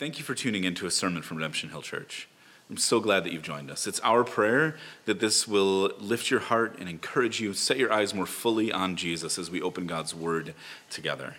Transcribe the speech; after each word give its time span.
Thank 0.00 0.16
you 0.16 0.24
for 0.24 0.34
tuning 0.34 0.64
in 0.64 0.74
to 0.76 0.86
a 0.86 0.90
sermon 0.90 1.20
from 1.20 1.36
Redemption 1.36 1.68
Hill 1.68 1.82
Church. 1.82 2.26
I'm 2.70 2.78
so 2.78 3.00
glad 3.00 3.22
that 3.22 3.34
you've 3.34 3.42
joined 3.42 3.70
us. 3.70 3.86
It's 3.86 4.00
our 4.00 4.24
prayer 4.24 4.76
that 5.04 5.20
this 5.20 5.46
will 5.46 5.92
lift 5.98 6.30
your 6.30 6.40
heart 6.40 6.78
and 6.78 6.88
encourage 6.88 7.38
you, 7.38 7.52
set 7.52 7.76
your 7.76 7.92
eyes 7.92 8.14
more 8.14 8.24
fully 8.24 8.72
on 8.72 8.96
Jesus 8.96 9.38
as 9.38 9.50
we 9.50 9.60
open 9.60 9.86
God's 9.86 10.14
Word 10.14 10.54
together. 10.88 11.34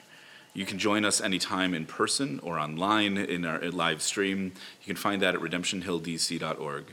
You 0.53 0.67
can 0.67 0.77
join 0.77 1.05
us 1.05 1.19
anytime 1.19 1.73
in 1.73 1.87
person 1.87 2.39
or 2.43 2.59
online 2.59 3.17
in 3.17 3.45
our 3.45 3.59
live 3.71 4.03
stream. 4.03 4.53
You 4.81 4.85
can 4.85 4.95
find 4.95 5.23
that 5.23 5.33
at 5.33 5.41
redemptionhilldc.org. 5.41 6.85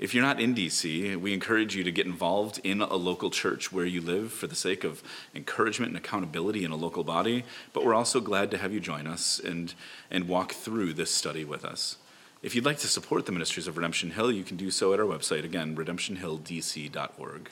If 0.00 0.14
you're 0.14 0.24
not 0.24 0.40
in 0.40 0.54
DC, 0.54 1.14
we 1.20 1.34
encourage 1.34 1.76
you 1.76 1.84
to 1.84 1.92
get 1.92 2.06
involved 2.06 2.58
in 2.64 2.80
a 2.80 2.96
local 2.96 3.28
church 3.28 3.70
where 3.70 3.84
you 3.84 4.00
live 4.00 4.32
for 4.32 4.46
the 4.46 4.54
sake 4.54 4.82
of 4.82 5.02
encouragement 5.34 5.90
and 5.90 5.98
accountability 5.98 6.64
in 6.64 6.70
a 6.70 6.76
local 6.76 7.04
body. 7.04 7.44
But 7.74 7.84
we're 7.84 7.94
also 7.94 8.18
glad 8.18 8.50
to 8.52 8.56
have 8.56 8.72
you 8.72 8.80
join 8.80 9.06
us 9.06 9.38
and, 9.38 9.74
and 10.10 10.26
walk 10.26 10.52
through 10.52 10.94
this 10.94 11.10
study 11.10 11.44
with 11.44 11.66
us. 11.66 11.98
If 12.42 12.54
you'd 12.54 12.64
like 12.64 12.78
to 12.78 12.88
support 12.88 13.26
the 13.26 13.32
ministries 13.32 13.66
of 13.66 13.76
Redemption 13.76 14.12
Hill, 14.12 14.32
you 14.32 14.42
can 14.42 14.56
do 14.56 14.70
so 14.70 14.94
at 14.94 15.00
our 15.00 15.06
website, 15.06 15.44
again, 15.44 15.76
redemptionhilldc.org. 15.76 17.50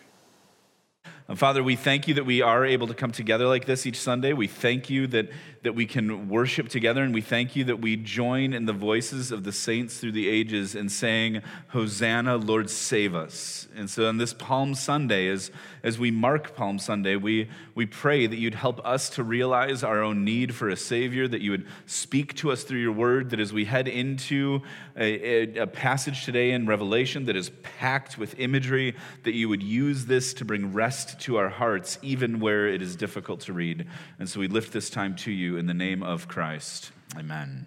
Father, 1.34 1.62
we 1.62 1.76
thank 1.76 2.08
you 2.08 2.14
that 2.14 2.24
we 2.24 2.40
are 2.40 2.64
able 2.64 2.86
to 2.86 2.94
come 2.94 3.12
together 3.12 3.46
like 3.46 3.66
this 3.66 3.84
each 3.84 4.00
Sunday. 4.00 4.32
We 4.32 4.46
thank 4.46 4.88
you 4.88 5.06
that, 5.08 5.28
that 5.62 5.74
we 5.74 5.84
can 5.84 6.30
worship 6.30 6.70
together, 6.70 7.02
and 7.02 7.12
we 7.12 7.20
thank 7.20 7.54
you 7.54 7.64
that 7.64 7.80
we 7.80 7.96
join 7.96 8.54
in 8.54 8.64
the 8.64 8.72
voices 8.72 9.30
of 9.30 9.44
the 9.44 9.52
saints 9.52 9.98
through 9.98 10.12
the 10.12 10.26
ages 10.26 10.74
in 10.74 10.88
saying, 10.88 11.42
Hosanna, 11.68 12.38
Lord, 12.38 12.70
save 12.70 13.14
us. 13.14 13.68
And 13.76 13.90
so 13.90 14.08
on 14.08 14.16
this 14.16 14.32
Palm 14.32 14.74
Sunday, 14.74 15.28
as, 15.28 15.50
as 15.82 15.98
we 15.98 16.10
mark 16.10 16.56
Palm 16.56 16.78
Sunday, 16.78 17.16
we, 17.16 17.50
we 17.74 17.84
pray 17.84 18.26
that 18.26 18.38
you'd 18.38 18.54
help 18.54 18.80
us 18.86 19.10
to 19.10 19.22
realize 19.22 19.84
our 19.84 20.02
own 20.02 20.24
need 20.24 20.54
for 20.54 20.70
a 20.70 20.76
Savior, 20.78 21.28
that 21.28 21.42
you 21.42 21.50
would 21.50 21.66
speak 21.84 22.36
to 22.36 22.50
us 22.50 22.62
through 22.62 22.80
your 22.80 22.92
word, 22.92 23.28
that 23.28 23.38
as 23.38 23.52
we 23.52 23.66
head 23.66 23.86
into 23.86 24.62
a, 24.96 25.58
a, 25.58 25.62
a 25.64 25.66
passage 25.66 26.24
today 26.24 26.52
in 26.52 26.66
Revelation 26.66 27.26
that 27.26 27.36
is 27.36 27.50
packed 27.62 28.16
with 28.16 28.34
imagery, 28.40 28.96
that 29.24 29.34
you 29.34 29.50
would 29.50 29.62
use 29.62 30.06
this 30.06 30.32
to 30.32 30.46
bring 30.46 30.72
rest 30.72 31.17
to 31.20 31.36
our 31.36 31.48
hearts, 31.48 31.98
even 32.02 32.40
where 32.40 32.68
it 32.68 32.82
is 32.82 32.96
difficult 32.96 33.40
to 33.40 33.52
read. 33.52 33.86
And 34.18 34.28
so 34.28 34.40
we 34.40 34.48
lift 34.48 34.72
this 34.72 34.90
time 34.90 35.16
to 35.16 35.30
you 35.30 35.56
in 35.56 35.66
the 35.66 35.74
name 35.74 36.02
of 36.02 36.28
Christ. 36.28 36.92
Amen. 37.16 37.66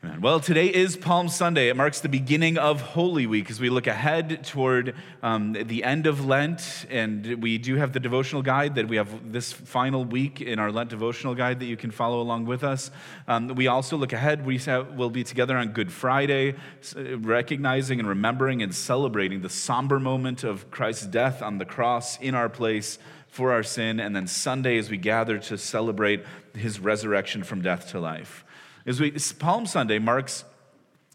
Well, 0.00 0.38
today 0.38 0.72
is 0.72 0.96
Palm 0.96 1.28
Sunday. 1.28 1.70
It 1.70 1.76
marks 1.76 1.98
the 1.98 2.08
beginning 2.08 2.56
of 2.56 2.80
Holy 2.80 3.26
Week 3.26 3.50
as 3.50 3.58
we 3.58 3.68
look 3.68 3.88
ahead 3.88 4.44
toward 4.44 4.94
um, 5.24 5.54
the 5.54 5.82
end 5.82 6.06
of 6.06 6.24
Lent. 6.24 6.86
And 6.88 7.42
we 7.42 7.58
do 7.58 7.74
have 7.74 7.92
the 7.92 7.98
devotional 7.98 8.42
guide 8.42 8.76
that 8.76 8.86
we 8.86 8.96
have 8.96 9.32
this 9.32 9.52
final 9.52 10.04
week 10.04 10.40
in 10.40 10.60
our 10.60 10.70
Lent 10.70 10.90
devotional 10.90 11.34
guide 11.34 11.58
that 11.58 11.64
you 11.66 11.76
can 11.76 11.90
follow 11.90 12.20
along 12.20 12.46
with 12.46 12.62
us. 12.62 12.92
Um, 13.26 13.48
we 13.48 13.66
also 13.66 13.96
look 13.96 14.12
ahead. 14.12 14.46
We 14.46 14.60
will 14.94 15.10
be 15.10 15.24
together 15.24 15.56
on 15.56 15.72
Good 15.72 15.90
Friday, 15.90 16.54
recognizing 16.94 17.98
and 17.98 18.08
remembering 18.08 18.62
and 18.62 18.72
celebrating 18.72 19.42
the 19.42 19.50
somber 19.50 19.98
moment 19.98 20.44
of 20.44 20.70
Christ's 20.70 21.06
death 21.06 21.42
on 21.42 21.58
the 21.58 21.64
cross 21.64 22.20
in 22.20 22.36
our 22.36 22.48
place 22.48 23.00
for 23.26 23.50
our 23.50 23.64
sin. 23.64 23.98
And 23.98 24.14
then 24.14 24.28
Sunday, 24.28 24.78
as 24.78 24.90
we 24.90 24.96
gather 24.96 25.38
to 25.40 25.58
celebrate 25.58 26.24
his 26.54 26.78
resurrection 26.78 27.42
from 27.42 27.62
death 27.62 27.90
to 27.90 27.98
life. 27.98 28.44
As 28.88 28.98
we, 29.00 29.12
Palm 29.38 29.66
Sunday 29.66 29.98
marks 29.98 30.44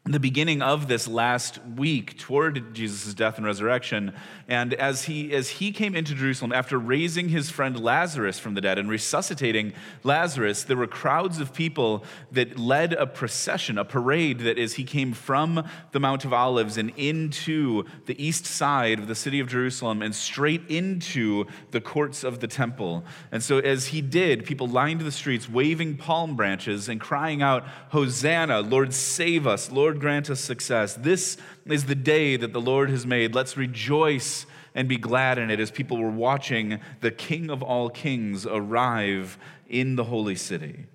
the 0.05 0.19
beginning 0.19 0.61
of 0.61 0.89
this 0.89 1.07
last 1.07 1.59
week 1.65 2.17
toward 2.17 2.73
Jesus' 2.73 3.13
death 3.13 3.37
and 3.37 3.45
resurrection. 3.45 4.13
And 4.49 4.73
as 4.73 5.05
he, 5.05 5.33
as 5.33 5.49
he 5.49 5.71
came 5.71 5.95
into 5.95 6.13
Jerusalem 6.13 6.51
after 6.51 6.77
raising 6.77 7.29
his 7.29 7.49
friend 7.49 7.81
Lazarus 7.81 8.37
from 8.37 8.53
the 8.53 8.59
dead 8.59 8.77
and 8.77 8.89
resuscitating 8.89 9.71
Lazarus, 10.03 10.65
there 10.65 10.75
were 10.75 10.87
crowds 10.87 11.39
of 11.39 11.53
people 11.53 12.03
that 12.33 12.59
led 12.59 12.91
a 12.91 13.07
procession, 13.07 13.77
a 13.77 13.85
parade 13.85 14.39
that 14.39 14.59
as 14.59 14.73
he 14.73 14.83
came 14.83 15.13
from 15.13 15.65
the 15.93 16.01
Mount 16.01 16.25
of 16.25 16.33
Olives 16.33 16.77
and 16.77 16.91
into 16.97 17.85
the 18.05 18.21
east 18.21 18.45
side 18.45 18.99
of 18.99 19.07
the 19.07 19.15
city 19.15 19.39
of 19.39 19.47
Jerusalem 19.47 20.01
and 20.01 20.13
straight 20.13 20.63
into 20.67 21.45
the 21.71 21.79
courts 21.79 22.25
of 22.25 22.41
the 22.41 22.47
temple. 22.47 23.05
And 23.31 23.41
so 23.41 23.59
as 23.59 23.87
he 23.87 24.01
did, 24.01 24.43
people 24.43 24.67
lined 24.67 24.99
the 24.99 25.13
streets 25.13 25.47
waving 25.47 25.95
palm 25.95 26.35
branches 26.35 26.89
and 26.89 26.99
crying 26.99 27.41
out, 27.41 27.65
Hosanna, 27.91 28.59
Lord, 28.59 28.93
save 28.93 29.47
us, 29.47 29.71
Lord 29.71 29.92
Lord 29.93 30.01
grant 30.01 30.31
us 30.31 30.39
success. 30.39 30.95
This 30.95 31.37
is 31.67 31.85
the 31.85 31.93
day 31.93 32.35
that 32.35 32.51
the 32.51 32.59
Lord 32.59 32.89
has 32.89 33.05
made. 33.05 33.35
Let's 33.35 33.55
rejoice 33.55 34.47
and 34.73 34.89
be 34.89 34.97
glad 34.97 35.37
in 35.37 35.51
it 35.51 35.59
as 35.59 35.69
people 35.69 35.99
were 35.99 36.09
watching 36.09 36.79
the 37.01 37.11
King 37.11 37.51
of 37.51 37.61
all 37.61 37.91
kings 37.91 38.47
arrive 38.47 39.37
in 39.69 39.95
the 39.95 40.05
holy 40.05 40.35
city. 40.35 40.87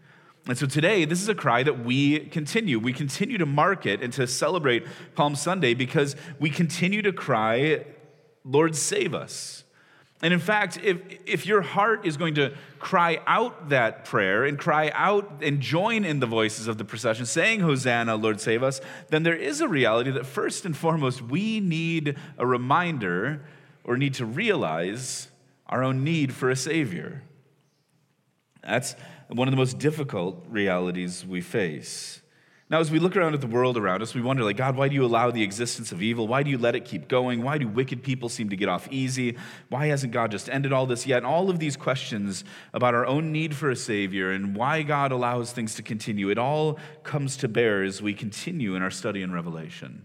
And 0.48 0.58
so 0.58 0.66
today, 0.66 1.04
this 1.04 1.22
is 1.22 1.28
a 1.28 1.34
cry 1.36 1.62
that 1.62 1.84
we 1.84 2.18
continue. 2.18 2.80
We 2.80 2.92
continue 2.92 3.38
to 3.38 3.46
mark 3.46 3.86
it 3.86 4.02
and 4.02 4.12
to 4.14 4.26
celebrate 4.26 4.84
Palm 5.14 5.36
Sunday 5.36 5.74
because 5.74 6.16
we 6.40 6.50
continue 6.50 7.00
to 7.02 7.12
cry, 7.12 7.84
Lord, 8.44 8.74
save 8.74 9.14
us. 9.14 9.62
And 10.20 10.34
in 10.34 10.40
fact, 10.40 10.80
if, 10.82 10.98
if 11.26 11.46
your 11.46 11.62
heart 11.62 12.04
is 12.04 12.16
going 12.16 12.34
to 12.34 12.52
cry 12.80 13.20
out 13.26 13.68
that 13.68 14.04
prayer 14.04 14.44
and 14.44 14.58
cry 14.58 14.90
out 14.92 15.42
and 15.42 15.60
join 15.60 16.04
in 16.04 16.18
the 16.18 16.26
voices 16.26 16.66
of 16.66 16.76
the 16.76 16.84
procession, 16.84 17.24
saying, 17.24 17.60
Hosanna, 17.60 18.16
Lord, 18.16 18.40
save 18.40 18.64
us, 18.64 18.80
then 19.10 19.22
there 19.22 19.36
is 19.36 19.60
a 19.60 19.68
reality 19.68 20.10
that 20.10 20.26
first 20.26 20.64
and 20.64 20.76
foremost, 20.76 21.22
we 21.22 21.60
need 21.60 22.16
a 22.36 22.44
reminder 22.44 23.44
or 23.84 23.96
need 23.96 24.14
to 24.14 24.26
realize 24.26 25.28
our 25.66 25.84
own 25.84 26.02
need 26.02 26.32
for 26.32 26.50
a 26.50 26.56
Savior. 26.56 27.22
That's 28.62 28.96
one 29.28 29.46
of 29.46 29.52
the 29.52 29.56
most 29.56 29.78
difficult 29.78 30.44
realities 30.48 31.24
we 31.24 31.40
face. 31.40 32.22
Now, 32.70 32.80
as 32.80 32.90
we 32.90 32.98
look 32.98 33.16
around 33.16 33.32
at 33.32 33.40
the 33.40 33.46
world 33.46 33.78
around 33.78 34.02
us, 34.02 34.14
we 34.14 34.20
wonder, 34.20 34.44
like, 34.44 34.58
God, 34.58 34.76
why 34.76 34.88
do 34.88 34.94
you 34.94 35.02
allow 35.02 35.30
the 35.30 35.42
existence 35.42 35.90
of 35.90 36.02
evil? 36.02 36.28
Why 36.28 36.42
do 36.42 36.50
you 36.50 36.58
let 36.58 36.76
it 36.76 36.84
keep 36.84 37.08
going? 37.08 37.42
Why 37.42 37.56
do 37.56 37.66
wicked 37.66 38.02
people 38.02 38.28
seem 38.28 38.50
to 38.50 38.56
get 38.56 38.68
off 38.68 38.86
easy? 38.90 39.38
Why 39.70 39.86
hasn't 39.86 40.12
God 40.12 40.30
just 40.30 40.50
ended 40.50 40.70
all 40.70 40.84
this 40.84 41.06
yet? 41.06 41.24
All 41.24 41.48
of 41.48 41.58
these 41.58 41.78
questions 41.78 42.44
about 42.74 42.94
our 42.94 43.06
own 43.06 43.32
need 43.32 43.56
for 43.56 43.70
a 43.70 43.76
Savior 43.76 44.32
and 44.32 44.54
why 44.54 44.82
God 44.82 45.12
allows 45.12 45.50
things 45.50 45.76
to 45.76 45.82
continue, 45.82 46.28
it 46.28 46.36
all 46.36 46.78
comes 47.04 47.38
to 47.38 47.48
bear 47.48 47.82
as 47.82 48.02
we 48.02 48.12
continue 48.12 48.74
in 48.74 48.82
our 48.82 48.90
study 48.90 49.22
in 49.22 49.32
Revelation. 49.32 50.02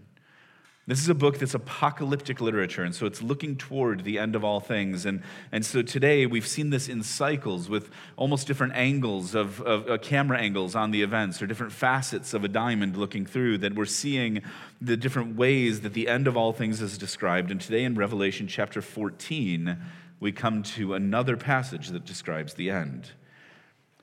This 0.86 1.00
is 1.00 1.08
a 1.08 1.14
book 1.14 1.38
that's 1.38 1.54
apocalyptic 1.54 2.42
literature, 2.42 2.82
and 2.84 2.94
so 2.94 3.06
it's 3.06 3.22
looking 3.22 3.56
toward 3.56 4.04
the 4.04 4.18
end 4.18 4.36
of 4.36 4.44
all 4.44 4.60
things. 4.60 5.06
And, 5.06 5.22
and 5.50 5.64
so 5.64 5.80
today 5.80 6.26
we've 6.26 6.46
seen 6.46 6.68
this 6.68 6.90
in 6.90 7.02
cycles 7.02 7.70
with 7.70 7.88
almost 8.18 8.46
different 8.46 8.74
angles 8.74 9.34
of, 9.34 9.62
of 9.62 9.88
uh, 9.88 9.96
camera 9.96 10.38
angles 10.38 10.74
on 10.74 10.90
the 10.90 11.00
events, 11.00 11.40
or 11.40 11.46
different 11.46 11.72
facets 11.72 12.34
of 12.34 12.44
a 12.44 12.48
diamond 12.48 12.98
looking 12.98 13.24
through, 13.24 13.58
that 13.58 13.74
we're 13.74 13.86
seeing 13.86 14.42
the 14.78 14.94
different 14.94 15.36
ways 15.36 15.80
that 15.80 15.94
the 15.94 16.06
end 16.06 16.26
of 16.26 16.36
all 16.36 16.52
things 16.52 16.82
is 16.82 16.98
described. 16.98 17.50
And 17.50 17.62
today 17.62 17.84
in 17.84 17.94
Revelation 17.94 18.46
chapter 18.46 18.82
14, 18.82 19.78
we 20.20 20.32
come 20.32 20.62
to 20.62 20.92
another 20.92 21.38
passage 21.38 21.88
that 21.88 22.04
describes 22.04 22.54
the 22.54 22.68
end. 22.68 23.12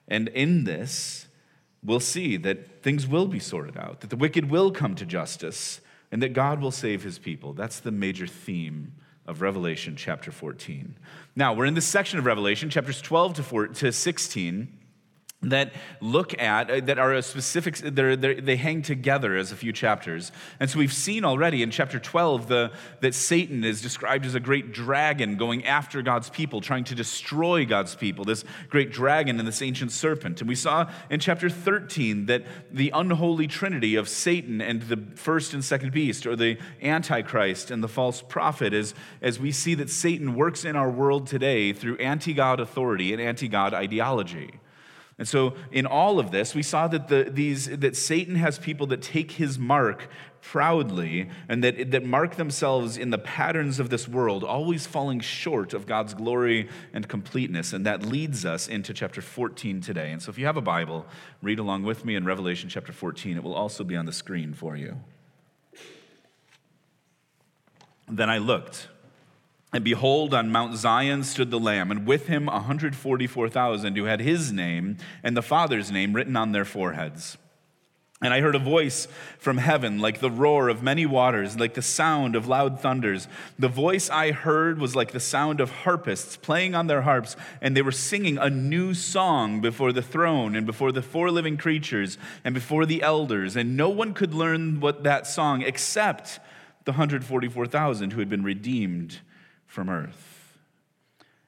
And 0.07 0.29
in 0.29 0.63
this, 0.63 1.27
we'll 1.83 1.99
see 1.99 2.37
that 2.37 2.81
things 2.81 3.05
will 3.05 3.27
be 3.27 3.39
sorted 3.39 3.77
out, 3.77 4.01
that 4.01 4.09
the 4.09 4.15
wicked 4.15 4.49
will 4.49 4.71
come 4.71 4.95
to 4.95 5.05
justice 5.05 5.79
and 6.11 6.21
that 6.21 6.33
God 6.33 6.61
will 6.61 6.71
save 6.71 7.03
his 7.03 7.17
people. 7.17 7.53
That's 7.53 7.79
the 7.79 7.91
major 7.91 8.27
theme 8.27 8.93
of 9.25 9.41
Revelation 9.41 9.95
chapter 9.95 10.31
14. 10.31 10.95
Now, 11.35 11.53
we're 11.53 11.65
in 11.65 11.73
this 11.73 11.85
section 11.85 12.19
of 12.19 12.25
Revelation, 12.25 12.69
chapters 12.69 13.01
12 13.01 13.35
to, 13.35 13.43
4, 13.43 13.67
to 13.67 13.91
16 13.91 14.77
that 15.43 15.73
look 15.99 16.39
at 16.39 16.69
uh, 16.69 16.79
that 16.81 16.99
are 16.99 17.13
a 17.13 17.21
specific 17.23 17.77
they're, 17.77 18.15
they're, 18.15 18.39
they 18.39 18.55
hang 18.55 18.83
together 18.83 19.35
as 19.35 19.51
a 19.51 19.55
few 19.55 19.73
chapters. 19.73 20.31
And 20.59 20.69
so 20.69 20.77
we've 20.77 20.93
seen 20.93 21.25
already 21.25 21.63
in 21.63 21.71
chapter 21.71 21.99
12 21.99 22.47
the, 22.47 22.71
that 22.99 23.15
satan 23.15 23.63
is 23.63 23.81
described 23.81 24.25
as 24.25 24.35
a 24.35 24.39
great 24.39 24.71
dragon 24.71 25.37
going 25.37 25.65
after 25.65 26.03
god's 26.03 26.29
people 26.29 26.61
trying 26.61 26.83
to 26.83 26.95
destroy 26.95 27.65
god's 27.65 27.95
people 27.95 28.23
this 28.23 28.43
great 28.69 28.91
dragon 28.91 29.39
and 29.39 29.47
this 29.47 29.61
ancient 29.63 29.91
serpent. 29.91 30.41
And 30.41 30.47
we 30.47 30.55
saw 30.55 30.91
in 31.09 31.19
chapter 31.19 31.49
13 31.49 32.27
that 32.27 32.43
the 32.71 32.91
unholy 32.93 33.47
trinity 33.47 33.95
of 33.95 34.07
satan 34.07 34.61
and 34.61 34.83
the 34.83 34.97
first 35.15 35.55
and 35.55 35.65
second 35.65 35.91
beast 35.91 36.27
or 36.27 36.35
the 36.35 36.57
antichrist 36.83 37.71
and 37.71 37.83
the 37.83 37.87
false 37.87 38.21
prophet 38.21 38.73
is 38.73 38.93
as 39.23 39.39
we 39.39 39.51
see 39.51 39.73
that 39.73 39.89
satan 39.89 40.35
works 40.35 40.63
in 40.63 40.75
our 40.75 40.89
world 40.89 41.25
today 41.25 41.73
through 41.73 41.97
anti-god 41.97 42.59
authority 42.59 43.11
and 43.11 43.19
anti-god 43.19 43.73
ideology 43.73 44.51
and 45.21 45.27
so, 45.27 45.53
in 45.71 45.85
all 45.85 46.17
of 46.17 46.31
this, 46.31 46.55
we 46.55 46.63
saw 46.63 46.87
that, 46.87 47.07
the, 47.07 47.29
these, 47.29 47.67
that 47.67 47.95
Satan 47.95 48.33
has 48.37 48.57
people 48.57 48.87
that 48.87 49.03
take 49.03 49.33
his 49.33 49.59
mark 49.59 50.09
proudly 50.41 51.29
and 51.47 51.63
that, 51.63 51.91
that 51.91 52.03
mark 52.03 52.37
themselves 52.37 52.97
in 52.97 53.11
the 53.11 53.19
patterns 53.19 53.79
of 53.79 53.91
this 53.91 54.07
world, 54.07 54.43
always 54.43 54.87
falling 54.87 55.19
short 55.19 55.75
of 55.75 55.85
God's 55.85 56.15
glory 56.15 56.69
and 56.91 57.07
completeness. 57.07 57.71
And 57.71 57.85
that 57.85 58.03
leads 58.03 58.45
us 58.45 58.67
into 58.67 58.95
chapter 58.95 59.21
14 59.21 59.79
today. 59.79 60.11
And 60.11 60.19
so, 60.19 60.31
if 60.31 60.39
you 60.39 60.47
have 60.47 60.57
a 60.57 60.61
Bible, 60.61 61.05
read 61.43 61.59
along 61.59 61.83
with 61.83 62.03
me 62.03 62.15
in 62.15 62.25
Revelation 62.25 62.67
chapter 62.67 62.91
14. 62.91 63.37
It 63.37 63.43
will 63.43 63.53
also 63.53 63.83
be 63.83 63.95
on 63.95 64.07
the 64.07 64.11
screen 64.11 64.55
for 64.55 64.75
you. 64.75 64.97
Then 68.09 68.31
I 68.31 68.39
looked 68.39 68.87
and 69.73 69.83
behold, 69.83 70.33
on 70.33 70.51
Mount 70.51 70.75
Zion 70.75 71.23
stood 71.23 71.49
the 71.49 71.59
Lamb, 71.59 71.91
and 71.91 72.05
with 72.05 72.27
him 72.27 72.47
144,000 72.47 73.95
who 73.95 74.03
had 74.03 74.19
his 74.19 74.51
name 74.51 74.97
and 75.23 75.35
the 75.35 75.41
Father's 75.41 75.89
name 75.89 76.13
written 76.13 76.35
on 76.35 76.51
their 76.51 76.65
foreheads. 76.65 77.37
And 78.23 78.35
I 78.35 78.41
heard 78.41 78.53
a 78.53 78.59
voice 78.59 79.07
from 79.39 79.57
heaven, 79.57 79.97
like 79.97 80.19
the 80.19 80.29
roar 80.29 80.69
of 80.69 80.83
many 80.83 81.07
waters, 81.07 81.57
like 81.57 81.73
the 81.73 81.81
sound 81.81 82.35
of 82.35 82.47
loud 82.47 82.79
thunders. 82.79 83.27
The 83.57 83.67
voice 83.67 84.11
I 84.11 84.31
heard 84.31 84.79
was 84.79 84.95
like 84.95 85.11
the 85.11 85.19
sound 85.19 85.59
of 85.59 85.71
harpists 85.71 86.37
playing 86.37 86.75
on 86.75 86.85
their 86.85 87.01
harps, 87.01 87.35
and 87.61 87.75
they 87.75 87.81
were 87.81 87.91
singing 87.91 88.37
a 88.37 88.49
new 88.49 88.93
song 88.93 89.59
before 89.59 89.91
the 89.91 90.03
throne, 90.03 90.55
and 90.55 90.67
before 90.67 90.91
the 90.91 91.01
four 91.01 91.31
living 91.31 91.57
creatures, 91.57 92.19
and 92.43 92.53
before 92.53 92.85
the 92.85 93.01
elders. 93.01 93.55
And 93.55 93.75
no 93.75 93.89
one 93.89 94.13
could 94.13 94.35
learn 94.35 94.81
what 94.81 95.03
that 95.03 95.25
song 95.25 95.63
except 95.63 96.39
the 96.83 96.91
144,000 96.91 98.11
who 98.11 98.19
had 98.19 98.29
been 98.29 98.43
redeemed 98.43 99.21
from 99.71 99.89
earth. 99.89 100.57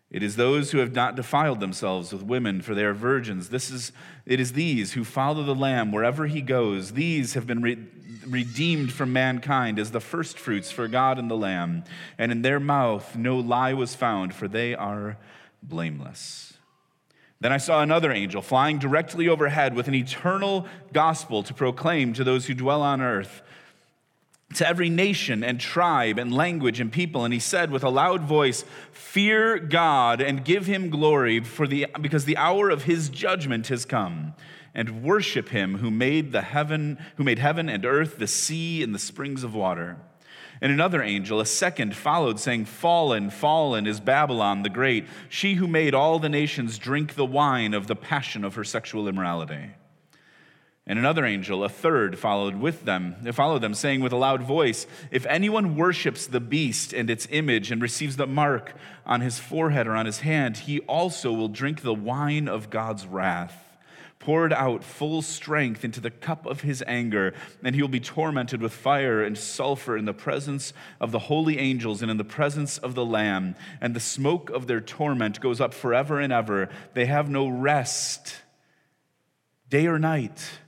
It 0.09 0.23
is 0.23 0.37
those 0.37 0.71
who 0.71 0.77
have 0.77 0.93
not 0.93 1.17
defiled 1.17 1.59
themselves 1.59 2.13
with 2.13 2.23
women, 2.23 2.61
for 2.61 2.73
they 2.73 2.85
are 2.85 2.93
virgins. 2.93 3.49
This 3.49 3.69
is, 3.69 3.91
it 4.25 4.39
is 4.39 4.53
these 4.53 4.93
who 4.93 5.03
follow 5.03 5.43
the 5.43 5.53
Lamb 5.53 5.91
wherever 5.91 6.27
he 6.27 6.41
goes. 6.41 6.93
These 6.93 7.33
have 7.33 7.45
been 7.45 7.61
re- 7.61 7.85
redeemed 8.25 8.93
from 8.93 9.11
mankind 9.11 9.77
as 9.77 9.91
the 9.91 9.99
firstfruits 9.99 10.71
for 10.71 10.87
God 10.87 11.19
and 11.19 11.29
the 11.29 11.35
Lamb. 11.35 11.83
And 12.17 12.31
in 12.31 12.43
their 12.43 12.61
mouth 12.61 13.17
no 13.17 13.37
lie 13.37 13.73
was 13.73 13.93
found, 13.93 14.33
for 14.33 14.47
they 14.47 14.73
are 14.73 15.17
blameless. 15.61 16.53
Then 17.41 17.51
I 17.51 17.57
saw 17.57 17.81
another 17.81 18.11
angel 18.13 18.41
flying 18.41 18.79
directly 18.79 19.27
overhead 19.27 19.75
with 19.75 19.89
an 19.89 19.95
eternal 19.95 20.65
gospel 20.93 21.43
to 21.43 21.53
proclaim 21.53 22.13
to 22.13 22.23
those 22.23 22.45
who 22.45 22.53
dwell 22.53 22.83
on 22.83 23.01
earth 23.01 23.41
to 24.55 24.67
every 24.67 24.89
nation 24.89 25.43
and 25.43 25.59
tribe 25.59 26.17
and 26.17 26.33
language 26.33 26.79
and 26.79 26.91
people. 26.91 27.25
And 27.25 27.33
he 27.33 27.39
said 27.39 27.71
with 27.71 27.83
a 27.83 27.89
loud 27.89 28.23
voice, 28.23 28.65
Fear 28.91 29.59
God 29.59 30.21
and 30.21 30.45
give 30.45 30.65
him 30.65 30.89
glory, 30.89 31.39
for 31.39 31.67
the, 31.67 31.87
because 32.01 32.25
the 32.25 32.37
hour 32.37 32.69
of 32.69 32.83
his 32.83 33.09
judgment 33.09 33.67
has 33.67 33.85
come. 33.85 34.33
And 34.75 35.03
worship 35.03 35.49
him 35.49 35.77
who 35.77 35.91
made 35.91 36.31
the 36.31 36.41
heaven, 36.41 36.97
who 37.17 37.23
made 37.23 37.39
heaven 37.39 37.69
and 37.69 37.85
earth, 37.85 38.17
the 38.17 38.27
sea, 38.27 38.81
and 38.81 38.93
the 38.93 38.99
springs 38.99 39.43
of 39.43 39.53
water. 39.53 39.97
And 40.61 40.71
another 40.71 41.03
angel, 41.03 41.39
a 41.39 41.45
second, 41.45 41.95
followed, 41.95 42.39
saying, 42.39 42.65
Fallen, 42.65 43.29
fallen 43.29 43.85
is 43.85 43.99
Babylon 43.99 44.63
the 44.63 44.69
Great, 44.69 45.05
she 45.29 45.55
who 45.55 45.67
made 45.67 45.93
all 45.93 46.19
the 46.19 46.29
nations 46.29 46.77
drink 46.77 47.15
the 47.15 47.25
wine 47.25 47.73
of 47.73 47.87
the 47.87 47.95
passion 47.95 48.43
of 48.43 48.55
her 48.55 48.63
sexual 48.63 49.07
immorality. 49.07 49.71
And 50.85 50.99
another 50.99 51.25
angel, 51.25 51.63
a 51.63 51.69
third, 51.69 52.19
followed 52.19 52.59
with 52.59 52.83
them, 52.83 53.15
followed 53.31 53.61
them, 53.61 53.73
saying 53.73 54.01
with 54.01 54.11
a 54.11 54.17
loud 54.17 54.43
voice, 54.43 54.85
If 55.11 55.25
anyone 55.27 55.77
worships 55.77 56.27
the 56.27 56.41
beast 56.41 56.91
and 56.91 57.09
its 57.09 57.25
image 57.31 57.71
and 57.71 57.81
receives 57.81 58.17
the 58.17 58.27
mark 58.27 58.73
on 59.05 59.21
his 59.21 59.39
forehead 59.39 59.87
or 59.87 59.95
on 59.95 60.05
his 60.05 60.19
hand, 60.19 60.57
he 60.57 60.81
also 60.81 61.31
will 61.31 61.47
drink 61.47 61.81
the 61.81 61.93
wine 61.93 62.49
of 62.49 62.69
God's 62.69 63.07
wrath, 63.07 63.77
poured 64.19 64.51
out 64.51 64.83
full 64.83 65.21
strength 65.21 65.85
into 65.85 66.01
the 66.01 66.11
cup 66.11 66.45
of 66.45 66.59
his 66.59 66.83
anger, 66.85 67.33
and 67.63 67.75
he 67.75 67.81
will 67.81 67.87
be 67.87 68.01
tormented 68.01 68.61
with 68.61 68.73
fire 68.73 69.23
and 69.23 69.37
sulfur 69.37 69.95
in 69.95 70.03
the 70.03 70.13
presence 70.13 70.73
of 70.99 71.13
the 71.13 71.19
holy 71.19 71.59
angels 71.59 72.01
and 72.01 72.11
in 72.11 72.17
the 72.17 72.25
presence 72.25 72.77
of 72.77 72.93
the 72.93 73.05
Lamb. 73.05 73.55
And 73.79 73.95
the 73.95 74.01
smoke 74.01 74.49
of 74.49 74.67
their 74.67 74.81
torment 74.81 75.39
goes 75.39 75.61
up 75.61 75.73
forever 75.73 76.19
and 76.19 76.33
ever. 76.33 76.67
They 76.93 77.05
have 77.05 77.29
no 77.29 77.47
rest, 77.47 78.35
day 79.69 79.87
or 79.87 79.97
night 79.97 80.59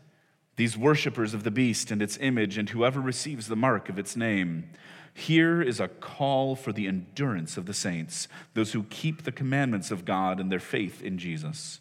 these 0.56 0.78
worshippers 0.78 1.34
of 1.34 1.44
the 1.44 1.52
beast 1.52 1.92
and 1.92 2.02
its 2.02 2.18
image, 2.22 2.58
and 2.58 2.70
whoever 2.70 3.02
receives 3.02 3.48
the 3.48 3.56
mark 3.56 3.90
of 3.90 4.00
its 4.00 4.16
name. 4.16 4.70
Here 5.14 5.62
is 5.62 5.80
a 5.80 5.88
call 5.88 6.56
for 6.56 6.74
the 6.74 6.88
endurance 6.88 7.58
of 7.58 7.66
the 7.66 7.74
saints, 7.74 8.28
those 8.54 8.74
who 8.74 8.84
keep 8.84 9.24
the 9.24 9.32
commandments 9.32 9.92
of 9.92 10.06
God 10.06 10.40
and 10.40 10.52
their 10.52 10.60
faith 10.60 11.02
in 11.02 11.18
Jesus. 11.18 11.80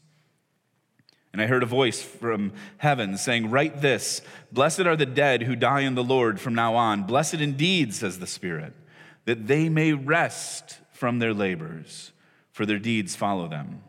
And 1.33 1.43
I 1.43 1.47
heard 1.47 1.65
a 1.65 1.67
voice 1.67 2.01
from 2.01 2.53
heaven 2.77 3.19
saying, 3.19 3.51
Write 3.51 3.81
this 3.81 4.23
Blessed 4.53 4.83
are 4.83 4.95
the 4.95 5.05
dead 5.05 5.43
who 5.43 5.57
die 5.57 5.81
in 5.81 5.97
the 5.97 6.05
Lord 6.05 6.41
from 6.41 6.55
now 6.55 6.77
on. 6.77 7.03
Blessed 7.03 7.35
indeed, 7.35 7.93
says 7.93 8.21
the 8.21 8.27
Spirit, 8.29 8.73
that 9.25 9.49
they 9.49 9.69
may 9.69 9.93
rest 9.93 10.79
from 10.93 11.19
their 11.19 11.35
labors, 11.35 12.13
for 12.53 12.65
their 12.65 12.79
deeds 12.79 13.17
follow 13.17 13.49
them. 13.49 13.83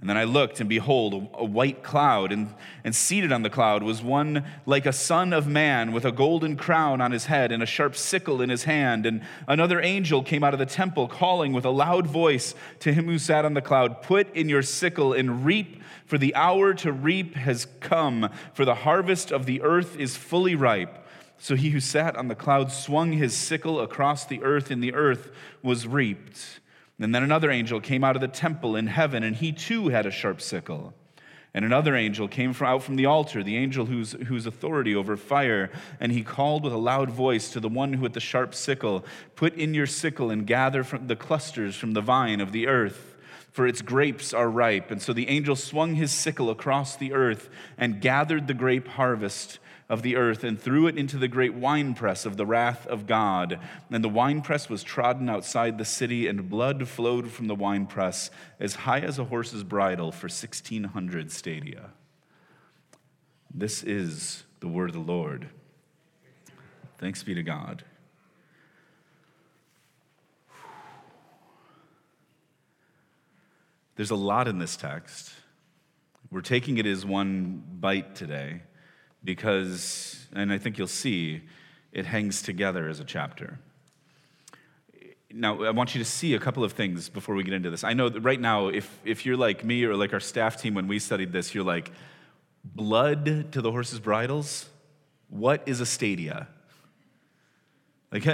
And 0.00 0.08
then 0.08 0.16
I 0.16 0.24
looked, 0.24 0.60
and 0.60 0.68
behold, 0.68 1.28
a 1.34 1.44
white 1.44 1.82
cloud, 1.82 2.30
and, 2.30 2.54
and 2.84 2.94
seated 2.94 3.32
on 3.32 3.42
the 3.42 3.50
cloud 3.50 3.82
was 3.82 4.00
one 4.00 4.44
like 4.64 4.86
a 4.86 4.92
son 4.92 5.32
of 5.32 5.48
man, 5.48 5.90
with 5.90 6.04
a 6.04 6.12
golden 6.12 6.56
crown 6.56 7.00
on 7.00 7.10
his 7.10 7.26
head 7.26 7.50
and 7.50 7.64
a 7.64 7.66
sharp 7.66 7.96
sickle 7.96 8.40
in 8.40 8.48
his 8.48 8.62
hand. 8.62 9.06
And 9.06 9.22
another 9.48 9.80
angel 9.80 10.22
came 10.22 10.44
out 10.44 10.52
of 10.52 10.60
the 10.60 10.66
temple, 10.66 11.08
calling 11.08 11.52
with 11.52 11.64
a 11.64 11.70
loud 11.70 12.06
voice 12.06 12.54
to 12.78 12.92
him 12.92 13.06
who 13.06 13.18
sat 13.18 13.44
on 13.44 13.54
the 13.54 13.60
cloud 13.60 14.02
Put 14.02 14.32
in 14.36 14.48
your 14.48 14.62
sickle 14.62 15.14
and 15.14 15.44
reap, 15.44 15.82
for 16.06 16.16
the 16.16 16.32
hour 16.36 16.74
to 16.74 16.92
reap 16.92 17.34
has 17.34 17.66
come, 17.80 18.30
for 18.54 18.64
the 18.64 18.76
harvest 18.76 19.32
of 19.32 19.46
the 19.46 19.62
earth 19.62 19.96
is 19.98 20.16
fully 20.16 20.54
ripe. 20.54 21.06
So 21.38 21.56
he 21.56 21.70
who 21.70 21.80
sat 21.80 22.14
on 22.16 22.28
the 22.28 22.36
cloud 22.36 22.70
swung 22.70 23.12
his 23.12 23.36
sickle 23.36 23.80
across 23.80 24.24
the 24.24 24.44
earth, 24.44 24.70
and 24.70 24.80
the 24.80 24.94
earth 24.94 25.32
was 25.60 25.88
reaped. 25.88 26.60
And 27.00 27.14
then 27.14 27.22
another 27.22 27.50
angel 27.50 27.80
came 27.80 28.02
out 28.02 28.16
of 28.16 28.20
the 28.20 28.28
temple 28.28 28.74
in 28.74 28.88
heaven, 28.88 29.22
and 29.22 29.36
he 29.36 29.52
too 29.52 29.88
had 29.88 30.06
a 30.06 30.10
sharp 30.10 30.40
sickle. 30.40 30.94
And 31.54 31.64
another 31.64 31.96
angel 31.96 32.28
came 32.28 32.52
from, 32.52 32.66
out 32.66 32.82
from 32.82 32.96
the 32.96 33.06
altar, 33.06 33.42
the 33.42 33.56
angel 33.56 33.86
whose, 33.86 34.12
whose 34.12 34.46
authority 34.46 34.94
over 34.94 35.16
fire, 35.16 35.70
and 35.98 36.12
he 36.12 36.22
called 36.22 36.62
with 36.62 36.72
a 36.72 36.78
loud 36.78 37.10
voice 37.10 37.50
to 37.50 37.60
the 37.60 37.68
one 37.68 37.94
who 37.94 38.02
had 38.02 38.12
the 38.12 38.20
sharp 38.20 38.54
sickle 38.54 39.04
Put 39.34 39.54
in 39.54 39.74
your 39.74 39.86
sickle 39.86 40.30
and 40.30 40.46
gather 40.46 40.82
the 40.82 41.16
clusters 41.16 41.76
from 41.76 41.92
the 41.92 42.00
vine 42.00 42.40
of 42.40 42.52
the 42.52 42.66
earth, 42.66 43.16
for 43.50 43.66
its 43.66 43.80
grapes 43.80 44.34
are 44.34 44.50
ripe. 44.50 44.90
And 44.90 45.00
so 45.00 45.12
the 45.12 45.28
angel 45.28 45.56
swung 45.56 45.94
his 45.94 46.12
sickle 46.12 46.50
across 46.50 46.96
the 46.96 47.12
earth 47.12 47.48
and 47.78 48.00
gathered 48.00 48.46
the 48.46 48.54
grape 48.54 48.88
harvest 48.88 49.58
of 49.88 50.02
the 50.02 50.16
earth 50.16 50.44
and 50.44 50.60
threw 50.60 50.86
it 50.86 50.98
into 50.98 51.16
the 51.16 51.28
great 51.28 51.54
winepress 51.54 52.26
of 52.26 52.36
the 52.36 52.44
wrath 52.44 52.86
of 52.86 53.06
God. 53.06 53.58
And 53.90 54.04
the 54.04 54.08
winepress 54.08 54.68
was 54.68 54.82
trodden 54.82 55.28
outside 55.30 55.78
the 55.78 55.84
city, 55.84 56.26
and 56.26 56.48
blood 56.48 56.86
flowed 56.88 57.30
from 57.30 57.46
the 57.46 57.54
winepress 57.54 58.30
as 58.60 58.74
high 58.74 59.00
as 59.00 59.18
a 59.18 59.24
horse's 59.24 59.64
bridle 59.64 60.12
for 60.12 60.26
1,600 60.26 61.32
stadia. 61.32 61.90
This 63.52 63.82
is 63.82 64.44
the 64.60 64.68
word 64.68 64.90
of 64.90 64.94
the 64.94 65.12
Lord. 65.12 65.48
Thanks 66.98 67.22
be 67.22 67.34
to 67.34 67.42
God. 67.42 67.84
There's 73.96 74.10
a 74.10 74.16
lot 74.16 74.46
in 74.46 74.58
this 74.58 74.76
text. 74.76 75.32
We're 76.30 76.40
taking 76.40 76.76
it 76.76 76.86
as 76.86 77.06
one 77.06 77.64
bite 77.80 78.14
today 78.14 78.60
because, 79.24 80.26
and 80.34 80.52
I 80.52 80.58
think 80.58 80.78
you'll 80.78 80.86
see, 80.86 81.42
it 81.92 82.06
hangs 82.06 82.42
together 82.42 82.88
as 82.88 83.00
a 83.00 83.04
chapter. 83.04 83.58
Now, 85.30 85.62
I 85.62 85.70
want 85.70 85.94
you 85.94 85.98
to 85.98 86.04
see 86.04 86.34
a 86.34 86.38
couple 86.38 86.64
of 86.64 86.72
things 86.72 87.08
before 87.08 87.34
we 87.34 87.44
get 87.44 87.52
into 87.52 87.70
this. 87.70 87.84
I 87.84 87.92
know 87.92 88.08
that 88.08 88.20
right 88.20 88.40
now, 88.40 88.68
if, 88.68 88.98
if 89.04 89.26
you're 89.26 89.36
like 89.36 89.64
me 89.64 89.84
or 89.84 89.94
like 89.94 90.12
our 90.12 90.20
staff 90.20 90.60
team 90.60 90.74
when 90.74 90.88
we 90.88 90.98
studied 90.98 91.32
this, 91.32 91.54
you're 91.54 91.64
like, 91.64 91.90
blood 92.64 93.52
to 93.52 93.60
the 93.60 93.70
horses' 93.70 94.00
bridles? 94.00 94.66
What 95.28 95.62
is 95.66 95.80
a 95.80 95.86
stadia? 95.86 96.48
Like, 98.10 98.26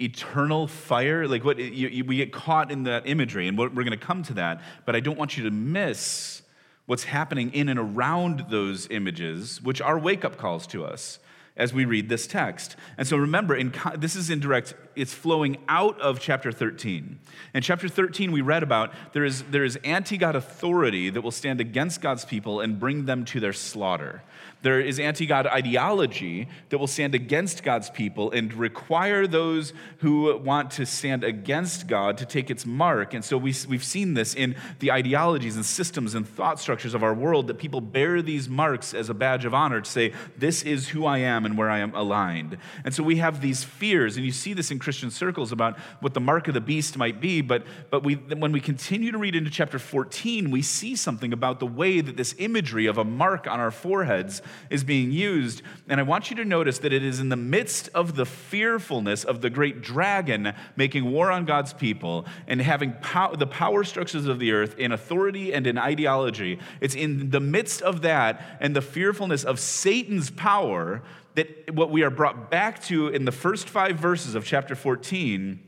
eternal 0.00 0.68
fire? 0.68 1.26
Like, 1.26 1.44
what, 1.44 1.58
you, 1.58 1.88
you, 1.88 2.04
we 2.04 2.16
get 2.16 2.32
caught 2.32 2.70
in 2.70 2.84
that 2.84 3.06
imagery, 3.06 3.48
and 3.48 3.58
we're 3.58 3.68
going 3.68 3.90
to 3.90 3.96
come 3.96 4.22
to 4.24 4.34
that, 4.34 4.62
but 4.86 4.94
I 4.94 5.00
don't 5.00 5.18
want 5.18 5.36
you 5.36 5.44
to 5.44 5.50
miss 5.50 6.42
what's 6.90 7.04
happening 7.04 7.52
in 7.52 7.68
and 7.68 7.78
around 7.78 8.46
those 8.50 8.88
images, 8.90 9.62
which 9.62 9.80
are 9.80 9.96
wake 9.96 10.24
up 10.24 10.36
calls 10.36 10.66
to 10.66 10.84
us 10.84 11.20
as 11.56 11.72
we 11.72 11.84
read 11.84 12.08
this 12.08 12.26
text. 12.26 12.74
And 12.98 13.06
so 13.06 13.16
remember, 13.16 13.54
in, 13.54 13.72
this 13.96 14.16
is 14.16 14.28
indirect, 14.28 14.74
it's 14.96 15.14
flowing 15.14 15.58
out 15.68 16.00
of 16.00 16.18
chapter 16.18 16.50
13. 16.50 17.20
In 17.54 17.62
chapter 17.62 17.88
13, 17.88 18.32
we 18.32 18.40
read 18.40 18.64
about 18.64 18.92
there 19.12 19.24
is, 19.24 19.44
there 19.44 19.62
is 19.62 19.76
anti 19.84 20.16
God 20.16 20.34
authority 20.34 21.10
that 21.10 21.20
will 21.20 21.30
stand 21.30 21.60
against 21.60 22.00
God's 22.00 22.24
people 22.24 22.58
and 22.58 22.80
bring 22.80 23.04
them 23.04 23.24
to 23.26 23.38
their 23.38 23.52
slaughter. 23.52 24.24
There 24.62 24.80
is 24.80 25.00
anti 25.00 25.24
God 25.24 25.46
ideology 25.46 26.46
that 26.68 26.78
will 26.78 26.86
stand 26.86 27.14
against 27.14 27.62
God's 27.62 27.88
people 27.88 28.30
and 28.30 28.52
require 28.52 29.26
those 29.26 29.72
who 29.98 30.36
want 30.36 30.70
to 30.72 30.84
stand 30.84 31.24
against 31.24 31.86
God 31.86 32.18
to 32.18 32.26
take 32.26 32.50
its 32.50 32.66
mark. 32.66 33.14
And 33.14 33.24
so 33.24 33.38
we, 33.38 33.54
we've 33.68 33.84
seen 33.84 34.14
this 34.14 34.34
in 34.34 34.56
the 34.80 34.92
ideologies 34.92 35.56
and 35.56 35.64
systems 35.64 36.14
and 36.14 36.28
thought 36.28 36.60
structures 36.60 36.92
of 36.92 37.02
our 37.02 37.14
world 37.14 37.46
that 37.46 37.58
people 37.58 37.80
bear 37.80 38.20
these 38.20 38.48
marks 38.48 38.92
as 38.92 39.08
a 39.08 39.14
badge 39.14 39.46
of 39.46 39.54
honor 39.54 39.80
to 39.80 39.90
say, 39.90 40.12
This 40.36 40.62
is 40.62 40.88
who 40.88 41.06
I 41.06 41.18
am 41.18 41.46
and 41.46 41.56
where 41.56 41.70
I 41.70 41.78
am 41.78 41.94
aligned. 41.94 42.58
And 42.84 42.94
so 42.94 43.02
we 43.02 43.16
have 43.16 43.40
these 43.40 43.64
fears, 43.64 44.16
and 44.16 44.26
you 44.26 44.32
see 44.32 44.52
this 44.52 44.70
in 44.70 44.78
Christian 44.78 45.10
circles 45.10 45.52
about 45.52 45.78
what 46.00 46.12
the 46.12 46.20
mark 46.20 46.48
of 46.48 46.54
the 46.54 46.60
beast 46.60 46.98
might 46.98 47.18
be. 47.20 47.40
But, 47.40 47.64
but 47.90 48.02
we, 48.02 48.16
when 48.16 48.52
we 48.52 48.60
continue 48.60 49.10
to 49.10 49.18
read 49.18 49.34
into 49.34 49.50
chapter 49.50 49.78
14, 49.78 50.50
we 50.50 50.60
see 50.60 50.96
something 50.96 51.32
about 51.32 51.60
the 51.60 51.66
way 51.66 52.02
that 52.02 52.18
this 52.18 52.34
imagery 52.38 52.84
of 52.84 52.98
a 52.98 53.04
mark 53.04 53.46
on 53.46 53.58
our 53.58 53.70
foreheads 53.70 54.42
is 54.68 54.84
being 54.84 55.10
used. 55.10 55.62
And 55.88 56.00
I 56.00 56.02
want 56.02 56.30
you 56.30 56.36
to 56.36 56.44
notice 56.44 56.78
that 56.78 56.92
it 56.92 57.04
is 57.04 57.20
in 57.20 57.28
the 57.28 57.36
midst 57.36 57.88
of 57.94 58.16
the 58.16 58.26
fearfulness 58.26 59.24
of 59.24 59.40
the 59.40 59.50
great 59.50 59.82
dragon 59.82 60.52
making 60.76 61.10
war 61.10 61.30
on 61.30 61.44
God's 61.44 61.72
people 61.72 62.26
and 62.46 62.60
having 62.60 62.94
pow- 63.00 63.34
the 63.34 63.46
power 63.46 63.84
structures 63.84 64.26
of 64.26 64.38
the 64.38 64.52
earth 64.52 64.78
in 64.78 64.92
authority 64.92 65.52
and 65.52 65.66
in 65.66 65.78
ideology. 65.78 66.58
It's 66.80 66.94
in 66.94 67.30
the 67.30 67.40
midst 67.40 67.82
of 67.82 68.02
that 68.02 68.58
and 68.60 68.74
the 68.74 68.82
fearfulness 68.82 69.44
of 69.44 69.58
Satan's 69.58 70.30
power 70.30 71.02
that 71.34 71.74
what 71.74 71.90
we 71.90 72.02
are 72.02 72.10
brought 72.10 72.50
back 72.50 72.82
to 72.84 73.08
in 73.08 73.24
the 73.24 73.32
first 73.32 73.68
five 73.68 73.96
verses 73.96 74.34
of 74.34 74.44
chapter 74.44 74.74
14 74.74 75.60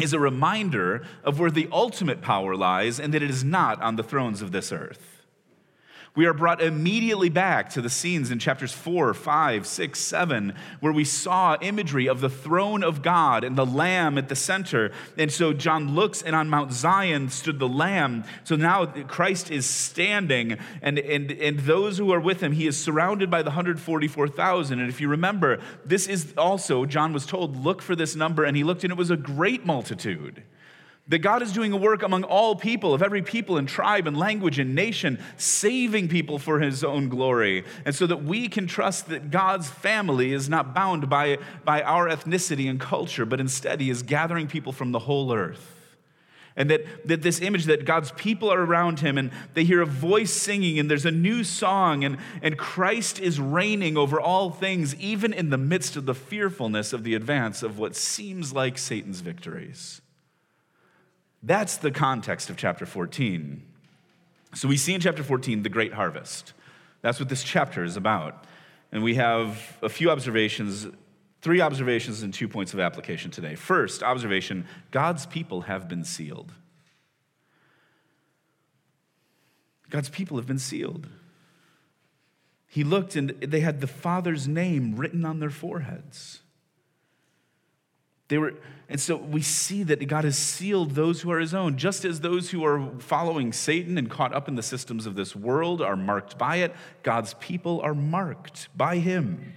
is 0.00 0.12
a 0.12 0.18
reminder 0.18 1.04
of 1.24 1.40
where 1.40 1.50
the 1.50 1.68
ultimate 1.72 2.20
power 2.20 2.54
lies 2.54 3.00
and 3.00 3.12
that 3.14 3.22
it 3.22 3.30
is 3.30 3.42
not 3.42 3.80
on 3.82 3.96
the 3.96 4.02
thrones 4.02 4.42
of 4.42 4.52
this 4.52 4.70
earth 4.70 5.17
we 6.18 6.26
are 6.26 6.34
brought 6.34 6.60
immediately 6.60 7.28
back 7.28 7.70
to 7.70 7.80
the 7.80 7.88
scenes 7.88 8.32
in 8.32 8.40
chapters 8.40 8.72
4, 8.72 9.14
5, 9.14 9.64
6, 9.64 10.00
7, 10.00 10.52
where 10.80 10.92
we 10.92 11.04
saw 11.04 11.56
imagery 11.60 12.08
of 12.08 12.20
the 12.20 12.28
throne 12.28 12.82
of 12.82 13.02
God 13.02 13.44
and 13.44 13.54
the 13.54 13.64
Lamb 13.64 14.18
at 14.18 14.28
the 14.28 14.34
center. 14.34 14.90
And 15.16 15.30
so 15.30 15.52
John 15.52 15.94
looks, 15.94 16.20
and 16.20 16.34
on 16.34 16.48
Mount 16.48 16.72
Zion 16.72 17.28
stood 17.28 17.60
the 17.60 17.68
Lamb. 17.68 18.24
So 18.42 18.56
now 18.56 18.86
Christ 18.86 19.52
is 19.52 19.64
standing, 19.64 20.58
and, 20.82 20.98
and, 20.98 21.30
and 21.30 21.60
those 21.60 21.98
who 21.98 22.10
are 22.10 22.18
with 22.18 22.42
him, 22.42 22.50
he 22.50 22.66
is 22.66 22.76
surrounded 22.76 23.30
by 23.30 23.42
the 23.42 23.50
144,000. 23.50 24.80
And 24.80 24.88
if 24.88 25.00
you 25.00 25.06
remember, 25.06 25.60
this 25.84 26.08
is 26.08 26.34
also, 26.36 26.84
John 26.84 27.12
was 27.12 27.26
told, 27.26 27.56
look 27.62 27.80
for 27.80 27.94
this 27.94 28.16
number, 28.16 28.42
and 28.42 28.56
he 28.56 28.64
looked, 28.64 28.82
and 28.82 28.92
it 28.92 28.98
was 28.98 29.12
a 29.12 29.16
great 29.16 29.64
multitude. 29.64 30.42
That 31.08 31.20
God 31.20 31.42
is 31.42 31.52
doing 31.52 31.72
a 31.72 31.76
work 31.76 32.02
among 32.02 32.24
all 32.24 32.54
people, 32.54 32.92
of 32.92 33.02
every 33.02 33.22
people 33.22 33.56
and 33.56 33.66
tribe 33.66 34.06
and 34.06 34.16
language 34.16 34.58
and 34.58 34.74
nation, 34.74 35.18
saving 35.38 36.08
people 36.08 36.38
for 36.38 36.60
his 36.60 36.84
own 36.84 37.08
glory. 37.08 37.64
And 37.86 37.94
so 37.94 38.06
that 38.06 38.24
we 38.24 38.46
can 38.46 38.66
trust 38.66 39.08
that 39.08 39.30
God's 39.30 39.70
family 39.70 40.34
is 40.34 40.50
not 40.50 40.74
bound 40.74 41.08
by, 41.08 41.38
by 41.64 41.80
our 41.82 42.08
ethnicity 42.08 42.68
and 42.68 42.78
culture, 42.78 43.24
but 43.24 43.40
instead 43.40 43.80
he 43.80 43.88
is 43.88 44.02
gathering 44.02 44.48
people 44.48 44.70
from 44.70 44.92
the 44.92 44.98
whole 44.98 45.32
earth. 45.32 45.74
And 46.56 46.68
that, 46.70 47.06
that 47.06 47.22
this 47.22 47.40
image 47.40 47.66
that 47.66 47.86
God's 47.86 48.10
people 48.12 48.52
are 48.52 48.60
around 48.60 49.00
him 49.00 49.16
and 49.16 49.30
they 49.54 49.64
hear 49.64 49.80
a 49.80 49.86
voice 49.86 50.32
singing 50.32 50.78
and 50.78 50.90
there's 50.90 51.06
a 51.06 51.10
new 51.12 51.44
song 51.44 52.04
and, 52.04 52.18
and 52.42 52.58
Christ 52.58 53.20
is 53.20 53.40
reigning 53.40 53.96
over 53.96 54.20
all 54.20 54.50
things, 54.50 54.94
even 54.96 55.32
in 55.32 55.50
the 55.50 55.56
midst 55.56 55.96
of 55.96 56.04
the 56.04 56.16
fearfulness 56.16 56.92
of 56.92 57.04
the 57.04 57.14
advance 57.14 57.62
of 57.62 57.78
what 57.78 57.94
seems 57.94 58.52
like 58.52 58.76
Satan's 58.76 59.20
victories. 59.20 60.02
That's 61.42 61.76
the 61.76 61.90
context 61.90 62.50
of 62.50 62.56
chapter 62.56 62.86
14. 62.86 63.62
So 64.54 64.68
we 64.68 64.76
see 64.76 64.94
in 64.94 65.00
chapter 65.00 65.22
14 65.22 65.62
the 65.62 65.68
great 65.68 65.92
harvest. 65.92 66.52
That's 67.00 67.20
what 67.20 67.28
this 67.28 67.44
chapter 67.44 67.84
is 67.84 67.96
about. 67.96 68.44
And 68.90 69.02
we 69.02 69.16
have 69.16 69.78
a 69.82 69.88
few 69.88 70.10
observations, 70.10 70.86
three 71.42 71.60
observations 71.60 72.22
and 72.22 72.32
two 72.32 72.48
points 72.48 72.74
of 72.74 72.80
application 72.80 73.30
today. 73.30 73.54
First, 73.54 74.02
observation 74.02 74.66
God's 74.90 75.26
people 75.26 75.62
have 75.62 75.88
been 75.88 76.04
sealed. 76.04 76.52
God's 79.90 80.08
people 80.08 80.36
have 80.36 80.46
been 80.46 80.58
sealed. 80.58 81.06
He 82.66 82.84
looked 82.84 83.16
and 83.16 83.30
they 83.30 83.60
had 83.60 83.80
the 83.80 83.86
Father's 83.86 84.46
name 84.46 84.96
written 84.96 85.24
on 85.24 85.40
their 85.40 85.50
foreheads. 85.50 86.40
They 88.28 88.38
were, 88.38 88.54
and 88.88 89.00
so 89.00 89.16
we 89.16 89.42
see 89.42 89.82
that 89.84 90.06
God 90.06 90.24
has 90.24 90.38
sealed 90.38 90.92
those 90.92 91.22
who 91.22 91.30
are 91.30 91.40
his 91.40 91.54
own, 91.54 91.76
just 91.76 92.04
as 92.04 92.20
those 92.20 92.50
who 92.50 92.64
are 92.64 92.90
following 92.98 93.52
Satan 93.52 93.98
and 93.98 94.10
caught 94.10 94.34
up 94.34 94.48
in 94.48 94.54
the 94.54 94.62
systems 94.62 95.06
of 95.06 95.14
this 95.14 95.34
world 95.34 95.82
are 95.82 95.96
marked 95.96 96.38
by 96.38 96.56
it. 96.56 96.74
God's 97.02 97.34
people 97.34 97.80
are 97.80 97.94
marked 97.94 98.68
by 98.76 98.98
him. 98.98 99.54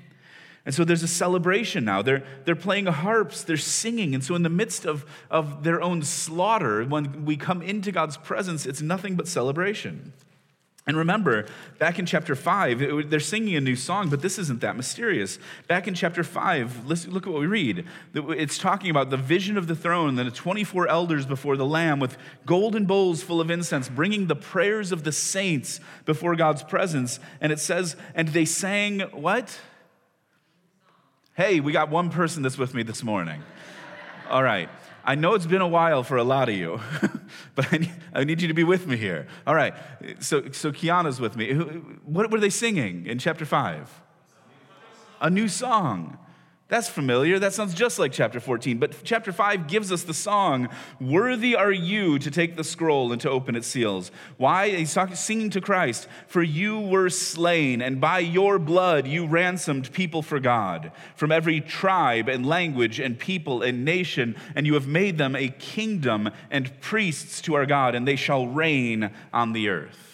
And 0.65 0.75
so 0.75 0.83
there's 0.83 1.01
a 1.01 1.07
celebration 1.07 1.85
now. 1.85 2.01
They're, 2.01 2.23
they're 2.45 2.55
playing 2.55 2.85
harps, 2.85 3.43
they're 3.43 3.57
singing. 3.57 4.13
And 4.13 4.23
so, 4.23 4.35
in 4.35 4.43
the 4.43 4.49
midst 4.49 4.85
of, 4.85 5.05
of 5.29 5.63
their 5.63 5.81
own 5.81 6.03
slaughter, 6.03 6.85
when 6.85 7.25
we 7.25 7.35
come 7.35 7.61
into 7.61 7.91
God's 7.91 8.17
presence, 8.17 8.65
it's 8.65 8.81
nothing 8.81 9.15
but 9.15 9.27
celebration. 9.27 10.13
And 10.91 10.97
remember, 10.97 11.45
back 11.79 11.99
in 11.99 12.05
chapter 12.05 12.35
5, 12.35 12.81
it, 12.81 13.09
they're 13.09 13.21
singing 13.21 13.55
a 13.55 13.61
new 13.61 13.77
song, 13.77 14.09
but 14.09 14.21
this 14.21 14.37
isn't 14.37 14.59
that 14.59 14.75
mysterious. 14.75 15.39
Back 15.69 15.87
in 15.87 15.93
chapter 15.93 16.21
5, 16.21 16.85
listen, 16.85 17.11
look 17.11 17.25
at 17.25 17.31
what 17.31 17.39
we 17.39 17.47
read. 17.47 17.85
It's 18.13 18.57
talking 18.57 18.89
about 18.89 19.09
the 19.09 19.15
vision 19.15 19.57
of 19.57 19.67
the 19.67 19.75
throne, 19.75 20.15
the 20.15 20.29
24 20.29 20.89
elders 20.89 21.25
before 21.25 21.55
the 21.55 21.65
Lamb 21.65 22.01
with 22.01 22.17
golden 22.45 22.83
bowls 22.83 23.23
full 23.23 23.39
of 23.39 23.49
incense, 23.49 23.87
bringing 23.87 24.27
the 24.27 24.35
prayers 24.35 24.91
of 24.91 25.05
the 25.05 25.13
saints 25.13 25.79
before 26.03 26.35
God's 26.35 26.61
presence. 26.61 27.21
And 27.39 27.53
it 27.53 27.59
says, 27.59 27.95
and 28.13 28.27
they 28.27 28.43
sang 28.43 28.99
what? 29.11 29.61
Hey, 31.35 31.61
we 31.61 31.71
got 31.71 31.89
one 31.89 32.09
person 32.09 32.43
that's 32.43 32.57
with 32.57 32.73
me 32.73 32.83
this 32.83 33.01
morning. 33.01 33.41
All 34.29 34.43
right. 34.43 34.67
I 35.03 35.15
know 35.15 35.33
it's 35.33 35.45
been 35.45 35.61
a 35.61 35.67
while 35.67 36.03
for 36.03 36.17
a 36.17 36.23
lot 36.23 36.49
of 36.49 36.55
you, 36.55 36.79
but 37.55 37.73
I 37.73 37.77
need, 37.77 37.91
I 38.13 38.23
need, 38.23 38.41
you 38.41 38.47
to 38.47 38.53
be 38.53 38.63
with 38.63 38.87
me 38.87 38.97
here. 38.97 39.27
All 39.47 39.55
right, 39.55 39.73
so, 40.19 40.51
so 40.51 40.71
Kiana's 40.71 41.19
with 41.19 41.35
me. 41.35 41.53
What 42.05 42.29
were 42.29 42.39
they 42.39 42.49
singing 42.49 43.07
in 43.07 43.17
chapter 43.17 43.45
5? 43.45 44.01
A 45.21 45.29
new 45.29 45.47
song. 45.47 46.17
That's 46.71 46.87
familiar. 46.87 47.37
That 47.37 47.51
sounds 47.51 47.73
just 47.73 47.99
like 47.99 48.13
chapter 48.13 48.39
14. 48.39 48.77
But 48.77 48.95
chapter 49.03 49.33
5 49.33 49.67
gives 49.67 49.91
us 49.91 50.03
the 50.03 50.13
song, 50.13 50.69
Worthy 51.01 51.53
are 51.53 51.73
you 51.73 52.17
to 52.19 52.31
take 52.31 52.55
the 52.55 52.63
scroll 52.63 53.11
and 53.11 53.19
to 53.19 53.29
open 53.29 53.57
its 53.57 53.67
seals. 53.67 54.09
Why? 54.37 54.69
He's 54.69 54.93
talking, 54.93 55.15
singing 55.15 55.49
to 55.49 55.59
Christ. 55.59 56.07
For 56.27 56.41
you 56.41 56.79
were 56.79 57.09
slain, 57.09 57.81
and 57.81 57.99
by 57.99 58.19
your 58.19 58.57
blood 58.57 59.05
you 59.05 59.27
ransomed 59.27 59.91
people 59.91 60.21
for 60.21 60.39
God 60.39 60.93
from 61.17 61.29
every 61.29 61.59
tribe 61.59 62.29
and 62.29 62.45
language 62.45 63.01
and 63.01 63.19
people 63.19 63.61
and 63.61 63.83
nation, 63.83 64.37
and 64.55 64.65
you 64.65 64.75
have 64.75 64.87
made 64.87 65.17
them 65.17 65.35
a 65.35 65.49
kingdom 65.49 66.29
and 66.49 66.79
priests 66.79 67.41
to 67.41 67.55
our 67.55 67.65
God, 67.65 67.95
and 67.95 68.07
they 68.07 68.15
shall 68.15 68.47
reign 68.47 69.11
on 69.33 69.51
the 69.51 69.67
earth. 69.67 70.10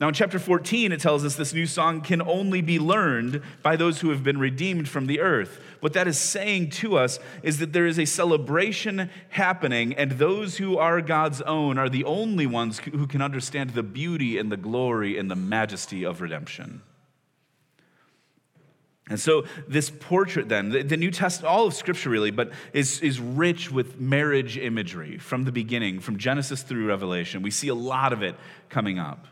Now, 0.00 0.08
in 0.08 0.14
chapter 0.14 0.40
14, 0.40 0.90
it 0.90 0.98
tells 0.98 1.24
us 1.24 1.36
this 1.36 1.54
new 1.54 1.66
song 1.66 2.00
can 2.00 2.20
only 2.20 2.60
be 2.60 2.80
learned 2.80 3.40
by 3.62 3.76
those 3.76 4.00
who 4.00 4.10
have 4.10 4.24
been 4.24 4.38
redeemed 4.38 4.88
from 4.88 5.06
the 5.06 5.20
earth. 5.20 5.60
What 5.78 5.92
that 5.92 6.08
is 6.08 6.18
saying 6.18 6.70
to 6.70 6.98
us 6.98 7.20
is 7.44 7.58
that 7.58 7.72
there 7.72 7.86
is 7.86 7.98
a 7.98 8.04
celebration 8.04 9.08
happening, 9.28 9.94
and 9.94 10.12
those 10.12 10.56
who 10.56 10.78
are 10.78 11.00
God's 11.00 11.42
own 11.42 11.78
are 11.78 11.88
the 11.88 12.04
only 12.04 12.44
ones 12.44 12.78
who 12.78 13.06
can 13.06 13.22
understand 13.22 13.70
the 13.70 13.84
beauty 13.84 14.36
and 14.36 14.50
the 14.50 14.56
glory 14.56 15.16
and 15.16 15.30
the 15.30 15.36
majesty 15.36 16.04
of 16.04 16.20
redemption. 16.20 16.82
And 19.08 19.20
so, 19.20 19.44
this 19.68 19.90
portrait, 19.90 20.48
then, 20.48 20.70
the, 20.70 20.96
New 20.96 21.10
Testament, 21.10 21.52
all 21.52 21.66
of 21.66 21.74
Scripture 21.74 22.08
really, 22.08 22.30
but 22.30 22.52
is, 22.72 23.00
is 23.00 23.20
rich 23.20 23.70
with 23.70 24.00
marriage 24.00 24.56
imagery 24.56 25.18
from 25.18 25.44
the 25.44 25.52
beginning, 25.52 26.00
from 26.00 26.16
Genesis 26.16 26.62
through 26.62 26.88
Revelation. 26.88 27.42
We 27.42 27.50
see 27.50 27.68
a 27.68 27.74
lot 27.74 28.14
of 28.14 28.22
it 28.22 28.34
coming 28.70 28.98
up. 28.98 29.26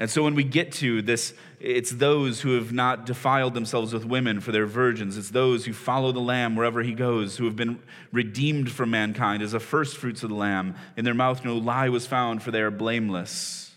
And 0.00 0.10
so 0.10 0.22
when 0.22 0.34
we 0.34 0.44
get 0.44 0.72
to 0.72 1.02
this, 1.02 1.34
it's 1.60 1.90
those 1.90 2.40
who 2.40 2.54
have 2.54 2.72
not 2.72 3.04
defiled 3.04 3.52
themselves 3.52 3.92
with 3.92 4.06
women 4.06 4.40
for 4.40 4.50
they're 4.50 4.64
virgins. 4.64 5.18
It's 5.18 5.28
those 5.28 5.66
who 5.66 5.74
follow 5.74 6.10
the 6.10 6.20
Lamb 6.20 6.56
wherever 6.56 6.82
he 6.82 6.94
goes, 6.94 7.36
who 7.36 7.44
have 7.44 7.54
been 7.54 7.80
redeemed 8.10 8.72
from 8.72 8.90
mankind 8.90 9.42
as 9.42 9.52
the 9.52 9.60
first 9.60 9.98
fruits 9.98 10.22
of 10.22 10.30
the 10.30 10.36
Lamb. 10.36 10.74
In 10.96 11.04
their 11.04 11.12
mouth 11.12 11.44
no 11.44 11.54
lie 11.58 11.90
was 11.90 12.06
found, 12.06 12.42
for 12.42 12.50
they 12.50 12.62
are 12.62 12.70
blameless. 12.70 13.72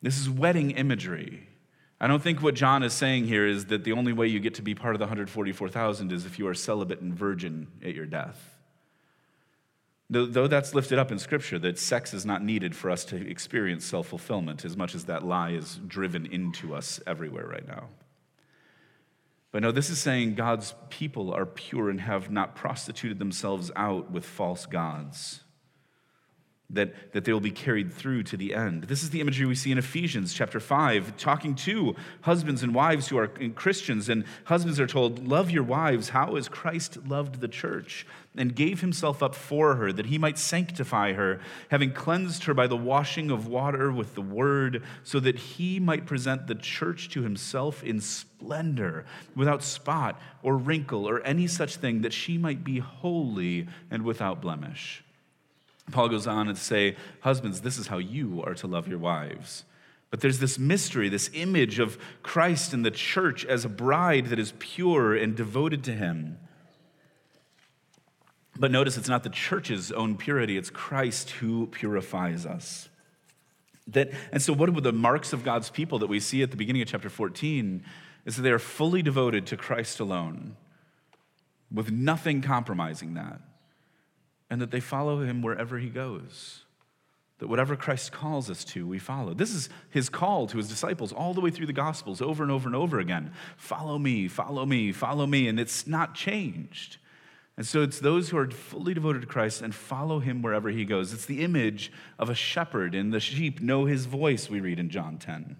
This 0.00 0.16
is 0.16 0.30
wedding 0.30 0.70
imagery. 0.70 1.48
I 2.00 2.06
don't 2.06 2.22
think 2.22 2.40
what 2.40 2.54
John 2.54 2.84
is 2.84 2.92
saying 2.92 3.26
here 3.26 3.48
is 3.48 3.66
that 3.66 3.82
the 3.82 3.92
only 3.92 4.12
way 4.12 4.28
you 4.28 4.38
get 4.38 4.54
to 4.54 4.62
be 4.62 4.76
part 4.76 4.94
of 4.94 5.00
the 5.00 5.06
144,000 5.06 6.12
is 6.12 6.24
if 6.24 6.38
you 6.38 6.46
are 6.46 6.54
celibate 6.54 7.00
and 7.00 7.12
virgin 7.12 7.66
at 7.82 7.96
your 7.96 8.06
death. 8.06 8.55
Though 10.08 10.46
that's 10.46 10.72
lifted 10.72 11.00
up 11.00 11.10
in 11.10 11.18
Scripture, 11.18 11.58
that 11.58 11.80
sex 11.80 12.14
is 12.14 12.24
not 12.24 12.44
needed 12.44 12.76
for 12.76 12.90
us 12.90 13.04
to 13.06 13.28
experience 13.28 13.84
self 13.84 14.06
fulfillment 14.06 14.64
as 14.64 14.76
much 14.76 14.94
as 14.94 15.06
that 15.06 15.24
lie 15.24 15.50
is 15.50 15.80
driven 15.86 16.26
into 16.26 16.74
us 16.76 17.00
everywhere 17.06 17.46
right 17.46 17.66
now. 17.66 17.88
But 19.50 19.62
no, 19.62 19.72
this 19.72 19.90
is 19.90 19.98
saying 19.98 20.34
God's 20.34 20.74
people 20.90 21.32
are 21.32 21.46
pure 21.46 21.90
and 21.90 22.00
have 22.00 22.30
not 22.30 22.54
prostituted 22.54 23.18
themselves 23.18 23.72
out 23.74 24.10
with 24.10 24.24
false 24.24 24.64
gods. 24.66 25.40
That, 26.70 27.12
that 27.12 27.24
they 27.24 27.32
will 27.32 27.40
be 27.40 27.50
carried 27.50 27.92
through 27.92 28.24
to 28.24 28.36
the 28.36 28.54
end. 28.54 28.84
This 28.84 29.02
is 29.02 29.10
the 29.10 29.20
imagery 29.20 29.46
we 29.46 29.54
see 29.54 29.70
in 29.70 29.78
Ephesians 29.78 30.34
chapter 30.34 30.58
5, 30.58 31.16
talking 31.16 31.54
to 31.56 31.94
husbands 32.22 32.62
and 32.62 32.74
wives 32.74 33.08
who 33.08 33.18
are 33.18 33.28
Christians. 33.28 34.08
And 34.08 34.24
husbands 34.44 34.80
are 34.80 34.86
told, 34.86 35.26
Love 35.26 35.50
your 35.50 35.62
wives, 35.62 36.08
how 36.08 36.34
as 36.34 36.48
Christ 36.48 37.06
loved 37.06 37.40
the 37.40 37.48
church 37.48 38.04
and 38.36 38.54
gave 38.54 38.80
himself 38.80 39.22
up 39.22 39.34
for 39.34 39.76
her, 39.76 39.92
that 39.92 40.06
he 40.06 40.18
might 40.18 40.38
sanctify 40.38 41.12
her, 41.12 41.40
having 41.70 41.92
cleansed 41.92 42.44
her 42.44 42.54
by 42.54 42.66
the 42.66 42.76
washing 42.76 43.30
of 43.30 43.46
water 43.46 43.92
with 43.92 44.14
the 44.14 44.20
word, 44.20 44.82
so 45.04 45.20
that 45.20 45.36
he 45.36 45.80
might 45.80 46.04
present 46.04 46.46
the 46.46 46.54
church 46.54 47.08
to 47.10 47.22
himself 47.22 47.82
in 47.82 48.00
splendor, 48.00 49.06
without 49.34 49.62
spot 49.62 50.20
or 50.42 50.56
wrinkle 50.56 51.08
or 51.08 51.22
any 51.22 51.46
such 51.46 51.76
thing, 51.76 52.02
that 52.02 52.12
she 52.12 52.36
might 52.36 52.64
be 52.64 52.78
holy 52.78 53.68
and 53.90 54.02
without 54.02 54.42
blemish. 54.42 55.02
Paul 55.90 56.08
goes 56.08 56.26
on 56.26 56.46
to 56.46 56.56
say, 56.56 56.96
Husbands, 57.20 57.60
this 57.60 57.78
is 57.78 57.86
how 57.86 57.98
you 57.98 58.42
are 58.44 58.54
to 58.54 58.66
love 58.66 58.88
your 58.88 58.98
wives. 58.98 59.64
But 60.10 60.20
there's 60.20 60.38
this 60.38 60.58
mystery, 60.58 61.08
this 61.08 61.30
image 61.34 61.78
of 61.78 61.98
Christ 62.22 62.72
in 62.72 62.82
the 62.82 62.90
church 62.90 63.44
as 63.44 63.64
a 63.64 63.68
bride 63.68 64.26
that 64.26 64.38
is 64.38 64.52
pure 64.58 65.14
and 65.14 65.36
devoted 65.36 65.84
to 65.84 65.92
him. 65.92 66.38
But 68.58 68.70
notice 68.70 68.96
it's 68.96 69.08
not 69.08 69.22
the 69.22 69.30
church's 69.30 69.92
own 69.92 70.16
purity, 70.16 70.56
it's 70.56 70.70
Christ 70.70 71.30
who 71.30 71.66
purifies 71.66 72.46
us. 72.46 72.88
That, 73.88 74.10
and 74.32 74.42
so, 74.42 74.52
what 74.52 74.68
are 74.68 74.80
the 74.80 74.92
marks 74.92 75.32
of 75.32 75.44
God's 75.44 75.70
people 75.70 75.98
that 76.00 76.08
we 76.08 76.18
see 76.18 76.42
at 76.42 76.50
the 76.50 76.56
beginning 76.56 76.82
of 76.82 76.88
chapter 76.88 77.10
14? 77.10 77.84
Is 78.24 78.36
that 78.36 78.42
they 78.42 78.50
are 78.50 78.58
fully 78.58 79.02
devoted 79.02 79.46
to 79.46 79.56
Christ 79.56 80.00
alone, 80.00 80.56
with 81.70 81.92
nothing 81.92 82.42
compromising 82.42 83.14
that 83.14 83.40
and 84.50 84.60
that 84.60 84.70
they 84.70 84.80
follow 84.80 85.22
him 85.22 85.42
wherever 85.42 85.78
he 85.78 85.88
goes. 85.88 86.62
That 87.38 87.48
whatever 87.48 87.76
Christ 87.76 88.12
calls 88.12 88.48
us 88.48 88.64
to, 88.66 88.86
we 88.86 88.98
follow. 88.98 89.34
This 89.34 89.50
is 89.50 89.68
his 89.90 90.08
call 90.08 90.46
to 90.46 90.56
his 90.56 90.68
disciples 90.68 91.12
all 91.12 91.34
the 91.34 91.40
way 91.40 91.50
through 91.50 91.66
the 91.66 91.72
Gospels, 91.72 92.22
over 92.22 92.42
and 92.42 92.50
over 92.50 92.66
and 92.66 92.74
over 92.74 92.98
again. 92.98 93.32
Follow 93.56 93.98
me, 93.98 94.26
follow 94.26 94.64
me, 94.64 94.92
follow 94.92 95.26
me. 95.26 95.46
And 95.48 95.60
it's 95.60 95.86
not 95.86 96.14
changed. 96.14 96.96
And 97.56 97.66
so 97.66 97.82
it's 97.82 98.00
those 98.00 98.28
who 98.28 98.36
are 98.36 98.50
fully 98.50 98.92
devoted 98.92 99.22
to 99.22 99.26
Christ 99.26 99.62
and 99.62 99.74
follow 99.74 100.18
him 100.18 100.42
wherever 100.42 100.68
he 100.68 100.84
goes. 100.84 101.12
It's 101.12 101.24
the 101.24 101.42
image 101.42 101.90
of 102.18 102.28
a 102.28 102.34
shepherd, 102.34 102.94
and 102.94 103.12
the 103.12 103.20
sheep 103.20 103.60
know 103.60 103.86
his 103.86 104.04
voice, 104.04 104.50
we 104.50 104.60
read 104.60 104.78
in 104.78 104.90
John 104.90 105.18
10. 105.18 105.56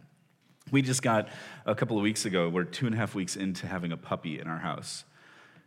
We 0.70 0.82
just 0.82 1.00
got 1.00 1.28
a 1.64 1.74
couple 1.74 1.96
of 1.96 2.02
weeks 2.02 2.26
ago, 2.26 2.48
we're 2.48 2.64
two 2.64 2.86
and 2.86 2.94
a 2.94 2.98
half 2.98 3.14
weeks 3.14 3.36
into 3.36 3.66
having 3.66 3.92
a 3.92 3.96
puppy 3.96 4.38
in 4.38 4.46
our 4.46 4.58
house. 4.58 5.04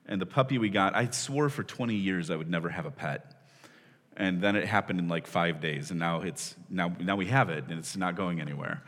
And 0.10 0.20
the 0.20 0.25
puppy 0.25 0.58
we 0.58 0.70
got, 0.70 0.96
I 0.96 1.08
swore 1.12 1.50
for 1.50 1.63
20 1.63 1.94
years 1.94 2.32
I 2.32 2.36
would 2.36 2.50
never 2.50 2.68
have 2.68 2.88
a 2.88 2.92
pet. 2.92 3.32
And 4.18 4.42
then 4.42 4.56
it 4.56 4.66
happened 4.66 5.00
in 5.00 5.08
like 5.08 5.28
five 5.28 5.62
days, 5.62 5.92
and 5.92 6.00
now 6.00 6.22
it's 6.22 6.56
now 6.70 6.94
now 7.00 7.16
we 7.16 7.28
have 7.28 7.50
it, 7.50 7.66
and 7.70 7.80
it's 7.80 7.96
not 7.96 8.18
going 8.18 8.42
anywhere. 8.42 8.84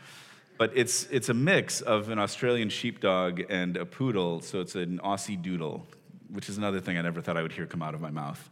But 0.58 0.72
it's 0.75 1.06
it's 1.06 1.30
a 1.30 1.34
mix 1.34 1.80
of 1.80 2.10
an 2.10 2.20
Australian 2.20 2.68
sheepdog 2.68 3.42
and 3.50 3.78
a 3.78 3.86
poodle, 3.86 4.42
so 4.42 4.60
it's 4.60 4.75
an 4.75 5.00
Aussie 5.01 5.42
doodle, 5.42 5.88
which 6.30 6.50
is 6.50 6.58
another 6.58 6.82
thing 6.82 6.98
I 6.98 7.01
never 7.01 7.22
thought 7.22 7.38
I 7.38 7.44
would 7.44 7.54
hear 7.54 7.66
come 7.66 7.82
out 7.82 7.94
of 7.94 8.01
my 8.01 8.10
mouth. 8.10 8.50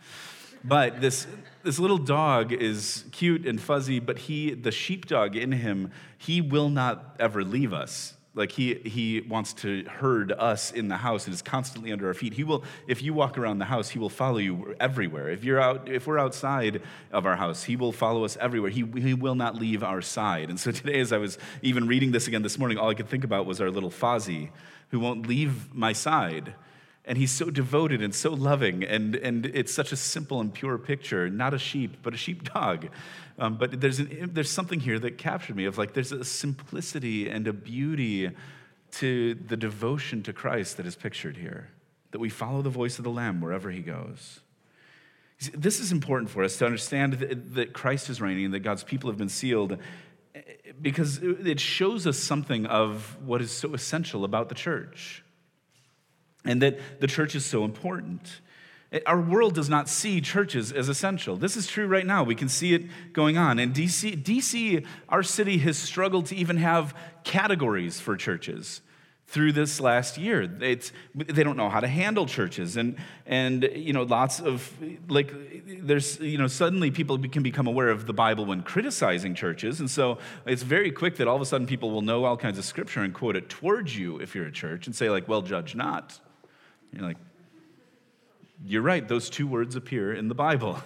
But 0.63 1.01
this 1.01 1.27
this 1.63 1.79
little 1.79 1.97
dog 1.97 2.53
is 2.53 3.03
cute 3.11 3.45
and 3.45 3.59
fuzzy, 3.59 3.99
but 3.99 4.17
he 4.19 4.53
the 4.53 4.71
sheepdog 4.71 5.35
in 5.35 5.51
him, 5.51 5.91
he 6.17 6.39
will 6.39 6.69
not 6.69 7.17
ever 7.19 7.43
leave 7.43 7.73
us. 7.73 8.13
Like 8.39 8.53
he, 8.53 8.75
he 8.75 9.22
wants 9.22 9.53
to 9.55 9.84
herd 9.84 10.31
us 10.31 10.72
in 10.72 10.88
the 10.88 10.98
house 10.98 11.25
and 11.25 11.34
is 11.34 11.41
constantly 11.41 11.91
under 11.91 12.08
our 12.08 12.13
feet. 12.13 12.34
He 12.34 12.46
will, 12.46 12.63
if 12.88 13.03
you 13.03 13.13
walk 13.13 13.38
around 13.38 13.60
the 13.60 13.65
house, 13.65 13.89
he 13.89 14.00
will 14.00 14.10
follow 14.10 14.38
you 14.38 14.75
everywhere. 14.79 15.29
If 15.29 15.43
you're 15.43 15.60
out, 15.60 15.89
if 15.89 16.08
we're 16.08 16.17
outside 16.17 16.81
of 17.12 17.25
our 17.25 17.36
house, 17.36 17.65
he 17.65 17.75
will 17.75 17.91
follow 17.91 18.24
us 18.24 18.38
everywhere. 18.38 18.72
He, 18.72 18.86
he 18.96 19.13
will 19.13 19.36
not 19.36 19.55
leave 19.55 19.84
our 19.84 20.01
side. 20.01 20.50
And 20.50 20.60
so 20.60 20.72
today, 20.79 21.01
as 21.01 21.12
I 21.12 21.17
was 21.17 21.38
even 21.62 21.86
reading 21.86 22.12
this 22.12 22.27
again 22.27 22.41
this 22.41 22.58
morning, 22.58 22.77
all 22.77 22.89
I 22.89 22.93
could 22.93 23.10
think 23.10 23.25
about 23.25 23.46
was 23.46 23.60
our 23.60 23.69
little 23.69 23.91
Fozzie, 23.91 24.50
who 24.91 25.00
won't 25.00 25.27
leave 25.27 25.74
my 25.75 25.91
side. 25.91 26.55
And 27.05 27.17
he's 27.17 27.31
so 27.31 27.49
devoted 27.49 28.01
and 28.03 28.13
so 28.13 28.31
loving, 28.31 28.83
and, 28.83 29.15
and 29.15 29.45
it's 29.47 29.73
such 29.73 29.91
a 29.91 29.95
simple 29.95 30.41
and 30.41 30.53
pure 30.53 30.77
picture. 30.77 31.29
Not 31.29 31.53
a 31.53 31.57
sheep, 31.57 31.97
but 32.03 32.13
a 32.13 32.17
sheepdog. 32.17 32.87
Um, 33.39 33.57
but 33.57 33.81
there's, 33.81 33.99
an, 33.99 34.31
there's 34.33 34.51
something 34.51 34.79
here 34.79 34.99
that 34.99 35.17
captured 35.17 35.55
me 35.55 35.65
of 35.65 35.77
like 35.77 35.93
there's 35.93 36.11
a 36.11 36.23
simplicity 36.23 37.29
and 37.29 37.47
a 37.47 37.53
beauty 37.53 38.29
to 38.91 39.35
the 39.35 39.57
devotion 39.57 40.23
to 40.23 40.33
Christ 40.33 40.77
that 40.77 40.85
is 40.85 40.95
pictured 40.95 41.37
here, 41.37 41.69
that 42.11 42.19
we 42.19 42.29
follow 42.29 42.61
the 42.61 42.69
voice 42.69 42.97
of 42.97 43.03
the 43.03 43.11
Lamb 43.11 43.41
wherever 43.41 43.71
he 43.71 43.81
goes. 43.81 44.41
This 45.53 45.79
is 45.79 45.91
important 45.91 46.29
for 46.29 46.43
us 46.43 46.57
to 46.57 46.65
understand 46.65 47.13
that, 47.53 47.71
Christ 47.71 48.09
is 48.09 48.19
reigning 48.19 48.45
and 48.45 48.53
that 48.53 48.59
God's 48.59 48.83
people 48.83 49.09
have 49.09 49.17
been 49.17 49.29
sealed 49.29 49.77
because 50.81 51.19
it 51.23 51.59
shows 51.59 52.05
us 52.05 52.17
something 52.17 52.65
of 52.65 53.17
what 53.25 53.41
is 53.41 53.51
so 53.51 53.73
essential 53.73 54.25
about 54.25 54.49
the 54.49 54.55
church 54.55 55.23
and 56.49 56.61
that 56.61 56.79
the 56.99 57.07
church 57.07 57.35
is 57.35 57.45
so 57.45 57.63
important. 57.63 58.41
Our 59.05 59.21
world 59.21 59.53
does 59.53 59.69
not 59.69 59.87
see 59.87 60.19
churches 60.19 60.71
as 60.71 60.89
essential. 60.89 61.37
This 61.37 61.55
is 61.55 61.67
true 61.67 61.85
right 61.85 62.05
now. 62.05 62.23
We 62.23 62.33
can 62.33 62.49
see 62.49 62.73
it 62.73 62.85
going 63.13 63.37
on. 63.37 63.59
In 63.59 63.71
DC, 63.71 64.23
DC, 64.23 64.83
our 65.09 65.21
city 65.21 65.59
has 65.59 65.77
struggled 65.77 66.25
to 66.27 66.35
even 66.35 66.57
have 66.57 66.95
categories 67.23 67.99
for 67.99 68.17
churches 68.17 68.81
through 69.27 69.51
this 69.51 69.79
last 69.79 70.17
year. 70.17 70.49
It's, 70.59 70.91
they 71.13 71.43
don't 71.43 71.55
know 71.55 71.69
how 71.69 71.81
to 71.81 71.87
handle 71.87 72.25
churches. 72.25 72.77
And, 72.77 72.95
and, 73.27 73.69
you 73.75 73.93
know, 73.93 74.01
lots 74.01 74.39
of, 74.39 74.73
like, 75.07 75.31
there's, 75.67 76.19
you 76.19 76.39
know, 76.39 76.47
suddenly 76.47 76.89
people 76.89 77.19
can 77.19 77.43
become 77.43 77.67
aware 77.67 77.89
of 77.89 78.07
the 78.07 78.13
Bible 78.13 78.47
when 78.47 78.63
criticizing 78.63 79.35
churches. 79.35 79.79
And 79.79 79.89
so 79.89 80.17
it's 80.47 80.63
very 80.63 80.91
quick 80.91 81.17
that 81.17 81.27
all 81.27 81.35
of 81.35 81.43
a 81.43 81.45
sudden 81.45 81.67
people 81.67 81.91
will 81.91 82.01
know 82.01 82.25
all 82.25 82.38
kinds 82.38 82.57
of 82.57 82.65
scripture 82.65 83.03
and 83.03 83.13
quote 83.13 83.35
it 83.35 83.49
towards 83.49 83.95
you 83.95 84.17
if 84.17 84.33
you're 84.33 84.47
a 84.47 84.51
church 84.51 84.88
and 84.88 84.95
say, 84.95 85.12
like, 85.12 85.27
well, 85.27 85.43
judge 85.43 85.75
not. 85.75 86.19
You're 86.93 87.04
like, 87.04 87.17
you're 88.65 88.82
right, 88.82 89.08
those 89.08 89.30
two 89.30 89.47
words 89.47 89.75
appear 89.75 90.13
in 90.13 90.28
the 90.28 90.36
Bible. 90.36 90.82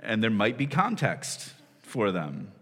and 0.00 0.22
there 0.22 0.30
might 0.30 0.58
be 0.58 0.66
context 0.66 1.52
for 1.82 2.10
them. 2.10 2.52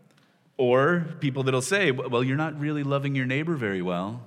Or 0.56 1.06
people 1.20 1.44
that'll 1.44 1.62
say, 1.62 1.90
well, 1.92 2.24
you're 2.24 2.36
not 2.36 2.58
really 2.58 2.82
loving 2.82 3.14
your 3.14 3.26
neighbor 3.26 3.54
very 3.54 3.80
well. 3.80 4.22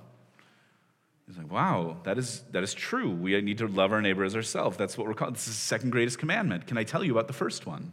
It's 1.28 1.38
like, 1.38 1.50
wow, 1.50 1.98
that 2.04 2.18
is, 2.18 2.42
that 2.50 2.62
is 2.62 2.74
true. 2.74 3.10
We 3.10 3.40
need 3.40 3.58
to 3.58 3.66
love 3.66 3.92
our 3.92 4.02
neighbor 4.02 4.24
as 4.24 4.34
ourselves. 4.34 4.76
That's 4.76 4.98
what 4.98 5.06
we're 5.06 5.14
called. 5.14 5.34
This 5.34 5.46
is 5.46 5.54
the 5.54 5.60
second 5.60 5.90
greatest 5.90 6.18
commandment. 6.18 6.66
Can 6.66 6.78
I 6.78 6.84
tell 6.84 7.04
you 7.04 7.12
about 7.12 7.26
the 7.26 7.32
first 7.32 7.66
one? 7.66 7.92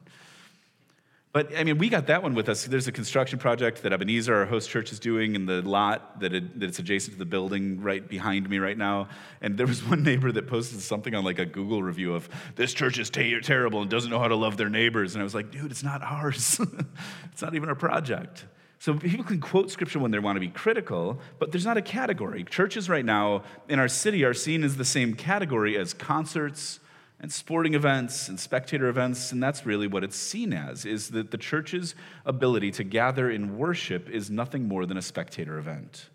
But 1.31 1.55
I 1.55 1.63
mean, 1.63 1.77
we 1.77 1.89
got 1.89 2.07
that 2.07 2.23
one 2.23 2.33
with 2.33 2.49
us. 2.49 2.65
There's 2.65 2.87
a 2.87 2.91
construction 2.91 3.37
project 3.37 3.83
that 3.83 3.93
Ebenezer, 3.93 4.33
our 4.33 4.45
host 4.45 4.67
church, 4.67 4.91
is 4.91 4.99
doing 4.99 5.35
in 5.35 5.45
the 5.45 5.61
lot 5.61 6.19
that, 6.21 6.33
it, 6.33 6.59
that 6.59 6.69
it's 6.69 6.79
adjacent 6.79 7.13
to 7.13 7.19
the 7.19 7.25
building 7.25 7.81
right 7.81 8.07
behind 8.07 8.49
me 8.49 8.57
right 8.57 8.77
now. 8.77 9.09
And 9.41 9.55
there 9.55 9.67
was 9.67 9.83
one 9.87 10.01
neighbor 10.01 10.31
that 10.31 10.47
posted 10.47 10.81
something 10.81 11.13
on 11.13 11.23
like 11.23 11.37
a 11.37 11.45
Google 11.45 11.83
review 11.83 12.15
of 12.15 12.27
this 12.55 12.73
church 12.73 12.97
is 12.97 13.11
ter- 13.11 13.41
terrible 13.41 13.81
and 13.81 13.91
doesn't 13.91 14.09
know 14.09 14.17
how 14.17 14.27
to 14.27 14.35
love 14.35 14.57
their 14.57 14.69
neighbors. 14.69 15.13
And 15.13 15.21
I 15.21 15.23
was 15.23 15.35
like, 15.35 15.51
dude, 15.51 15.69
it's 15.69 15.83
not 15.83 16.01
ours. 16.01 16.59
it's 17.31 17.41
not 17.43 17.53
even 17.53 17.69
our 17.69 17.75
project. 17.75 18.45
So 18.79 18.95
people 18.95 19.25
can 19.25 19.39
quote 19.39 19.69
scripture 19.69 19.99
when 19.99 20.09
they 20.09 20.19
want 20.19 20.37
to 20.37 20.39
be 20.39 20.47
critical, 20.47 21.19
but 21.37 21.51
there's 21.51 21.65
not 21.65 21.77
a 21.77 21.81
category. 21.81 22.43
Churches 22.45 22.89
right 22.89 23.05
now 23.05 23.43
in 23.67 23.77
our 23.77 23.89
city 23.89 24.23
are 24.23 24.33
seen 24.33 24.63
as 24.63 24.77
the 24.77 24.85
same 24.85 25.13
category 25.13 25.77
as 25.77 25.93
concerts 25.93 26.79
and 27.21 27.31
sporting 27.31 27.73
events 27.73 28.29
and 28.29 28.39
spectator 28.39 28.87
events 28.87 29.31
and 29.31 29.43
that's 29.43 29.65
really 29.65 29.87
what 29.87 30.03
it's 30.03 30.15
seen 30.15 30.53
as 30.53 30.85
is 30.85 31.09
that 31.09 31.31
the 31.31 31.37
church's 31.37 31.95
ability 32.25 32.71
to 32.71 32.83
gather 32.83 33.29
in 33.29 33.57
worship 33.57 34.09
is 34.09 34.29
nothing 34.29 34.67
more 34.67 34.85
than 34.85 34.97
a 34.97 35.01
spectator 35.01 35.57
event. 35.57 36.09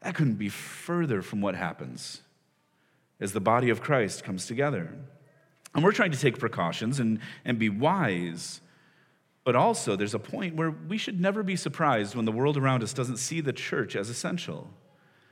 That 0.00 0.14
couldn't 0.14 0.34
be 0.34 0.48
further 0.48 1.22
from 1.22 1.40
what 1.40 1.54
happens 1.54 2.20
as 3.20 3.32
the 3.32 3.40
body 3.40 3.70
of 3.70 3.80
christ 3.80 4.24
comes 4.24 4.46
together. 4.46 4.92
And 5.74 5.82
we're 5.82 5.92
trying 5.92 6.12
to 6.12 6.18
take 6.18 6.38
precautions 6.38 7.00
and, 7.00 7.20
and 7.44 7.58
be 7.58 7.68
wise 7.68 8.60
but 9.44 9.54
also 9.54 9.94
there's 9.94 10.14
a 10.14 10.18
point 10.18 10.56
where 10.56 10.70
we 10.70 10.96
should 10.96 11.20
never 11.20 11.42
be 11.42 11.54
surprised 11.54 12.14
when 12.14 12.24
the 12.24 12.32
world 12.32 12.56
around 12.56 12.82
us 12.82 12.94
doesn't 12.94 13.18
see 13.18 13.42
the 13.42 13.52
church 13.52 13.94
as 13.94 14.08
essential. 14.08 14.70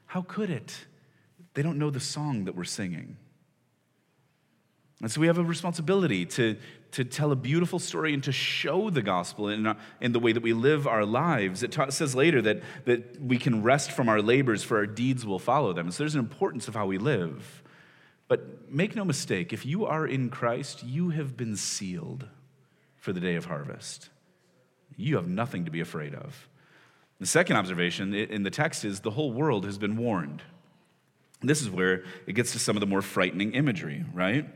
How 0.04 0.20
could 0.20 0.50
it? 0.50 0.84
They 1.54 1.62
don't 1.62 1.78
know 1.78 1.88
the 1.90 2.00
song 2.00 2.44
that 2.44 2.54
we're 2.54 2.64
singing 2.64 3.16
and 5.02 5.10
so 5.10 5.20
we 5.20 5.26
have 5.26 5.38
a 5.38 5.42
responsibility 5.42 6.24
to, 6.26 6.56
to 6.92 7.04
tell 7.04 7.32
a 7.32 7.36
beautiful 7.36 7.80
story 7.80 8.14
and 8.14 8.22
to 8.22 8.30
show 8.30 8.88
the 8.88 9.02
gospel 9.02 9.48
in, 9.48 9.74
in 10.00 10.12
the 10.12 10.20
way 10.20 10.30
that 10.30 10.44
we 10.44 10.52
live 10.52 10.86
our 10.86 11.04
lives. 11.04 11.64
It 11.64 11.72
ta- 11.72 11.90
says 11.90 12.14
later 12.14 12.40
that, 12.42 12.62
that 12.84 13.20
we 13.20 13.36
can 13.36 13.64
rest 13.64 13.90
from 13.90 14.08
our 14.08 14.22
labors, 14.22 14.62
for 14.62 14.76
our 14.76 14.86
deeds 14.86 15.26
will 15.26 15.40
follow 15.40 15.72
them. 15.72 15.90
So 15.90 16.04
there's 16.04 16.14
an 16.14 16.20
importance 16.20 16.68
of 16.68 16.76
how 16.76 16.86
we 16.86 16.98
live. 16.98 17.64
But 18.28 18.70
make 18.70 18.94
no 18.94 19.04
mistake, 19.04 19.52
if 19.52 19.66
you 19.66 19.86
are 19.86 20.06
in 20.06 20.30
Christ, 20.30 20.84
you 20.84 21.10
have 21.10 21.36
been 21.36 21.56
sealed 21.56 22.28
for 22.96 23.12
the 23.12 23.20
day 23.20 23.34
of 23.34 23.46
harvest. 23.46 24.08
You 24.96 25.16
have 25.16 25.26
nothing 25.26 25.64
to 25.64 25.72
be 25.72 25.80
afraid 25.80 26.14
of. 26.14 26.48
The 27.18 27.26
second 27.26 27.56
observation 27.56 28.14
in 28.14 28.44
the 28.44 28.50
text 28.50 28.84
is 28.84 29.00
the 29.00 29.10
whole 29.10 29.32
world 29.32 29.64
has 29.64 29.78
been 29.78 29.96
warned. 29.96 30.42
This 31.40 31.60
is 31.60 31.68
where 31.68 32.04
it 32.28 32.34
gets 32.34 32.52
to 32.52 32.60
some 32.60 32.76
of 32.76 32.80
the 32.80 32.86
more 32.86 33.02
frightening 33.02 33.52
imagery, 33.52 34.04
right? 34.14 34.48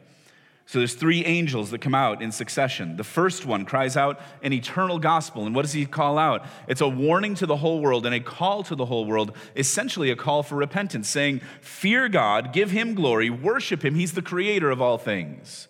So 0.69 0.79
there's 0.81 0.95
three 0.95 1.25
angels 1.25 1.71
that 1.71 1.81
come 1.81 1.95
out 1.95 2.21
in 2.21 2.33
succession. 2.33 2.97
The 2.97 3.05
first 3.05 3.47
one 3.47 3.65
cries 3.65 3.97
out 3.97 4.21
an 4.43 4.53
eternal 4.53 4.99
gospel. 4.99 5.47
And 5.47 5.55
what 5.55 5.63
does 5.63 5.73
he 5.73 5.87
call 5.87 6.19
out? 6.19 6.45
It's 6.67 6.81
a 6.81 6.89
warning 6.89 7.37
to 7.37 7.47
the 7.47 7.59
whole 7.59 7.81
world 7.81 8.05
and 8.05 8.13
a 8.13 8.19
call 8.19 8.65
to 8.65 8.75
the 8.75 8.87
whole 8.87 9.05
world, 9.05 9.31
essentially 9.55 10.11
a 10.11 10.17
call 10.17 10.43
for 10.43 10.57
repentance, 10.57 11.09
saying, 11.09 11.41
Fear 11.61 12.09
God, 12.09 12.53
give 12.53 12.73
him 12.73 12.97
glory, 12.97 13.31
worship 13.31 13.85
him. 13.85 13.95
He's 13.95 14.15
the 14.15 14.23
creator 14.23 14.69
of 14.69 14.83
all 14.83 14.99
things. 14.99 15.69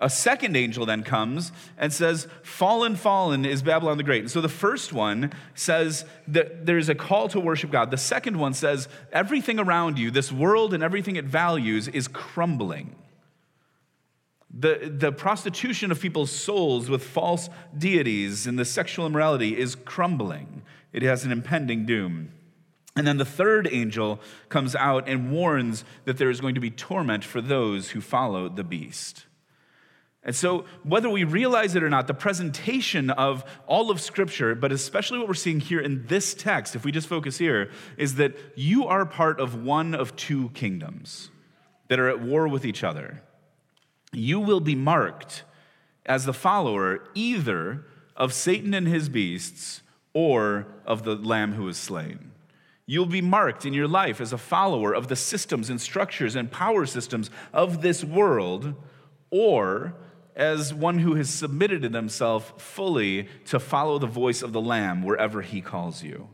A 0.00 0.08
second 0.08 0.56
angel 0.56 0.86
then 0.86 1.02
comes 1.02 1.52
and 1.76 1.92
says, 1.92 2.26
Fallen, 2.42 2.96
fallen 2.96 3.44
is 3.44 3.62
Babylon 3.62 3.98
the 3.98 4.02
Great. 4.02 4.22
And 4.22 4.30
so 4.30 4.40
the 4.40 4.48
first 4.48 4.94
one 4.94 5.32
says 5.54 6.06
that 6.28 6.64
there's 6.64 6.88
a 6.88 6.94
call 6.94 7.28
to 7.28 7.38
worship 7.38 7.70
God. 7.70 7.90
The 7.90 7.98
second 7.98 8.38
one 8.38 8.54
says, 8.54 8.88
Everything 9.12 9.60
around 9.60 9.98
you, 9.98 10.10
this 10.10 10.32
world 10.32 10.72
and 10.72 10.82
everything 10.82 11.16
it 11.16 11.26
values, 11.26 11.88
is 11.88 12.08
crumbling. 12.08 12.96
The, 14.56 14.92
the 14.96 15.10
prostitution 15.10 15.90
of 15.90 16.00
people's 16.00 16.30
souls 16.30 16.88
with 16.88 17.02
false 17.02 17.48
deities 17.76 18.46
and 18.46 18.56
the 18.56 18.64
sexual 18.64 19.04
immorality 19.04 19.58
is 19.58 19.74
crumbling. 19.74 20.62
It 20.92 21.02
has 21.02 21.24
an 21.24 21.32
impending 21.32 21.86
doom. 21.86 22.30
And 22.96 23.06
then 23.06 23.16
the 23.16 23.24
third 23.24 23.68
angel 23.72 24.20
comes 24.48 24.76
out 24.76 25.08
and 25.08 25.32
warns 25.32 25.84
that 26.04 26.18
there 26.18 26.30
is 26.30 26.40
going 26.40 26.54
to 26.54 26.60
be 26.60 26.70
torment 26.70 27.24
for 27.24 27.40
those 27.40 27.90
who 27.90 28.00
follow 28.00 28.48
the 28.48 28.62
beast. 28.62 29.26
And 30.22 30.34
so, 30.34 30.64
whether 30.84 31.10
we 31.10 31.24
realize 31.24 31.74
it 31.74 31.82
or 31.82 31.90
not, 31.90 32.06
the 32.06 32.14
presentation 32.14 33.10
of 33.10 33.44
all 33.66 33.90
of 33.90 34.00
Scripture, 34.00 34.54
but 34.54 34.72
especially 34.72 35.18
what 35.18 35.28
we're 35.28 35.34
seeing 35.34 35.60
here 35.60 35.80
in 35.80 36.06
this 36.06 36.32
text, 36.32 36.76
if 36.76 36.84
we 36.84 36.92
just 36.92 37.08
focus 37.08 37.36
here, 37.36 37.70
is 37.98 38.14
that 38.14 38.34
you 38.54 38.86
are 38.86 39.04
part 39.04 39.38
of 39.38 39.64
one 39.64 39.94
of 39.94 40.16
two 40.16 40.48
kingdoms 40.50 41.30
that 41.88 41.98
are 41.98 42.08
at 42.08 42.22
war 42.22 42.48
with 42.48 42.64
each 42.64 42.82
other 42.82 43.20
you 44.14 44.40
will 44.40 44.60
be 44.60 44.74
marked 44.74 45.42
as 46.06 46.24
the 46.24 46.32
follower 46.32 47.04
either 47.14 47.84
of 48.16 48.32
Satan 48.32 48.74
and 48.74 48.86
his 48.86 49.08
beasts 49.08 49.82
or 50.12 50.66
of 50.86 51.04
the 51.04 51.14
Lamb 51.14 51.54
who 51.54 51.68
is 51.68 51.76
slain. 51.76 52.32
You'll 52.86 53.06
be 53.06 53.22
marked 53.22 53.64
in 53.64 53.72
your 53.72 53.88
life 53.88 54.20
as 54.20 54.32
a 54.32 54.38
follower 54.38 54.94
of 54.94 55.08
the 55.08 55.16
systems 55.16 55.70
and 55.70 55.80
structures 55.80 56.36
and 56.36 56.50
power 56.50 56.84
systems 56.84 57.30
of 57.52 57.80
this 57.80 58.04
world, 58.04 58.74
or 59.30 59.94
as 60.36 60.74
one 60.74 60.98
who 60.98 61.14
has 61.14 61.30
submitted 61.30 61.82
to 61.82 61.88
himself 61.88 62.60
fully 62.60 63.28
to 63.46 63.58
follow 63.58 63.98
the 63.98 64.06
voice 64.06 64.42
of 64.42 64.52
the 64.52 64.60
Lamb 64.60 65.02
wherever 65.02 65.40
he 65.40 65.60
calls 65.62 66.02
you. 66.02 66.28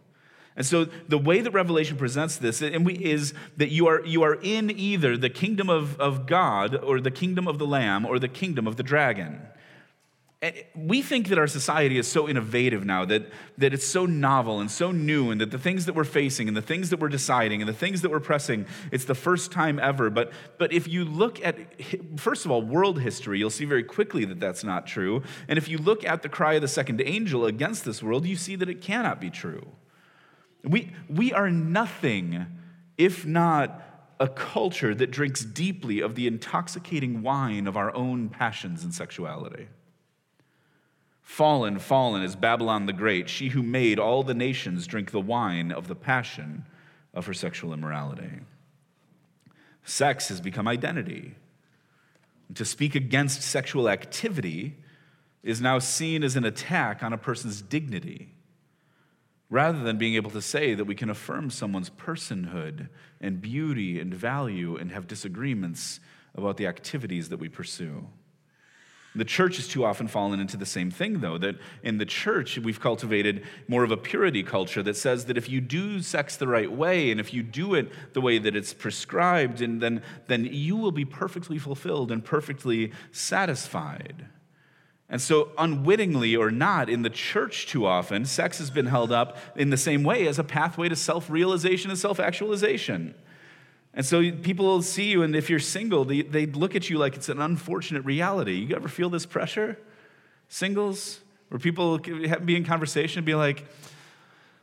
And 0.57 0.67
so 0.67 0.85
the 1.09 1.19
way 1.19 1.41
that 1.41 1.53
Revelation 1.53 1.97
presents 1.97 2.37
this 2.37 2.61
is 2.61 3.35
that 3.57 3.71
you 3.71 3.87
are, 3.87 4.05
you 4.05 4.23
are 4.23 4.35
in 4.35 4.71
either 4.71 5.17
the 5.17 5.31
kingdom 5.31 5.71
of, 5.71 5.99
of 6.01 6.27
God 6.27 6.75
or 6.75 7.01
the 7.01 7.11
kingdom 7.11 7.47
of 7.47 7.59
the 7.59 7.67
Lamb 7.67 8.05
or 8.05 8.19
the 8.19 8.29
kingdom 8.29 8.67
of 8.67 8.77
the 8.77 8.83
dragon. 8.83 9.43
And 10.43 10.55
we 10.75 11.03
think 11.03 11.29
that 11.29 11.37
our 11.37 11.47
society 11.47 11.99
is 11.99 12.09
so 12.09 12.27
innovative 12.27 12.87
now, 12.87 13.05
that, 13.05 13.31
that 13.59 13.75
it's 13.75 13.87
so 13.87 14.07
novel 14.07 14.61
and 14.61 14.71
so 14.71 14.91
new, 14.91 15.31
and 15.31 15.39
that 15.39 15.51
the 15.51 15.59
things 15.59 15.85
that 15.85 15.95
we're 15.95 16.05
facing 16.05 16.49
and 16.49 16.57
the 16.57 16.63
things 16.63 16.89
that 16.91 16.99
we're 16.99 17.11
deciding 17.11 17.61
and 17.61 17.69
the 17.69 17.75
things 17.75 18.01
that 18.01 18.11
we're 18.11 18.21
pressing, 18.21 18.65
it's 18.91 19.05
the 19.05 19.15
first 19.15 19.53
time 19.53 19.79
ever. 19.79 20.09
But, 20.09 20.33
but 20.57 20.73
if 20.73 20.89
you 20.89 21.05
look 21.05 21.45
at, 21.45 21.59
first 22.19 22.47
of 22.47 22.51
all, 22.51 22.63
world 22.63 23.03
history, 23.03 23.39
you'll 23.39 23.51
see 23.51 23.67
very 23.67 23.83
quickly 23.83 24.25
that 24.25 24.41
that's 24.41 24.65
not 24.65 24.87
true. 24.87 25.23
And 25.47 25.59
if 25.59 25.69
you 25.69 25.77
look 25.77 26.07
at 26.07 26.23
the 26.23 26.31
cry 26.31 26.55
of 26.55 26.63
the 26.63 26.69
second 26.69 27.03
angel 27.05 27.45
against 27.45 27.85
this 27.85 28.03
world, 28.03 28.25
you 28.25 28.37
see 28.37 28.57
that 28.57 28.71
it 28.71 28.81
cannot 28.81 29.21
be 29.21 29.29
true. 29.29 29.67
We, 30.65 30.93
we 31.09 31.33
are 31.33 31.51
nothing 31.51 32.47
if 32.99 33.25
not 33.25 33.83
a 34.21 34.29
culture 34.29 34.95
that 34.95 35.11
drinks 35.11 35.43
deeply 35.43 36.01
of 36.01 36.15
the 36.15 36.27
intoxicating 36.27 37.23
wine 37.23 37.67
of 37.67 37.77
our 37.77 37.95
own 37.95 38.29
passions 38.29 38.85
and 38.85 38.95
sexuality. 38.95 39.69
Fallen, 41.23 41.79
fallen 41.79 42.23
is 42.23 42.37
Babylon 42.37 42.85
the 42.85 42.93
Great, 42.93 43.31
she 43.31 43.49
who 43.49 43.63
made 43.63 43.99
all 43.99 44.23
the 44.23 44.35
nations 44.35 44.87
drink 44.87 45.11
the 45.11 45.21
wine 45.21 45.73
of 45.73 45.89
the 45.89 45.95
passion 45.95 46.67
of 47.15 47.25
her 47.27 47.33
sexual 47.33 47.73
immorality. 47.73 48.41
Sex 49.85 50.29
has 50.29 50.41
become 50.41 50.69
identity. 50.69 51.35
To 52.55 52.65
speak 52.65 52.95
against 52.95 53.43
sexual 53.43 53.89
activity 53.89 54.77
is 55.43 55.61
now 55.61 55.79
seen 55.79 56.23
as 56.23 56.37
an 56.37 56.45
attack 56.45 57.03
on 57.03 57.13
a 57.13 57.19
person's 57.19 57.63
dignity 57.63 58.35
rather 59.51 59.83
than 59.83 59.99
being 59.99 60.15
able 60.15 60.31
to 60.31 60.41
say 60.41 60.75
that 60.75 60.85
we 60.85 60.95
can 60.95 61.11
affirm 61.11 61.51
someone's 61.51 61.91
personhood 61.91 62.89
and 63.21 63.43
beauty 63.43 63.99
and 63.99 64.15
value 64.15 64.77
and 64.77 64.93
have 64.93 65.09
disagreements 65.09 65.99
about 66.37 66.57
the 66.57 66.67
activities 66.67 67.29
that 67.29 67.39
we 67.41 67.49
pursue. 67.49 68.07
The 69.17 69.25
church 69.25 69.57
has 69.57 69.67
too 69.67 69.85
often 69.85 70.07
fallen 70.07 70.39
into 70.39 70.57
the 70.57 70.65
same 70.65 70.93
thing, 70.93 71.19
though, 71.19 71.37
that 71.39 71.57
in 71.83 71.99
the 71.99 72.07
church 72.07 72.59
we've 72.59 72.79
cultivated 72.79 73.43
more 73.67 73.83
of 73.83 73.91
a 73.91 73.97
purity 73.97 74.45
culture 74.45 74.85
that 74.85 74.97
says 74.97 75.25
that 75.25 75.37
if 75.37 75.49
you 75.49 75.61
do 75.61 76.01
sex 76.01 76.37
the 76.37 76.47
right 76.47 76.71
way 76.71 77.11
and 77.11 77.19
if 77.19 77.35
you 77.35 77.43
do 77.43 77.75
it 77.75 77.91
the 78.15 78.21
way 78.21 78.39
that 78.39 78.55
it's 78.55 78.73
prescribed, 78.73 79.63
and 79.63 79.81
then, 79.81 80.03
then 80.29 80.45
you 80.45 80.77
will 80.77 80.93
be 80.93 81.05
perfectly 81.05 81.59
fulfilled 81.59 82.13
and 82.13 82.25
perfectly 82.25 82.93
satisfied. 83.11 84.27
And 85.13 85.21
so, 85.21 85.49
unwittingly 85.59 86.37
or 86.37 86.53
not, 86.53 86.89
in 86.89 87.03
the 87.03 87.11
church 87.11 87.67
too 87.67 87.85
often, 87.85 88.25
sex 88.25 88.59
has 88.59 88.71
been 88.71 88.87
held 88.87 89.11
up 89.11 89.37
in 89.57 89.71
the 89.71 89.77
same 89.77 90.05
way 90.05 90.29
as 90.29 90.39
a 90.39 90.45
pathway 90.45 90.89
to 90.89 90.95
self 90.95 91.29
realization 91.29 91.91
and 91.91 91.99
self 91.99 92.21
actualization. 92.21 93.17
And 93.93 94.07
so, 94.07 94.31
people 94.31 94.67
will 94.67 94.83
see 94.83 95.11
you, 95.11 95.25
and 95.25 95.35
if 95.35 95.51
you're 95.51 95.59
single, 95.59 96.05
they, 96.05 96.23
they 96.23 96.47
look 96.47 96.77
at 96.77 96.89
you 96.89 96.97
like 96.97 97.17
it's 97.17 97.29
an 97.29 97.41
unfortunate 97.41 98.05
reality. 98.05 98.55
You 98.55 98.77
ever 98.77 98.87
feel 98.87 99.11
this 99.11 99.27
pressure? 99.27 99.77
Singles? 100.49 101.19
Where 101.49 101.59
people 101.59 101.99
be 101.99 102.55
in 102.55 102.65
conversation 102.65 103.19
and 103.19 103.27
be 103.27 103.35
like, 103.35 103.67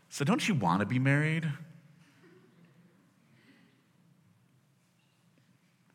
So, 0.10 0.24
don't 0.24 0.48
you 0.48 0.56
want 0.56 0.80
to 0.80 0.86
be 0.86 0.98
married? 0.98 1.52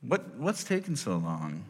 What, 0.02 0.36
what's 0.36 0.62
taking 0.62 0.96
so 0.96 1.16
long? 1.16 1.64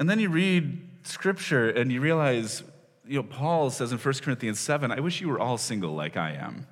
And 0.00 0.08
then 0.08 0.18
you 0.18 0.30
read 0.30 0.80
scripture 1.02 1.68
and 1.68 1.92
you 1.92 2.00
realize, 2.00 2.62
you 3.06 3.16
know, 3.16 3.22
Paul 3.22 3.68
says 3.68 3.92
in 3.92 3.98
1 3.98 4.14
Corinthians 4.22 4.58
7, 4.58 4.90
I 4.90 4.98
wish 4.98 5.20
you 5.20 5.28
were 5.28 5.38
all 5.38 5.58
single 5.58 5.94
like 5.94 6.16
I 6.16 6.32
am. 6.32 6.66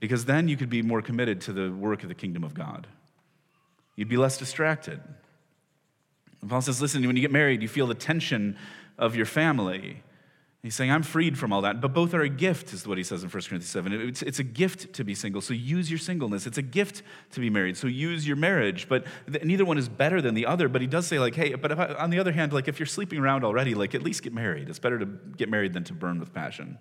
Because 0.00 0.26
then 0.26 0.46
you 0.46 0.58
could 0.58 0.68
be 0.68 0.82
more 0.82 1.00
committed 1.00 1.40
to 1.42 1.52
the 1.54 1.70
work 1.72 2.02
of 2.02 2.10
the 2.10 2.14
kingdom 2.14 2.44
of 2.44 2.52
God. 2.52 2.86
You'd 3.96 4.10
be 4.10 4.18
less 4.18 4.36
distracted. 4.36 5.00
And 6.42 6.50
Paul 6.50 6.60
says, 6.60 6.82
listen, 6.82 7.06
when 7.06 7.16
you 7.16 7.22
get 7.22 7.32
married, 7.32 7.62
you 7.62 7.68
feel 7.68 7.86
the 7.86 7.94
tension 7.94 8.58
of 8.98 9.16
your 9.16 9.24
family. 9.24 10.02
He's 10.64 10.74
saying, 10.74 10.90
I'm 10.90 11.02
freed 11.02 11.38
from 11.38 11.52
all 11.52 11.60
that. 11.60 11.82
But 11.82 11.92
both 11.92 12.14
are 12.14 12.22
a 12.22 12.28
gift, 12.30 12.72
is 12.72 12.86
what 12.86 12.96
he 12.96 13.04
says 13.04 13.22
in 13.22 13.28
1 13.28 13.32
Corinthians 13.32 13.68
7. 13.68 13.92
It's, 13.92 14.22
it's, 14.22 14.38
a 14.38 14.42
gift 14.42 14.94
to 14.94 15.04
be 15.04 15.14
single, 15.14 15.42
so 15.42 15.52
use 15.52 15.90
your 15.90 15.98
singleness. 15.98 16.46
It's 16.46 16.56
a 16.56 16.62
gift 16.62 17.02
to 17.32 17.40
be 17.40 17.50
married, 17.50 17.76
so 17.76 17.86
use 17.86 18.26
your 18.26 18.36
marriage. 18.36 18.88
But 18.88 19.04
th- 19.30 19.44
neither 19.44 19.66
one 19.66 19.76
is 19.76 19.90
better 19.90 20.22
than 20.22 20.34
the 20.34 20.46
other. 20.46 20.70
But 20.70 20.80
he 20.80 20.86
does 20.86 21.06
say, 21.06 21.18
like, 21.18 21.34
hey, 21.34 21.52
but 21.54 21.78
I, 21.78 21.94
on 21.96 22.08
the 22.08 22.18
other 22.18 22.32
hand, 22.32 22.54
like, 22.54 22.66
if 22.66 22.80
you're 22.80 22.86
sleeping 22.86 23.18
around 23.18 23.44
already, 23.44 23.74
like, 23.74 23.94
at 23.94 24.02
least 24.02 24.22
get 24.22 24.32
married. 24.32 24.70
It's 24.70 24.78
better 24.78 24.98
to 24.98 25.04
get 25.04 25.50
married 25.50 25.74
than 25.74 25.84
to 25.84 25.92
burn 25.92 26.18
with 26.18 26.32
passion. 26.32 26.78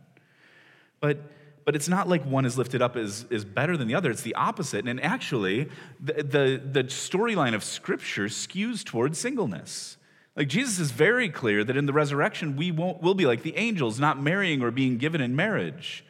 But 1.01 1.17
but 1.65 1.75
it's 1.75 1.87
not 1.87 2.07
like 2.09 2.25
one 2.25 2.45
is 2.45 2.57
lifted 2.57 2.81
up 2.81 2.97
as, 2.97 3.25
as 3.31 3.45
better 3.45 3.77
than 3.77 3.87
the 3.87 3.95
other. 3.95 4.11
It's 4.11 4.21
the 4.21 4.35
opposite. 4.35 4.85
And 4.85 5.01
actually, 5.01 5.69
the, 5.97 6.13
the, 6.13 6.61
the 6.71 6.83
storyline 6.85 7.53
of 7.53 7.63
Scripture 7.63 8.25
skews 8.25 8.83
towards 8.83 9.17
singleness. 9.17 9.95
Like 10.35 10.47
Jesus 10.47 10.79
is 10.79 10.91
very 10.91 11.29
clear 11.29 11.63
that 11.63 11.77
in 11.77 11.85
the 11.85 11.93
resurrection, 11.93 12.55
we 12.55 12.71
won't, 12.71 13.01
will 13.01 13.13
be 13.13 13.25
like 13.25 13.43
the 13.43 13.55
angels, 13.55 13.99
not 13.99 14.21
marrying 14.21 14.63
or 14.63 14.71
being 14.71 14.97
given 14.97 15.21
in 15.21 15.35
marriage. 15.35 16.03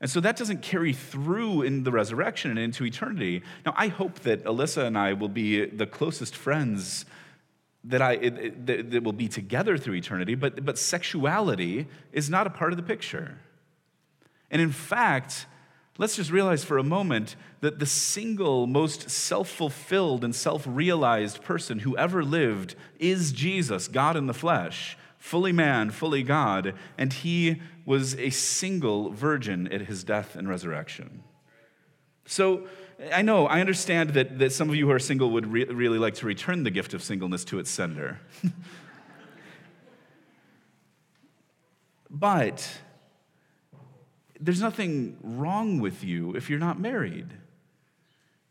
And 0.00 0.10
so 0.10 0.20
that 0.20 0.36
doesn't 0.36 0.62
carry 0.62 0.92
through 0.92 1.62
in 1.62 1.82
the 1.82 1.90
resurrection 1.90 2.50
and 2.50 2.60
into 2.60 2.84
eternity. 2.84 3.42
Now, 3.64 3.74
I 3.76 3.88
hope 3.88 4.20
that 4.20 4.44
Alyssa 4.44 4.84
and 4.84 4.96
I 4.96 5.14
will 5.14 5.28
be 5.28 5.64
the 5.64 5.86
closest 5.86 6.36
friends 6.36 7.06
that, 7.84 8.02
I, 8.02 8.16
that, 8.16 8.90
that 8.90 9.02
will 9.02 9.12
be 9.12 9.28
together 9.28 9.78
through 9.78 9.94
eternity, 9.94 10.34
but, 10.34 10.64
but 10.64 10.78
sexuality 10.78 11.86
is 12.12 12.28
not 12.28 12.46
a 12.46 12.50
part 12.50 12.72
of 12.72 12.76
the 12.76 12.82
picture. 12.82 13.38
And 14.50 14.60
in 14.60 14.72
fact, 14.72 15.46
Let's 15.98 16.16
just 16.16 16.30
realize 16.30 16.62
for 16.62 16.76
a 16.76 16.82
moment 16.82 17.36
that 17.60 17.78
the 17.78 17.86
single 17.86 18.66
most 18.66 19.08
self 19.08 19.48
fulfilled 19.48 20.24
and 20.24 20.34
self 20.34 20.64
realized 20.66 21.42
person 21.42 21.80
who 21.80 21.96
ever 21.96 22.22
lived 22.22 22.74
is 22.98 23.32
Jesus, 23.32 23.88
God 23.88 24.16
in 24.16 24.26
the 24.26 24.34
flesh, 24.34 24.98
fully 25.18 25.52
man, 25.52 25.90
fully 25.90 26.22
God, 26.22 26.74
and 26.98 27.12
he 27.12 27.62
was 27.86 28.14
a 28.16 28.30
single 28.30 29.10
virgin 29.10 29.68
at 29.72 29.82
his 29.82 30.04
death 30.04 30.36
and 30.36 30.48
resurrection. 30.48 31.22
So, 32.26 32.66
I 33.12 33.22
know, 33.22 33.46
I 33.46 33.60
understand 33.60 34.10
that, 34.10 34.38
that 34.38 34.52
some 34.52 34.68
of 34.68 34.74
you 34.74 34.86
who 34.86 34.92
are 34.92 34.98
single 34.98 35.30
would 35.30 35.46
re- 35.46 35.64
really 35.64 35.98
like 35.98 36.14
to 36.14 36.26
return 36.26 36.64
the 36.64 36.70
gift 36.70 36.92
of 36.92 37.02
singleness 37.02 37.44
to 37.46 37.58
its 37.58 37.70
sender. 37.70 38.20
but 42.10 42.68
there's 44.40 44.60
nothing 44.60 45.16
wrong 45.22 45.80
with 45.80 46.04
you 46.04 46.34
if 46.34 46.50
you're 46.50 46.58
not 46.58 46.78
married. 46.78 47.28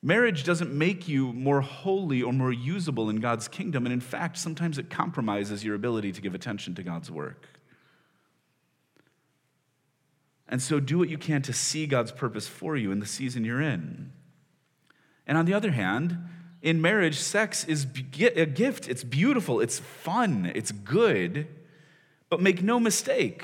Marriage 0.02 0.44
doesn't 0.44 0.72
make 0.72 1.08
you 1.08 1.34
more 1.34 1.62
holy 1.62 2.22
or 2.22 2.32
more 2.32 2.52
usable 2.52 3.10
in 3.10 3.20
God's 3.20 3.48
kingdom, 3.48 3.86
and 3.86 3.94
in 3.94 4.00
fact, 4.00 4.38
sometimes 4.38 4.78
it 4.78 4.90
compromises 4.90 5.64
your 5.64 5.74
ability 5.74 6.12
to 6.12 6.22
give 6.22 6.36
attention 6.36 6.76
to 6.76 6.84
God's 6.84 7.10
work. 7.10 7.48
And 10.48 10.62
so 10.62 10.80
do 10.80 11.00
what 11.00 11.10
you 11.10 11.18
can 11.18 11.42
to 11.42 11.54
see 11.54 11.88
God's 11.88 12.12
purpose 12.12 12.48
for 12.48 12.78
you 12.78 12.92
in 12.92 13.00
the 13.00 13.08
season 13.08 13.44
you're 13.44 13.62
in. 13.62 14.12
And 15.26 15.40
on 15.40 15.46
the 15.46 15.56
other 15.56 15.72
hand, 15.72 16.18
in 16.62 16.82
marriage, 16.82 17.18
sex 17.20 17.64
is 17.66 17.86
a 17.86 18.46
gift. 18.46 18.88
It's 18.88 19.04
beautiful, 19.04 19.60
it's 19.60 19.80
fun, 19.80 20.52
it's 20.54 20.72
good. 20.72 21.48
But 22.30 22.42
make 22.42 22.62
no 22.62 22.80
mistake, 22.80 23.44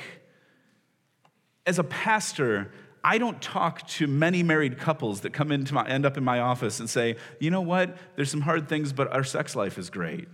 as 1.65 1.79
a 1.79 1.83
pastor, 1.83 2.71
I 3.03 3.17
don't 3.17 3.41
talk 3.41 3.87
to 3.89 4.07
many 4.07 4.43
married 4.43 4.77
couples 4.77 5.21
that 5.21 5.33
come 5.33 5.51
into 5.51 5.73
my, 5.73 5.87
end 5.87 6.05
up 6.05 6.17
in 6.17 6.23
my 6.23 6.39
office 6.39 6.79
and 6.79 6.89
say, 6.89 7.15
you 7.39 7.49
know 7.49 7.61
what, 7.61 7.97
there's 8.15 8.29
some 8.29 8.41
hard 8.41 8.67
things, 8.69 8.93
but 8.93 9.11
our 9.11 9.23
sex 9.23 9.55
life 9.55 9.77
is 9.77 9.89
great. 9.89 10.27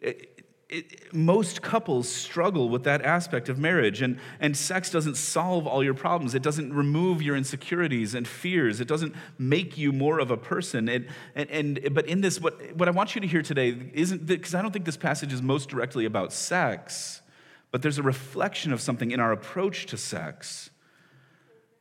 It, 0.00 0.30
it, 0.68 1.14
most 1.14 1.62
couples 1.62 2.08
struggle 2.08 2.68
with 2.68 2.84
that 2.84 3.02
aspect 3.02 3.48
of 3.48 3.58
marriage, 3.58 4.02
and, 4.02 4.18
and 4.40 4.56
sex 4.56 4.90
doesn't 4.90 5.16
solve 5.16 5.66
all 5.66 5.84
your 5.84 5.94
problems. 5.94 6.34
It 6.34 6.42
doesn't 6.42 6.72
remove 6.72 7.22
your 7.22 7.36
insecurities 7.36 8.14
and 8.14 8.26
fears. 8.26 8.80
It 8.80 8.88
doesn't 8.88 9.14
make 9.38 9.78
you 9.78 9.92
more 9.92 10.18
of 10.18 10.30
a 10.30 10.36
person. 10.36 10.88
It, 10.88 11.08
and, 11.34 11.50
and, 11.50 11.94
but 11.94 12.06
in 12.06 12.20
this, 12.20 12.40
what, 12.40 12.74
what 12.74 12.88
I 12.88 12.90
want 12.90 13.14
you 13.14 13.20
to 13.20 13.26
hear 13.26 13.42
today 13.42 13.90
isn't 13.92 14.26
because 14.26 14.54
I 14.54 14.62
don't 14.62 14.72
think 14.72 14.84
this 14.84 14.96
passage 14.96 15.32
is 15.32 15.42
most 15.42 15.68
directly 15.68 16.04
about 16.04 16.32
sex 16.32 17.20
but 17.74 17.82
there's 17.82 17.98
a 17.98 18.04
reflection 18.04 18.72
of 18.72 18.80
something 18.80 19.10
in 19.10 19.18
our 19.18 19.32
approach 19.32 19.86
to 19.86 19.96
sex. 19.96 20.70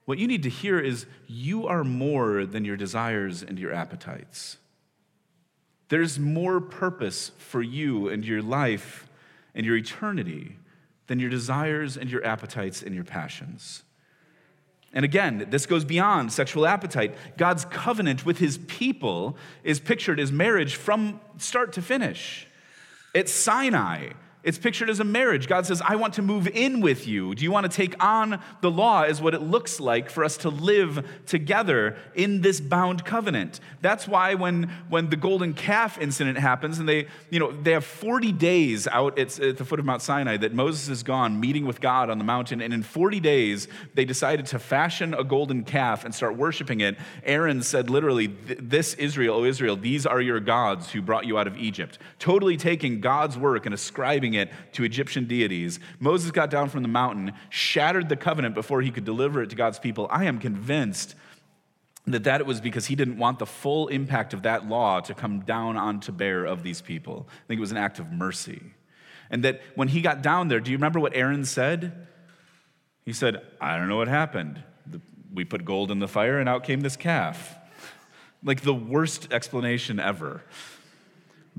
What 0.05 0.17
you 0.17 0.25
need 0.25 0.41
to 0.41 0.49
hear 0.49 0.79
is 0.79 1.05
you 1.27 1.67
are 1.67 1.83
more 1.83 2.47
than 2.47 2.65
your 2.65 2.75
desires 2.75 3.43
and 3.43 3.59
your 3.59 3.71
appetites. 3.71 4.57
There's 5.89 6.17
more 6.17 6.59
purpose 6.59 7.29
for 7.37 7.61
you 7.61 8.09
and 8.09 8.25
your 8.25 8.41
life 8.41 9.07
and 9.53 9.67
your 9.67 9.77
eternity 9.77 10.57
than 11.05 11.19
your 11.19 11.29
desires 11.29 11.95
and 11.95 12.09
your 12.09 12.25
appetites 12.25 12.81
and 12.81 12.95
your 12.95 13.03
passions. 13.03 13.83
And 14.93 15.05
again, 15.05 15.45
this 15.51 15.67
goes 15.67 15.85
beyond 15.85 16.33
sexual 16.33 16.65
appetite. 16.65 17.13
God's 17.37 17.65
covenant 17.65 18.25
with 18.25 18.39
his 18.39 18.57
people 18.57 19.37
is 19.63 19.79
pictured 19.79 20.19
as 20.19 20.31
marriage 20.31 20.73
from 20.73 21.19
start 21.37 21.71
to 21.73 21.83
finish. 21.83 22.47
It's 23.13 23.31
Sinai, 23.31 24.13
it's 24.43 24.57
pictured 24.57 24.89
as 24.89 24.99
a 24.99 25.05
marriage. 25.05 25.47
God 25.47 25.65
says, 25.65 25.81
I 25.81 25.95
want 25.95 26.15
to 26.15 26.21
move 26.21 26.47
in 26.49 26.81
with 26.81 27.07
you. 27.07 27.33
Do 27.33 27.43
you 27.45 27.51
want 27.51 27.69
to 27.69 27.75
take 27.75 28.01
on 28.03 28.41
the 28.59 28.69
law 28.69 29.03
as 29.03 29.21
what 29.21 29.33
it 29.33 29.41
looks 29.41 29.79
like 29.79 30.09
for 30.09 30.23
us 30.23 30.35
to 30.37 30.49
live 30.49 31.07
together 31.25 31.95
in 32.13 32.41
this 32.41 32.59
bound 32.59 33.05
covenant? 33.05 33.61
That's 33.81 34.05
why 34.05 34.33
when, 34.33 34.69
when 34.89 35.09
the 35.09 35.15
golden 35.15 35.53
calf 35.53 35.97
incident 35.97 36.37
happens 36.37 36.77
and 36.77 36.89
they, 36.89 37.07
you 37.29 37.39
know, 37.39 37.53
they 37.53 37.71
have 37.71 37.85
40 37.85 38.33
days 38.33 38.85
out 38.85 39.17
at, 39.17 39.39
at 39.39 39.57
the 39.57 39.63
foot 39.63 39.79
of 39.79 39.85
Mount 39.85 40.01
Sinai 40.01 40.35
that 40.37 40.53
Moses 40.53 40.89
is 40.89 41.03
gone 41.03 41.39
meeting 41.39 41.65
with 41.65 41.79
God 41.79 42.09
on 42.09 42.17
the 42.17 42.25
mountain. 42.25 42.59
And 42.59 42.73
in 42.73 42.83
40 42.83 43.21
days, 43.21 43.69
they 43.93 44.03
decided 44.03 44.45
to 44.47 44.59
fashion 44.59 45.13
a 45.13 45.23
golden 45.23 45.63
calf 45.63 46.03
and 46.03 46.13
start 46.13 46.35
worshiping 46.35 46.81
it. 46.81 46.97
Aaron 47.23 47.63
said 47.63 47.89
literally, 47.89 48.27
this 48.27 48.93
Israel, 48.95 49.37
O 49.37 49.45
Israel, 49.45 49.77
these 49.77 50.05
are 50.05 50.19
your 50.19 50.41
gods 50.41 50.91
who 50.91 51.01
brought 51.01 51.25
you 51.25 51.37
out 51.37 51.47
of 51.47 51.57
Egypt. 51.57 51.97
Totally 52.19 52.57
taking 52.57 52.99
God's 52.99 53.37
work 53.37 53.65
and 53.65 53.73
ascribing 53.73 54.32
it 54.33 54.51
to 54.73 54.83
Egyptian 54.83 55.25
deities. 55.25 55.79
Moses 55.99 56.31
got 56.31 56.49
down 56.49 56.69
from 56.69 56.81
the 56.81 56.89
mountain, 56.89 57.33
shattered 57.49 58.09
the 58.09 58.15
covenant 58.15 58.55
before 58.55 58.81
he 58.81 58.91
could 58.91 59.05
deliver 59.05 59.41
it 59.41 59.49
to 59.49 59.55
God's 59.55 59.79
people. 59.79 60.07
I 60.09 60.25
am 60.25 60.39
convinced 60.39 61.15
that 62.05 62.25
that 62.25 62.45
was 62.45 62.59
because 62.59 62.87
he 62.87 62.95
didn't 62.95 63.17
want 63.17 63.39
the 63.39 63.45
full 63.45 63.87
impact 63.87 64.33
of 64.33 64.43
that 64.43 64.67
law 64.67 64.99
to 64.99 65.13
come 65.13 65.41
down 65.41 65.77
onto 65.77 66.11
bear 66.11 66.43
of 66.43 66.63
these 66.63 66.81
people. 66.81 67.27
I 67.29 67.47
think 67.47 67.59
it 67.59 67.61
was 67.61 67.71
an 67.71 67.77
act 67.77 67.99
of 67.99 68.11
mercy. 68.11 68.61
And 69.29 69.43
that 69.43 69.61
when 69.75 69.87
he 69.87 70.01
got 70.01 70.21
down 70.21 70.49
there, 70.49 70.59
do 70.59 70.69
you 70.71 70.77
remember 70.77 70.99
what 70.99 71.15
Aaron 71.15 71.45
said? 71.45 72.07
He 73.05 73.13
said, 73.13 73.41
I 73.59 73.77
don't 73.77 73.87
know 73.87 73.97
what 73.97 74.07
happened. 74.07 74.61
We 75.33 75.45
put 75.45 75.65
gold 75.65 75.91
in 75.91 75.99
the 75.99 76.07
fire 76.07 76.39
and 76.39 76.47
out 76.47 76.63
came 76.63 76.81
this 76.81 76.95
calf. 76.95 77.55
Like 78.43 78.61
the 78.61 78.73
worst 78.73 79.31
explanation 79.31 79.99
ever. 79.99 80.43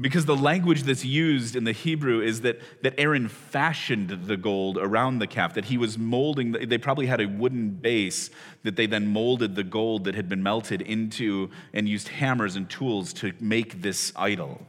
Because 0.00 0.24
the 0.24 0.37
language 0.37 0.83
that's 0.83 1.04
used 1.04 1.54
in 1.54 1.62
the 1.62 1.72
Hebrew 1.72 2.20
is 2.20 2.40
that, 2.40 2.61
that 2.83 2.94
Aaron 2.98 3.28
fashioned 3.28 4.11
the 4.26 4.37
gold 4.37 4.76
around 4.76 5.20
the 5.20 5.28
calf, 5.28 5.54
that 5.54 5.66
he 5.66 5.78
was 5.78 5.96
molding, 5.96 6.50
they 6.50 6.78
probably 6.78 7.07
had 7.07 7.20
a 7.20 7.28
wooden 7.28 7.70
base 7.70 8.30
that 8.64 8.74
they 8.74 8.87
then 8.87 9.07
molded 9.07 9.54
the 9.54 9.62
gold 9.62 10.04
that 10.04 10.16
had 10.16 10.28
been 10.28 10.42
melted 10.42 10.83
into 10.83 11.48
and 11.72 11.88
used 11.88 12.09
hammers 12.09 12.57
and 12.57 12.68
tools 12.68 13.12
to 13.12 13.33
make 13.38 13.83
this 13.83 14.12
idol. 14.16 14.66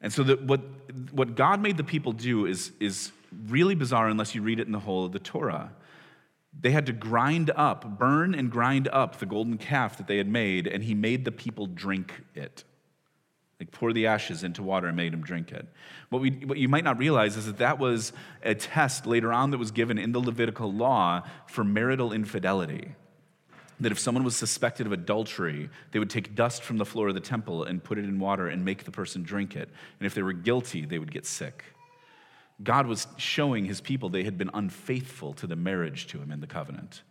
And 0.00 0.10
so 0.10 0.22
that 0.22 0.42
what, 0.44 0.62
what 1.12 1.34
God 1.34 1.60
made 1.60 1.76
the 1.76 1.84
people 1.84 2.12
do 2.12 2.46
is, 2.46 2.72
is 2.80 3.12
really 3.46 3.74
bizarre 3.74 4.08
unless 4.08 4.34
you 4.34 4.40
read 4.40 4.58
it 4.58 4.66
in 4.66 4.72
the 4.72 4.80
whole 4.80 5.04
of 5.04 5.12
the 5.12 5.18
Torah. 5.18 5.70
They 6.58 6.70
had 6.70 6.86
to 6.86 6.94
grind 6.94 7.50
up, 7.54 7.98
burn 7.98 8.34
and 8.34 8.50
grind 8.50 8.88
up 8.88 9.18
the 9.18 9.26
golden 9.26 9.58
calf 9.58 9.98
that 9.98 10.06
they 10.06 10.16
had 10.16 10.26
made, 10.28 10.66
and 10.66 10.82
he 10.82 10.94
made 10.94 11.26
the 11.26 11.32
people 11.32 11.66
drink 11.66 12.22
it. 12.34 12.64
Like 13.60 13.70
pour 13.72 13.92
the 13.92 14.06
ashes 14.06 14.42
into 14.42 14.62
water 14.62 14.88
and 14.88 14.96
made 14.96 15.12
him 15.12 15.22
drink 15.22 15.52
it. 15.52 15.66
What, 16.08 16.22
we, 16.22 16.30
what 16.30 16.56
you 16.56 16.68
might 16.68 16.82
not 16.82 16.98
realize 16.98 17.36
is 17.36 17.44
that 17.44 17.58
that 17.58 17.78
was 17.78 18.14
a 18.42 18.54
test 18.54 19.06
later 19.06 19.32
on 19.32 19.50
that 19.50 19.58
was 19.58 19.70
given 19.70 19.98
in 19.98 20.12
the 20.12 20.18
Levitical 20.18 20.72
law 20.72 21.22
for 21.46 21.62
marital 21.62 22.12
infidelity. 22.12 22.94
That 23.78 23.92
if 23.92 23.98
someone 23.98 24.24
was 24.24 24.34
suspected 24.34 24.86
of 24.86 24.92
adultery, 24.92 25.68
they 25.92 25.98
would 25.98 26.08
take 26.08 26.34
dust 26.34 26.62
from 26.62 26.78
the 26.78 26.86
floor 26.86 27.08
of 27.08 27.14
the 27.14 27.20
temple 27.20 27.64
and 27.64 27.84
put 27.84 27.98
it 27.98 28.04
in 28.04 28.18
water 28.18 28.48
and 28.48 28.64
make 28.64 28.84
the 28.84 28.90
person 28.90 29.22
drink 29.22 29.54
it. 29.54 29.68
And 29.98 30.06
if 30.06 30.14
they 30.14 30.22
were 30.22 30.32
guilty, 30.32 30.86
they 30.86 30.98
would 30.98 31.12
get 31.12 31.26
sick. 31.26 31.64
God 32.62 32.86
was 32.86 33.06
showing 33.18 33.66
his 33.66 33.82
people 33.82 34.08
they 34.08 34.24
had 34.24 34.38
been 34.38 34.50
unfaithful 34.54 35.34
to 35.34 35.46
the 35.46 35.56
marriage 35.56 36.06
to 36.08 36.18
him 36.18 36.30
in 36.30 36.40
the 36.40 36.46
covenant 36.46 37.02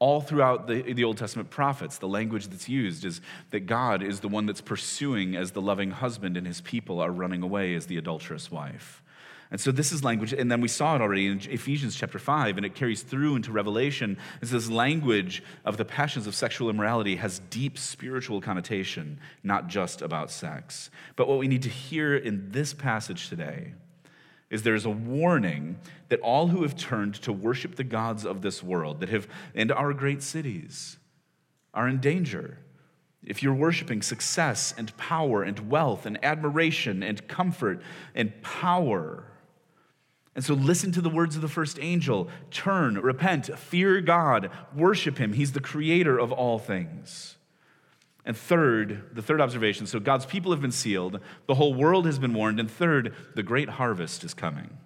all 0.00 0.22
throughout 0.22 0.66
the, 0.66 0.80
the 0.94 1.04
Old 1.04 1.18
Testament 1.18 1.50
prophets, 1.50 1.98
the 1.98 2.08
language 2.08 2.48
that's 2.48 2.68
used 2.68 3.04
is 3.04 3.20
that 3.50 3.60
God 3.60 4.02
is 4.02 4.20
the 4.20 4.28
one 4.28 4.46
that's 4.46 4.62
pursuing 4.62 5.36
as 5.36 5.52
the 5.52 5.60
loving 5.60 5.90
husband, 5.90 6.36
and 6.36 6.46
his 6.46 6.62
people 6.62 7.00
are 7.00 7.12
running 7.12 7.42
away 7.42 7.74
as 7.74 7.86
the 7.86 7.98
adulterous 7.98 8.50
wife. 8.50 9.02
And 9.50 9.60
so 9.60 9.72
this 9.72 9.92
is 9.92 10.02
language, 10.02 10.32
and 10.32 10.50
then 10.50 10.60
we 10.60 10.68
saw 10.68 10.94
it 10.94 11.02
already 11.02 11.26
in 11.26 11.40
Ephesians 11.50 11.96
chapter 11.96 12.18
5, 12.18 12.56
and 12.56 12.64
it 12.64 12.74
carries 12.74 13.02
through 13.02 13.36
into 13.36 13.52
Revelation. 13.52 14.16
It's 14.40 14.52
this 14.52 14.70
language 14.70 15.42
of 15.64 15.76
the 15.76 15.84
passions 15.84 16.26
of 16.26 16.34
sexual 16.34 16.70
immorality 16.70 17.16
has 17.16 17.40
deep 17.50 17.76
spiritual 17.76 18.40
connotation, 18.40 19.18
not 19.42 19.66
just 19.66 20.00
about 20.00 20.30
sex. 20.30 20.88
But 21.14 21.28
what 21.28 21.38
we 21.38 21.48
need 21.48 21.62
to 21.62 21.68
hear 21.68 22.16
in 22.16 22.50
this 22.52 22.72
passage 22.72 23.28
today 23.28 23.74
is 24.50 24.62
there's 24.62 24.84
a 24.84 24.90
warning 24.90 25.78
that 26.08 26.20
all 26.20 26.48
who 26.48 26.62
have 26.62 26.76
turned 26.76 27.14
to 27.14 27.32
worship 27.32 27.76
the 27.76 27.84
gods 27.84 28.26
of 28.26 28.42
this 28.42 28.62
world, 28.62 29.00
that 29.00 29.08
have, 29.08 29.28
and 29.54 29.70
our 29.70 29.92
great 29.94 30.22
cities, 30.22 30.98
are 31.72 31.88
in 31.88 32.00
danger. 32.00 32.58
If 33.22 33.42
you're 33.42 33.54
worshiping 33.54 34.02
success 34.02 34.74
and 34.76 34.96
power 34.96 35.42
and 35.42 35.70
wealth 35.70 36.04
and 36.04 36.22
admiration 36.24 37.02
and 37.02 37.26
comfort 37.28 37.80
and 38.14 38.42
power, 38.42 39.24
and 40.34 40.44
so 40.44 40.54
listen 40.54 40.90
to 40.92 41.00
the 41.00 41.10
words 41.10 41.36
of 41.36 41.42
the 41.42 41.48
first 41.48 41.78
angel 41.80 42.28
turn, 42.50 42.94
repent, 42.94 43.56
fear 43.58 44.00
God, 44.00 44.50
worship 44.74 45.18
Him. 45.18 45.32
He's 45.32 45.52
the 45.52 45.60
creator 45.60 46.18
of 46.18 46.32
all 46.32 46.58
things. 46.58 47.36
And 48.24 48.36
third, 48.36 49.14
the 49.14 49.22
third 49.22 49.40
observation 49.40 49.86
so 49.86 49.98
God's 49.98 50.26
people 50.26 50.52
have 50.52 50.60
been 50.60 50.72
sealed, 50.72 51.20
the 51.46 51.54
whole 51.54 51.74
world 51.74 52.06
has 52.06 52.18
been 52.18 52.34
warned. 52.34 52.60
And 52.60 52.70
third, 52.70 53.14
the 53.34 53.42
great 53.42 53.70
harvest 53.70 54.24
is 54.24 54.34
coming. 54.34 54.78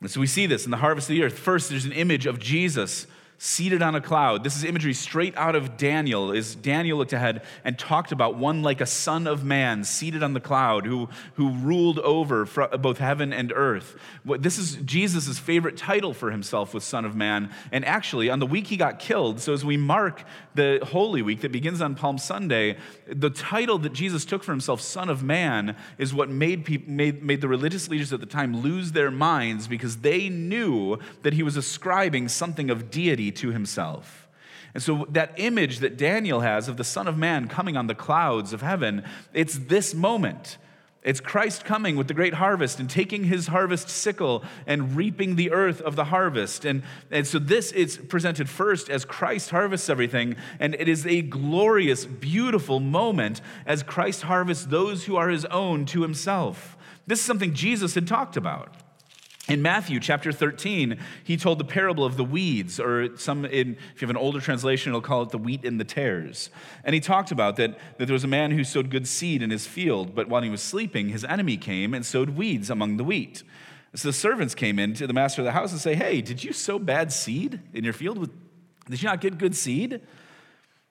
And 0.00 0.10
so 0.10 0.20
we 0.20 0.26
see 0.26 0.46
this 0.46 0.64
in 0.64 0.70
the 0.70 0.76
harvest 0.78 1.08
of 1.08 1.16
the 1.16 1.22
earth. 1.22 1.38
First, 1.38 1.70
there's 1.70 1.84
an 1.84 1.92
image 1.92 2.26
of 2.26 2.38
Jesus 2.38 3.06
seated 3.38 3.82
on 3.82 3.94
a 3.94 4.00
cloud. 4.00 4.42
This 4.44 4.56
is 4.56 4.64
imagery 4.64 4.94
straight 4.94 5.36
out 5.36 5.54
of 5.54 5.76
Daniel. 5.76 6.32
Is 6.32 6.54
Daniel 6.54 6.96
looked 6.98 7.12
ahead 7.12 7.42
and 7.64 7.78
talked 7.78 8.12
about 8.12 8.36
one 8.36 8.62
like 8.62 8.80
a 8.80 8.86
son 8.86 9.26
of 9.26 9.44
man 9.44 9.84
seated 9.84 10.22
on 10.22 10.32
the 10.32 10.40
cloud 10.40 10.86
who, 10.86 11.08
who 11.34 11.50
ruled 11.50 11.98
over 11.98 12.46
both 12.78 12.98
heaven 12.98 13.32
and 13.32 13.52
earth. 13.54 13.96
This 14.24 14.58
is 14.58 14.76
Jesus' 14.76 15.38
favorite 15.38 15.76
title 15.76 16.14
for 16.14 16.30
himself 16.30 16.72
was 16.72 16.84
Son 16.84 17.04
of 17.04 17.14
Man. 17.14 17.50
And 17.72 17.84
actually, 17.84 18.30
on 18.30 18.38
the 18.38 18.46
week 18.46 18.68
he 18.68 18.76
got 18.76 18.98
killed, 18.98 19.40
so 19.40 19.52
as 19.52 19.64
we 19.64 19.76
mark 19.76 20.24
the 20.54 20.80
Holy 20.82 21.20
Week 21.20 21.42
that 21.42 21.52
begins 21.52 21.82
on 21.82 21.94
Palm 21.94 22.16
Sunday, 22.18 22.78
the 23.06 23.30
title 23.30 23.78
that 23.78 23.92
Jesus 23.92 24.24
took 24.24 24.42
for 24.42 24.52
himself, 24.52 24.80
Son 24.80 25.10
of 25.10 25.22
Man, 25.22 25.76
is 25.98 26.14
what 26.14 26.30
made, 26.30 26.64
people, 26.64 26.90
made, 26.90 27.22
made 27.22 27.40
the 27.40 27.48
religious 27.48 27.88
leaders 27.88 28.12
at 28.12 28.20
the 28.20 28.26
time 28.26 28.62
lose 28.62 28.92
their 28.92 29.10
minds 29.10 29.68
because 29.68 29.98
they 29.98 30.28
knew 30.30 30.98
that 31.22 31.34
he 31.34 31.42
was 31.42 31.56
ascribing 31.56 32.28
something 32.28 32.70
of 32.70 32.90
deity 32.90 33.25
to 33.32 33.50
himself. 33.50 34.28
And 34.74 34.82
so, 34.82 35.06
that 35.10 35.32
image 35.36 35.78
that 35.78 35.96
Daniel 35.96 36.40
has 36.40 36.68
of 36.68 36.76
the 36.76 36.84
Son 36.84 37.08
of 37.08 37.16
Man 37.16 37.48
coming 37.48 37.76
on 37.76 37.86
the 37.86 37.94
clouds 37.94 38.52
of 38.52 38.60
heaven, 38.60 39.04
it's 39.32 39.56
this 39.56 39.94
moment. 39.94 40.58
It's 41.06 41.20
Christ 41.20 41.64
coming 41.64 41.94
with 41.96 42.08
the 42.08 42.14
great 42.14 42.34
harvest 42.34 42.80
and 42.80 42.90
taking 42.90 43.24
his 43.24 43.46
harvest 43.46 43.88
sickle 43.88 44.42
and 44.66 44.96
reaping 44.96 45.36
the 45.36 45.52
earth 45.52 45.80
of 45.80 45.94
the 45.94 46.06
harvest. 46.06 46.64
And, 46.64 46.82
and 47.12 47.24
so 47.24 47.38
this 47.38 47.70
is 47.70 47.96
presented 47.96 48.50
first 48.50 48.90
as 48.90 49.04
Christ 49.04 49.50
harvests 49.50 49.88
everything. 49.88 50.34
And 50.58 50.74
it 50.74 50.88
is 50.88 51.06
a 51.06 51.22
glorious, 51.22 52.04
beautiful 52.04 52.80
moment 52.80 53.40
as 53.64 53.84
Christ 53.84 54.22
harvests 54.22 54.66
those 54.66 55.04
who 55.04 55.14
are 55.14 55.28
his 55.28 55.44
own 55.44 55.86
to 55.86 56.02
himself. 56.02 56.76
This 57.06 57.20
is 57.20 57.24
something 57.24 57.54
Jesus 57.54 57.94
had 57.94 58.08
talked 58.08 58.36
about. 58.36 58.74
In 59.48 59.62
Matthew 59.62 60.00
chapter 60.00 60.32
13, 60.32 60.98
he 61.22 61.36
told 61.36 61.60
the 61.60 61.64
parable 61.64 62.04
of 62.04 62.16
the 62.16 62.24
weeds, 62.24 62.80
or 62.80 63.16
some, 63.16 63.44
in, 63.44 63.76
if 63.94 64.02
you 64.02 64.08
have 64.08 64.10
an 64.10 64.16
older 64.16 64.40
translation, 64.40 64.90
it'll 64.90 65.00
call 65.00 65.22
it 65.22 65.28
the 65.28 65.38
wheat 65.38 65.64
and 65.64 65.78
the 65.78 65.84
tares. 65.84 66.50
And 66.82 66.94
he 66.94 67.00
talked 67.00 67.30
about 67.30 67.54
that, 67.56 67.78
that 67.98 68.06
there 68.06 68.12
was 68.12 68.24
a 68.24 68.28
man 68.28 68.50
who 68.50 68.64
sowed 68.64 68.90
good 68.90 69.06
seed 69.06 69.42
in 69.42 69.50
his 69.50 69.64
field, 69.64 70.16
but 70.16 70.28
while 70.28 70.42
he 70.42 70.50
was 70.50 70.62
sleeping, 70.62 71.10
his 71.10 71.24
enemy 71.24 71.56
came 71.56 71.94
and 71.94 72.04
sowed 72.04 72.30
weeds 72.30 72.70
among 72.70 72.96
the 72.96 73.04
wheat. 73.04 73.44
So 73.94 74.08
the 74.08 74.12
servants 74.12 74.56
came 74.56 74.80
in 74.80 74.94
to 74.94 75.06
the 75.06 75.12
master 75.12 75.42
of 75.42 75.46
the 75.46 75.52
house 75.52 75.70
and 75.70 75.80
say, 75.80 75.94
Hey, 75.94 76.20
did 76.20 76.42
you 76.42 76.52
sow 76.52 76.78
bad 76.78 77.12
seed 77.12 77.60
in 77.72 77.84
your 77.84 77.92
field? 77.92 78.28
Did 78.90 79.00
you 79.00 79.08
not 79.08 79.20
get 79.20 79.38
good 79.38 79.54
seed? 79.54 80.00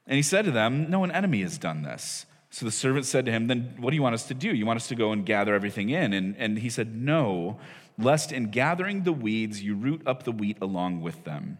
And 0.07 0.15
he 0.15 0.23
said 0.23 0.45
to 0.45 0.51
them, 0.51 0.89
No, 0.89 1.03
an 1.03 1.11
enemy 1.11 1.41
has 1.41 1.57
done 1.57 1.83
this. 1.83 2.25
So 2.49 2.65
the 2.65 2.71
servant 2.71 3.05
said 3.05 3.25
to 3.25 3.31
him, 3.31 3.47
Then 3.47 3.75
what 3.77 3.89
do 3.91 3.95
you 3.95 4.01
want 4.01 4.15
us 4.15 4.27
to 4.29 4.33
do? 4.33 4.47
You 4.47 4.65
want 4.65 4.77
us 4.77 4.87
to 4.87 4.95
go 4.95 5.11
and 5.11 5.25
gather 5.25 5.53
everything 5.53 5.89
in? 5.89 6.13
And, 6.13 6.35
and 6.37 6.57
he 6.57 6.69
said, 6.69 6.95
No 6.95 7.59
lest 7.97 8.31
in 8.31 8.49
gathering 8.49 9.03
the 9.03 9.13
weeds 9.13 9.63
you 9.63 9.75
root 9.75 10.01
up 10.05 10.23
the 10.23 10.31
wheat 10.31 10.57
along 10.61 11.01
with 11.01 11.23
them. 11.23 11.57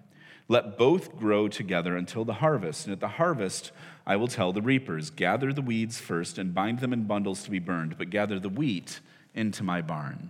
Let 0.48 0.78
both 0.78 1.18
grow 1.18 1.48
together 1.48 1.98
until 1.98 2.24
the 2.24 2.36
harvest. 2.36 2.86
And 2.86 2.94
at 2.94 3.00
the 3.00 3.08
harvest, 3.08 3.72
I 4.06 4.16
will 4.16 4.28
tell 4.28 4.54
the 4.54 4.62
reapers 4.62 5.10
gather 5.10 5.52
the 5.52 5.62
weeds 5.62 6.00
first 6.00 6.38
and 6.38 6.54
bind 6.54 6.80
them 6.80 6.94
in 6.94 7.06
bundles 7.06 7.44
to 7.44 7.52
be 7.52 7.60
burned, 7.60 7.98
but 7.98 8.12
gather 8.12 8.40
the 8.40 8.50
wheat 8.50 9.00
into 9.34 9.64
my 9.64 9.82
barn. 9.82 10.30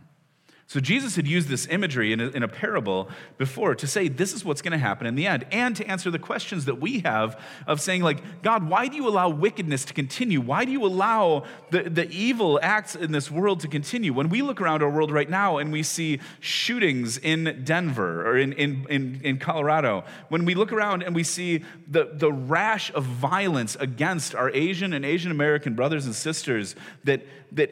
So 0.67 0.79
Jesus 0.79 1.15
had 1.15 1.27
used 1.27 1.47
this 1.47 1.67
imagery 1.67 2.11
in 2.11 2.19
a, 2.19 2.29
in 2.29 2.41
a 2.41 2.47
parable 2.47 3.07
before 3.37 3.75
to 3.75 3.85
say 3.85 4.07
this 4.07 4.33
is 4.33 4.43
what's 4.43 4.63
going 4.63 4.71
to 4.71 4.79
happen 4.79 5.05
in 5.05 5.13
the 5.13 5.27
end, 5.27 5.45
and 5.51 5.75
to 5.75 5.85
answer 5.85 6.09
the 6.09 6.17
questions 6.17 6.65
that 6.65 6.81
we 6.81 7.01
have 7.01 7.39
of 7.67 7.79
saying, 7.79 8.01
like, 8.01 8.41
God, 8.41 8.67
why 8.67 8.87
do 8.87 8.95
you 8.95 9.07
allow 9.07 9.29
wickedness 9.29 9.85
to 9.85 9.93
continue? 9.93 10.41
Why 10.41 10.65
do 10.65 10.71
you 10.71 10.83
allow 10.83 11.43
the, 11.69 11.83
the 11.83 12.09
evil 12.09 12.59
acts 12.63 12.95
in 12.95 13.11
this 13.11 13.29
world 13.29 13.59
to 13.59 13.67
continue? 13.67 14.11
When 14.11 14.27
we 14.29 14.41
look 14.41 14.59
around 14.59 14.81
our 14.81 14.89
world 14.89 15.11
right 15.11 15.29
now 15.29 15.59
and 15.59 15.71
we 15.71 15.83
see 15.83 16.19
shootings 16.39 17.19
in 17.19 17.61
Denver 17.63 18.27
or 18.27 18.35
in, 18.35 18.51
in, 18.53 18.87
in, 18.89 19.21
in 19.23 19.37
Colorado, 19.37 20.03
when 20.29 20.45
we 20.45 20.55
look 20.55 20.73
around 20.73 21.03
and 21.03 21.13
we 21.13 21.23
see 21.23 21.63
the, 21.87 22.09
the 22.11 22.31
rash 22.31 22.91
of 22.93 23.03
violence 23.03 23.77
against 23.79 24.33
our 24.33 24.49
Asian 24.49 24.93
and 24.93 25.05
Asian 25.05 25.29
American 25.29 25.75
brothers 25.75 26.07
and 26.07 26.15
sisters 26.15 26.75
that, 27.03 27.21
that 27.51 27.69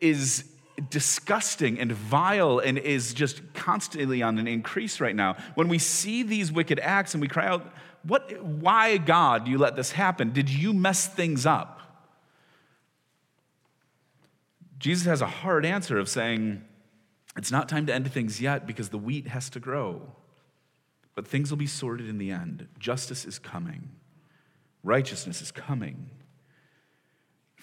is 0.00 0.44
disgusting 0.90 1.78
and 1.78 1.92
vile 1.92 2.58
and 2.58 2.78
is 2.78 3.14
just 3.14 3.40
constantly 3.54 4.22
on 4.22 4.38
an 4.38 4.46
increase 4.46 5.00
right 5.00 5.16
now. 5.16 5.36
When 5.54 5.68
we 5.68 5.78
see 5.78 6.22
these 6.22 6.52
wicked 6.52 6.78
acts 6.80 7.14
and 7.14 7.20
we 7.20 7.28
cry 7.28 7.46
out, 7.46 7.72
what, 8.02 8.42
why, 8.42 8.98
God, 8.98 9.44
do 9.44 9.50
you 9.50 9.58
let 9.58 9.74
this 9.74 9.92
happen? 9.92 10.32
Did 10.32 10.48
you 10.48 10.72
mess 10.72 11.06
things 11.06 11.46
up? 11.46 11.80
Jesus 14.78 15.06
has 15.06 15.22
a 15.22 15.26
hard 15.26 15.64
answer 15.64 15.98
of 15.98 16.08
saying, 16.08 16.62
it's 17.36 17.50
not 17.50 17.68
time 17.68 17.86
to 17.86 17.94
end 17.94 18.10
things 18.12 18.40
yet 18.40 18.66
because 18.66 18.90
the 18.90 18.98
wheat 18.98 19.28
has 19.28 19.50
to 19.50 19.60
grow. 19.60 20.02
But 21.14 21.26
things 21.26 21.50
will 21.50 21.56
be 21.56 21.66
sorted 21.66 22.08
in 22.08 22.18
the 22.18 22.30
end. 22.30 22.68
Justice 22.78 23.24
is 23.24 23.38
coming, 23.38 23.90
righteousness 24.82 25.40
is 25.40 25.50
coming. 25.50 26.10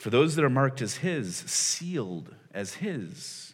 For 0.04 0.10
those 0.10 0.36
that 0.36 0.44
are 0.44 0.50
marked 0.50 0.82
as 0.82 0.98
His, 0.98 1.34
sealed 1.34 2.36
as 2.54 2.74
His, 2.74 3.54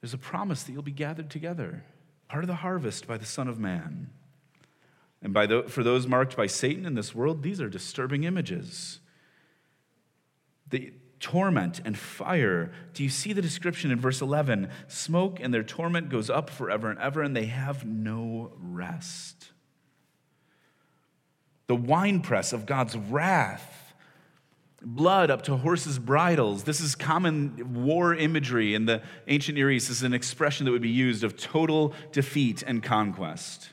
there's 0.00 0.14
a 0.14 0.18
promise 0.18 0.62
that 0.62 0.70
you'll 0.70 0.82
be 0.82 0.92
gathered 0.92 1.28
together, 1.28 1.82
part 2.28 2.44
of 2.44 2.46
the 2.46 2.54
harvest 2.54 3.08
by 3.08 3.16
the 3.16 3.26
Son 3.26 3.48
of 3.48 3.58
Man. 3.58 4.10
And 5.20 5.34
by 5.34 5.46
the, 5.46 5.64
for 5.64 5.82
those 5.82 6.06
marked 6.06 6.36
by 6.36 6.46
Satan 6.46 6.86
in 6.86 6.94
this 6.94 7.12
world, 7.12 7.42
these 7.42 7.60
are 7.60 7.68
disturbing 7.68 8.22
images. 8.22 9.00
The 10.68 10.92
torment 11.18 11.80
and 11.84 11.98
fire. 11.98 12.70
Do 12.94 13.02
you 13.02 13.10
see 13.10 13.32
the 13.32 13.42
description 13.42 13.90
in 13.90 13.98
verse 13.98 14.20
11? 14.20 14.70
Smoke 14.86 15.40
and 15.40 15.52
their 15.52 15.64
torment 15.64 16.08
goes 16.08 16.30
up 16.30 16.50
forever 16.50 16.88
and 16.88 17.00
ever, 17.00 17.20
and 17.20 17.34
they 17.34 17.46
have 17.46 17.84
no 17.84 18.52
rest. 18.60 19.50
The 21.66 21.74
winepress 21.74 22.52
of 22.52 22.64
God's 22.64 22.96
wrath 22.96 23.89
blood 24.82 25.30
up 25.30 25.42
to 25.42 25.56
horses' 25.56 25.98
bridles. 25.98 26.64
This 26.64 26.80
is 26.80 26.94
common 26.94 27.84
war 27.84 28.14
imagery 28.14 28.74
in 28.74 28.86
the 28.86 29.02
ancient 29.28 29.56
Near 29.56 29.70
East. 29.70 29.88
This 29.88 29.98
is 29.98 30.02
an 30.02 30.14
expression 30.14 30.66
that 30.66 30.72
would 30.72 30.82
be 30.82 30.88
used 30.88 31.24
of 31.24 31.36
total 31.36 31.92
defeat 32.12 32.62
and 32.62 32.82
conquest. 32.82 33.70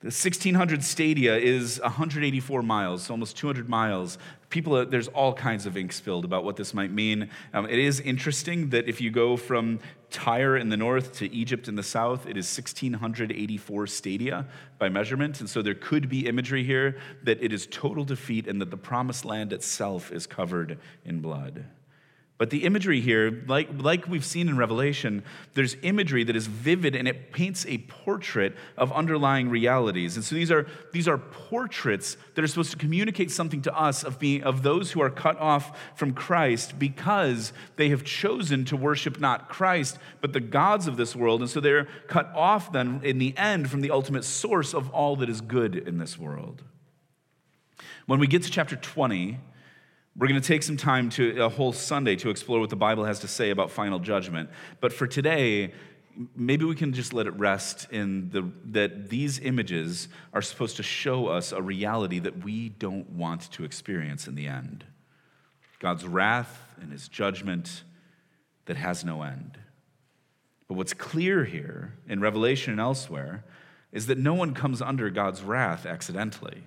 The 0.00 0.08
1600 0.08 0.84
stadia 0.84 1.34
is 1.36 1.80
184 1.80 2.62
miles, 2.62 3.08
almost 3.08 3.38
200 3.38 3.70
miles. 3.70 4.18
People, 4.50 4.84
there's 4.84 5.08
all 5.08 5.32
kinds 5.32 5.64
of 5.64 5.78
ink 5.78 5.94
spilled 5.94 6.26
about 6.26 6.44
what 6.44 6.56
this 6.56 6.74
might 6.74 6.92
mean. 6.92 7.30
Um, 7.54 7.64
it 7.64 7.78
is 7.78 8.00
interesting 8.00 8.68
that 8.68 8.86
if 8.86 9.00
you 9.00 9.10
go 9.10 9.38
from 9.38 9.80
Tyre 10.14 10.56
in 10.56 10.68
the 10.68 10.76
north 10.76 11.12
to 11.18 11.34
Egypt 11.34 11.66
in 11.66 11.74
the 11.74 11.82
south, 11.82 12.20
it 12.26 12.36
is 12.36 12.46
1684 12.56 13.88
stadia 13.88 14.46
by 14.78 14.88
measurement. 14.88 15.40
And 15.40 15.50
so 15.50 15.60
there 15.60 15.74
could 15.74 16.08
be 16.08 16.28
imagery 16.28 16.62
here 16.62 16.98
that 17.24 17.42
it 17.42 17.52
is 17.52 17.66
total 17.66 18.04
defeat 18.04 18.46
and 18.46 18.60
that 18.60 18.70
the 18.70 18.76
promised 18.76 19.24
land 19.24 19.52
itself 19.52 20.12
is 20.12 20.28
covered 20.28 20.78
in 21.04 21.18
blood. 21.20 21.64
But 22.44 22.50
the 22.50 22.64
imagery 22.64 23.00
here, 23.00 23.42
like, 23.46 23.70
like 23.74 24.06
we've 24.06 24.22
seen 24.22 24.50
in 24.50 24.58
Revelation, 24.58 25.24
there's 25.54 25.78
imagery 25.80 26.24
that 26.24 26.36
is 26.36 26.46
vivid 26.46 26.94
and 26.94 27.08
it 27.08 27.32
paints 27.32 27.64
a 27.64 27.78
portrait 27.78 28.54
of 28.76 28.92
underlying 28.92 29.48
realities. 29.48 30.16
And 30.16 30.22
so 30.22 30.34
these 30.34 30.50
are, 30.50 30.66
these 30.92 31.08
are 31.08 31.16
portraits 31.16 32.18
that 32.34 32.44
are 32.44 32.46
supposed 32.46 32.70
to 32.72 32.76
communicate 32.76 33.30
something 33.30 33.62
to 33.62 33.74
us 33.74 34.04
of, 34.04 34.18
being, 34.18 34.42
of 34.42 34.62
those 34.62 34.92
who 34.92 35.00
are 35.00 35.08
cut 35.08 35.38
off 35.38 35.74
from 35.94 36.12
Christ 36.12 36.78
because 36.78 37.54
they 37.76 37.88
have 37.88 38.04
chosen 38.04 38.66
to 38.66 38.76
worship 38.76 39.18
not 39.18 39.48
Christ, 39.48 39.96
but 40.20 40.34
the 40.34 40.40
gods 40.40 40.86
of 40.86 40.98
this 40.98 41.16
world. 41.16 41.40
And 41.40 41.48
so 41.48 41.60
they're 41.60 41.88
cut 42.08 42.30
off 42.34 42.70
then 42.72 43.00
in 43.02 43.16
the 43.16 43.34
end 43.38 43.70
from 43.70 43.80
the 43.80 43.90
ultimate 43.90 44.22
source 44.24 44.74
of 44.74 44.90
all 44.90 45.16
that 45.16 45.30
is 45.30 45.40
good 45.40 45.76
in 45.76 45.96
this 45.96 46.18
world. 46.18 46.62
When 48.04 48.20
we 48.20 48.26
get 48.26 48.42
to 48.42 48.50
chapter 48.50 48.76
20, 48.76 49.38
we're 50.16 50.28
going 50.28 50.40
to 50.40 50.46
take 50.46 50.62
some 50.62 50.76
time 50.76 51.10
to 51.10 51.44
a 51.44 51.48
whole 51.48 51.72
Sunday 51.72 52.14
to 52.16 52.30
explore 52.30 52.60
what 52.60 52.70
the 52.70 52.76
Bible 52.76 53.04
has 53.04 53.18
to 53.20 53.28
say 53.28 53.50
about 53.50 53.70
final 53.70 53.98
judgment. 53.98 54.48
But 54.80 54.92
for 54.92 55.06
today, 55.06 55.72
maybe 56.36 56.64
we 56.64 56.76
can 56.76 56.92
just 56.92 57.12
let 57.12 57.26
it 57.26 57.32
rest 57.32 57.88
in 57.90 58.30
the, 58.30 58.48
that 58.66 59.10
these 59.10 59.40
images 59.40 60.08
are 60.32 60.42
supposed 60.42 60.76
to 60.76 60.84
show 60.84 61.26
us 61.26 61.50
a 61.50 61.60
reality 61.60 62.20
that 62.20 62.44
we 62.44 62.68
don't 62.68 63.10
want 63.10 63.50
to 63.52 63.64
experience 63.64 64.28
in 64.28 64.34
the 64.34 64.46
end 64.46 64.84
God's 65.80 66.06
wrath 66.06 66.62
and 66.80 66.92
his 66.92 67.08
judgment 67.08 67.82
that 68.66 68.76
has 68.76 69.04
no 69.04 69.22
end. 69.22 69.58
But 70.68 70.74
what's 70.74 70.94
clear 70.94 71.44
here 71.44 71.92
in 72.08 72.20
Revelation 72.20 72.72
and 72.72 72.80
elsewhere 72.80 73.44
is 73.92 74.06
that 74.06 74.16
no 74.16 74.32
one 74.32 74.54
comes 74.54 74.80
under 74.80 75.10
God's 75.10 75.42
wrath 75.42 75.84
accidentally. 75.84 76.62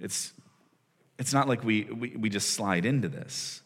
It's 0.00 0.32
it's 1.20 1.34
not 1.34 1.46
like 1.46 1.62
we, 1.62 1.84
we, 1.84 2.16
we 2.16 2.30
just 2.30 2.52
slide 2.52 2.86
into 2.86 3.06
this. 3.06 3.60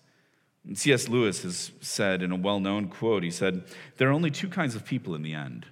C.S. 0.75 1.09
Lewis 1.09 1.45
has 1.45 1.71
said 1.81 2.21
in 2.21 2.33
a 2.33 2.37
well 2.37 2.59
known 2.59 2.89
quote, 2.89 3.23
he 3.23 3.31
said, 3.31 3.63
There 3.97 4.09
are 4.09 4.13
only 4.13 4.33
two 4.33 4.49
kinds 4.49 4.75
of 4.75 4.85
people 4.85 5.15
in 5.15 5.23
the 5.23 5.35
end. 5.35 5.65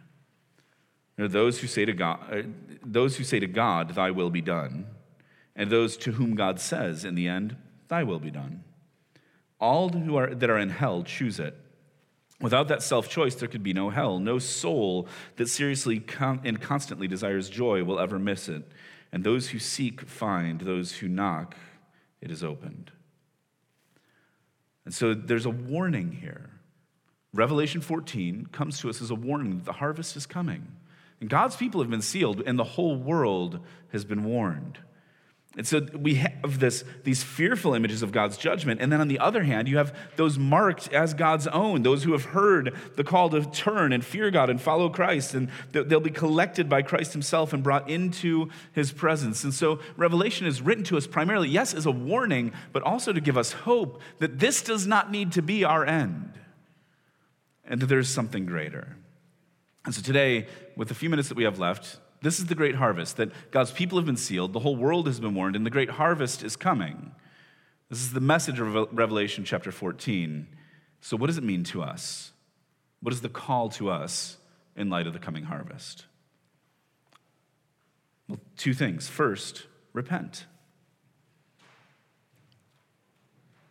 There 1.16 1.24
are 1.26 1.28
those 1.28 1.58
who 1.58 1.66
say 1.66 1.84
to 1.84 1.92
God, 1.92 2.20
uh, 2.30 2.42
those 2.84 3.16
who 3.16 3.24
say 3.24 3.40
to 3.40 3.48
God, 3.48 3.96
Thy 3.96 4.12
will 4.12 4.30
be 4.30 4.40
done, 4.40 4.86
and 5.56 5.70
those 5.70 5.96
to 5.98 6.12
whom 6.12 6.36
God 6.36 6.60
says, 6.60 7.04
in 7.04 7.16
the 7.16 7.26
end, 7.26 7.56
Thy 7.88 8.04
will 8.04 8.20
be 8.20 8.30
done. 8.30 8.62
All 9.58 9.88
who 9.88 10.16
are, 10.16 10.32
that 10.32 10.50
are 10.50 10.58
in 10.58 10.70
hell 10.70 11.02
choose 11.02 11.40
it. 11.40 11.58
Without 12.40 12.68
that 12.68 12.82
self 12.82 13.08
choice, 13.08 13.34
there 13.34 13.48
could 13.48 13.64
be 13.64 13.72
no 13.72 13.90
hell. 13.90 14.20
No 14.20 14.38
soul 14.38 15.08
that 15.34 15.48
seriously 15.48 16.04
and 16.20 16.60
constantly 16.60 17.08
desires 17.08 17.50
joy 17.50 17.82
will 17.82 17.98
ever 17.98 18.20
miss 18.20 18.48
it. 18.48 18.62
And 19.10 19.24
those 19.24 19.48
who 19.48 19.58
seek 19.58 20.02
find, 20.02 20.60
those 20.60 20.92
who 20.92 21.08
knock 21.08 21.56
it 22.22 22.30
is 22.30 22.42
opened. 22.42 22.92
And 24.84 24.94
so 24.94 25.12
there's 25.12 25.46
a 25.46 25.50
warning 25.50 26.12
here. 26.12 26.50
Revelation 27.34 27.80
14 27.80 28.46
comes 28.46 28.78
to 28.80 28.88
us 28.88 29.02
as 29.02 29.10
a 29.10 29.14
warning 29.14 29.56
that 29.56 29.64
the 29.64 29.72
harvest 29.72 30.16
is 30.16 30.26
coming. 30.26 30.68
And 31.20 31.28
God's 31.28 31.56
people 31.56 31.80
have 31.80 31.90
been 31.90 32.02
sealed, 32.02 32.42
and 32.44 32.58
the 32.58 32.64
whole 32.64 32.96
world 32.96 33.60
has 33.92 34.04
been 34.04 34.24
warned. 34.24 34.78
And 35.54 35.66
so 35.66 35.86
we 35.94 36.14
have 36.14 36.60
this, 36.60 36.82
these 37.04 37.22
fearful 37.22 37.74
images 37.74 38.02
of 38.02 38.10
God's 38.10 38.38
judgment. 38.38 38.80
And 38.80 38.90
then 38.90 39.02
on 39.02 39.08
the 39.08 39.18
other 39.18 39.42
hand, 39.42 39.68
you 39.68 39.76
have 39.76 39.94
those 40.16 40.38
marked 40.38 40.90
as 40.94 41.12
God's 41.12 41.46
own, 41.46 41.82
those 41.82 42.04
who 42.04 42.12
have 42.12 42.24
heard 42.24 42.74
the 42.96 43.04
call 43.04 43.28
to 43.30 43.44
turn 43.44 43.92
and 43.92 44.02
fear 44.02 44.30
God 44.30 44.48
and 44.48 44.58
follow 44.58 44.88
Christ. 44.88 45.34
And 45.34 45.50
they'll 45.72 46.00
be 46.00 46.10
collected 46.10 46.70
by 46.70 46.80
Christ 46.80 47.12
himself 47.12 47.52
and 47.52 47.62
brought 47.62 47.90
into 47.90 48.48
his 48.72 48.92
presence. 48.92 49.44
And 49.44 49.52
so 49.52 49.80
Revelation 49.98 50.46
is 50.46 50.62
written 50.62 50.84
to 50.84 50.96
us 50.96 51.06
primarily, 51.06 51.50
yes, 51.50 51.74
as 51.74 51.84
a 51.84 51.90
warning, 51.90 52.52
but 52.72 52.82
also 52.82 53.12
to 53.12 53.20
give 53.20 53.36
us 53.36 53.52
hope 53.52 54.00
that 54.20 54.38
this 54.38 54.62
does 54.62 54.86
not 54.86 55.10
need 55.10 55.32
to 55.32 55.42
be 55.42 55.64
our 55.64 55.84
end 55.84 56.32
and 57.64 57.78
that 57.80 57.86
there's 57.86 58.08
something 58.08 58.46
greater. 58.46 58.96
And 59.84 59.94
so 59.94 60.00
today, 60.00 60.46
with 60.76 60.88
the 60.88 60.94
few 60.94 61.10
minutes 61.10 61.28
that 61.28 61.36
we 61.36 61.44
have 61.44 61.58
left, 61.58 61.98
this 62.22 62.38
is 62.38 62.46
the 62.46 62.54
great 62.54 62.76
harvest 62.76 63.16
that 63.16 63.30
God's 63.50 63.72
people 63.72 63.98
have 63.98 64.06
been 64.06 64.16
sealed, 64.16 64.52
the 64.52 64.60
whole 64.60 64.76
world 64.76 65.06
has 65.06 65.20
been 65.20 65.34
warned, 65.34 65.56
and 65.56 65.66
the 65.66 65.70
great 65.70 65.90
harvest 65.90 66.42
is 66.42 66.56
coming. 66.56 67.12
This 67.90 68.00
is 68.00 68.12
the 68.12 68.20
message 68.20 68.58
of 68.60 68.74
Revelation 68.92 69.44
chapter 69.44 69.72
14. 69.72 70.46
So, 71.00 71.16
what 71.16 71.26
does 71.26 71.36
it 71.36 71.44
mean 71.44 71.64
to 71.64 71.82
us? 71.82 72.32
What 73.00 73.12
is 73.12 73.20
the 73.20 73.28
call 73.28 73.68
to 73.70 73.90
us 73.90 74.38
in 74.76 74.88
light 74.88 75.06
of 75.06 75.12
the 75.12 75.18
coming 75.18 75.44
harvest? 75.44 76.06
Well, 78.28 78.38
two 78.56 78.72
things. 78.72 79.08
First, 79.08 79.66
repent. 79.92 80.46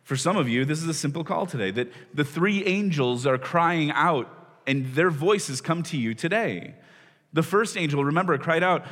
For 0.04 0.16
some 0.16 0.36
of 0.36 0.48
you, 0.48 0.66
this 0.66 0.82
is 0.82 0.88
a 0.88 0.94
simple 0.94 1.24
call 1.24 1.46
today 1.46 1.70
that 1.70 1.90
the 2.12 2.24
three 2.24 2.64
angels 2.66 3.26
are 3.26 3.38
crying 3.38 3.90
out, 3.92 4.28
and 4.66 4.94
their 4.94 5.10
voices 5.10 5.62
come 5.62 5.82
to 5.84 5.96
you 5.96 6.14
today. 6.14 6.74
The 7.34 7.42
first 7.42 7.78
angel, 7.78 8.04
remember, 8.04 8.36
cried 8.36 8.62
out, 8.62 8.84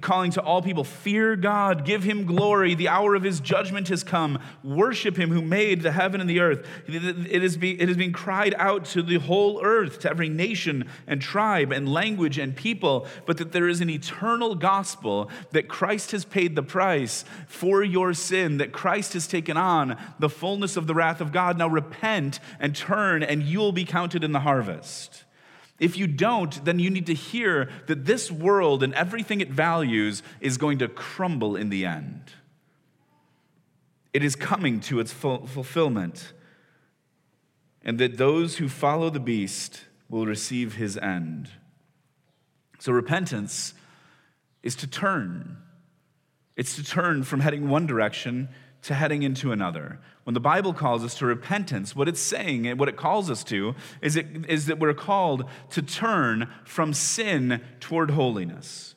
calling 0.00 0.30
to 0.32 0.40
all 0.40 0.62
people, 0.62 0.82
Fear 0.82 1.36
God, 1.36 1.84
give 1.84 2.02
him 2.02 2.24
glory. 2.24 2.74
The 2.74 2.88
hour 2.88 3.14
of 3.14 3.22
his 3.22 3.38
judgment 3.38 3.88
has 3.88 4.02
come. 4.02 4.38
Worship 4.64 5.18
him 5.18 5.30
who 5.30 5.42
made 5.42 5.82
the 5.82 5.92
heaven 5.92 6.18
and 6.18 6.28
the 6.28 6.40
earth. 6.40 6.66
It 6.86 7.42
is, 7.42 7.58
be, 7.58 7.78
it 7.78 7.90
is 7.90 7.98
being 7.98 8.12
cried 8.12 8.54
out 8.56 8.86
to 8.86 9.02
the 9.02 9.18
whole 9.18 9.62
earth, 9.62 9.98
to 10.00 10.10
every 10.10 10.30
nation 10.30 10.88
and 11.06 11.20
tribe 11.20 11.70
and 11.70 11.86
language 11.86 12.38
and 12.38 12.56
people, 12.56 13.06
but 13.26 13.36
that 13.36 13.52
there 13.52 13.68
is 13.68 13.82
an 13.82 13.90
eternal 13.90 14.54
gospel, 14.54 15.30
that 15.50 15.68
Christ 15.68 16.12
has 16.12 16.24
paid 16.24 16.56
the 16.56 16.62
price 16.62 17.26
for 17.46 17.82
your 17.82 18.14
sin, 18.14 18.56
that 18.56 18.72
Christ 18.72 19.12
has 19.12 19.26
taken 19.26 19.58
on 19.58 19.98
the 20.18 20.30
fullness 20.30 20.78
of 20.78 20.86
the 20.86 20.94
wrath 20.94 21.20
of 21.20 21.30
God. 21.30 21.58
Now 21.58 21.68
repent 21.68 22.40
and 22.58 22.74
turn, 22.74 23.22
and 23.22 23.42
you'll 23.42 23.72
be 23.72 23.84
counted 23.84 24.24
in 24.24 24.32
the 24.32 24.40
harvest. 24.40 25.24
If 25.82 25.96
you 25.96 26.06
don't, 26.06 26.64
then 26.64 26.78
you 26.78 26.90
need 26.90 27.06
to 27.06 27.14
hear 27.14 27.68
that 27.88 28.04
this 28.04 28.30
world 28.30 28.84
and 28.84 28.94
everything 28.94 29.40
it 29.40 29.50
values 29.50 30.22
is 30.40 30.56
going 30.56 30.78
to 30.78 30.86
crumble 30.86 31.56
in 31.56 31.70
the 31.70 31.84
end. 31.84 32.30
It 34.12 34.22
is 34.22 34.36
coming 34.36 34.78
to 34.82 35.00
its 35.00 35.12
fulfillment, 35.12 36.34
and 37.84 37.98
that 37.98 38.16
those 38.16 38.58
who 38.58 38.68
follow 38.68 39.10
the 39.10 39.18
beast 39.18 39.86
will 40.08 40.24
receive 40.24 40.76
his 40.76 40.96
end. 40.98 41.50
So, 42.78 42.92
repentance 42.92 43.74
is 44.62 44.76
to 44.76 44.86
turn. 44.86 45.56
It's 46.54 46.76
to 46.76 46.84
turn 46.84 47.24
from 47.24 47.40
heading 47.40 47.68
one 47.68 47.88
direction 47.88 48.50
to 48.82 48.94
heading 48.94 49.22
into 49.22 49.52
another. 49.52 49.98
When 50.24 50.34
the 50.34 50.40
Bible 50.40 50.72
calls 50.72 51.04
us 51.04 51.14
to 51.16 51.26
repentance, 51.26 51.96
what 51.96 52.08
it's 52.08 52.20
saying 52.20 52.66
and 52.66 52.78
what 52.78 52.88
it 52.88 52.96
calls 52.96 53.30
us 53.30 53.42
to 53.44 53.74
is, 54.00 54.16
it, 54.16 54.26
is 54.48 54.66
that 54.66 54.78
we're 54.78 54.94
called 54.94 55.44
to 55.70 55.82
turn 55.82 56.48
from 56.64 56.92
sin 56.92 57.60
toward 57.80 58.10
holiness. 58.10 58.94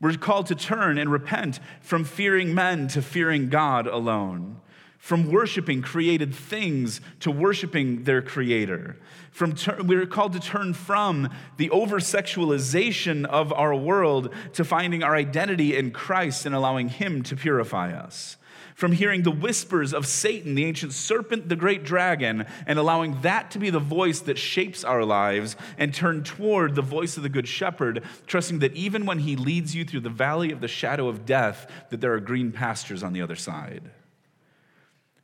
We're 0.00 0.14
called 0.14 0.46
to 0.46 0.54
turn 0.54 0.98
and 0.98 1.10
repent 1.10 1.58
from 1.80 2.04
fearing 2.04 2.54
men 2.54 2.88
to 2.88 3.02
fearing 3.02 3.48
God 3.48 3.86
alone, 3.86 4.60
from 4.98 5.30
worshiping 5.30 5.82
created 5.82 6.34
things 6.34 7.00
to 7.20 7.30
worshiping 7.30 8.04
their 8.04 8.22
creator. 8.22 8.96
From 9.32 9.54
ter- 9.54 9.82
we're 9.82 10.06
called 10.06 10.32
to 10.34 10.40
turn 10.40 10.74
from 10.74 11.30
the 11.56 11.70
over 11.70 11.98
sexualization 11.98 13.24
of 13.24 13.52
our 13.52 13.74
world 13.74 14.32
to 14.54 14.64
finding 14.64 15.02
our 15.02 15.16
identity 15.16 15.76
in 15.76 15.90
Christ 15.90 16.46
and 16.46 16.54
allowing 16.54 16.88
Him 16.88 17.22
to 17.24 17.36
purify 17.36 17.92
us 17.92 18.36
from 18.78 18.92
hearing 18.92 19.24
the 19.24 19.30
whispers 19.32 19.92
of 19.92 20.06
Satan, 20.06 20.54
the 20.54 20.64
ancient 20.64 20.92
serpent, 20.92 21.48
the 21.48 21.56
great 21.56 21.82
dragon, 21.82 22.46
and 22.64 22.78
allowing 22.78 23.20
that 23.22 23.50
to 23.50 23.58
be 23.58 23.70
the 23.70 23.80
voice 23.80 24.20
that 24.20 24.38
shapes 24.38 24.84
our 24.84 25.04
lives, 25.04 25.56
and 25.78 25.92
turn 25.92 26.22
toward 26.22 26.76
the 26.76 26.80
voice 26.80 27.16
of 27.16 27.24
the 27.24 27.28
Good 27.28 27.48
Shepherd, 27.48 28.04
trusting 28.28 28.60
that 28.60 28.72
even 28.74 29.04
when 29.04 29.18
he 29.18 29.34
leads 29.34 29.74
you 29.74 29.84
through 29.84 30.02
the 30.02 30.08
valley 30.08 30.52
of 30.52 30.60
the 30.60 30.68
shadow 30.68 31.08
of 31.08 31.26
death, 31.26 31.68
that 31.90 32.00
there 32.00 32.12
are 32.12 32.20
green 32.20 32.52
pastures 32.52 33.02
on 33.02 33.12
the 33.12 33.20
other 33.20 33.34
side. 33.34 33.90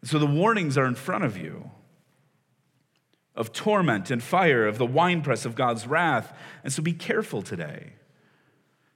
So 0.02 0.18
the 0.18 0.26
warnings 0.26 0.76
are 0.76 0.86
in 0.86 0.96
front 0.96 1.22
of 1.22 1.38
you 1.38 1.70
of 3.36 3.52
torment 3.52 4.10
and 4.10 4.20
fire, 4.20 4.66
of 4.66 4.78
the 4.78 4.86
winepress 4.86 5.44
of 5.44 5.54
God's 5.54 5.86
wrath. 5.86 6.36
And 6.64 6.72
so 6.72 6.82
be 6.82 6.92
careful 6.92 7.40
today. 7.40 7.92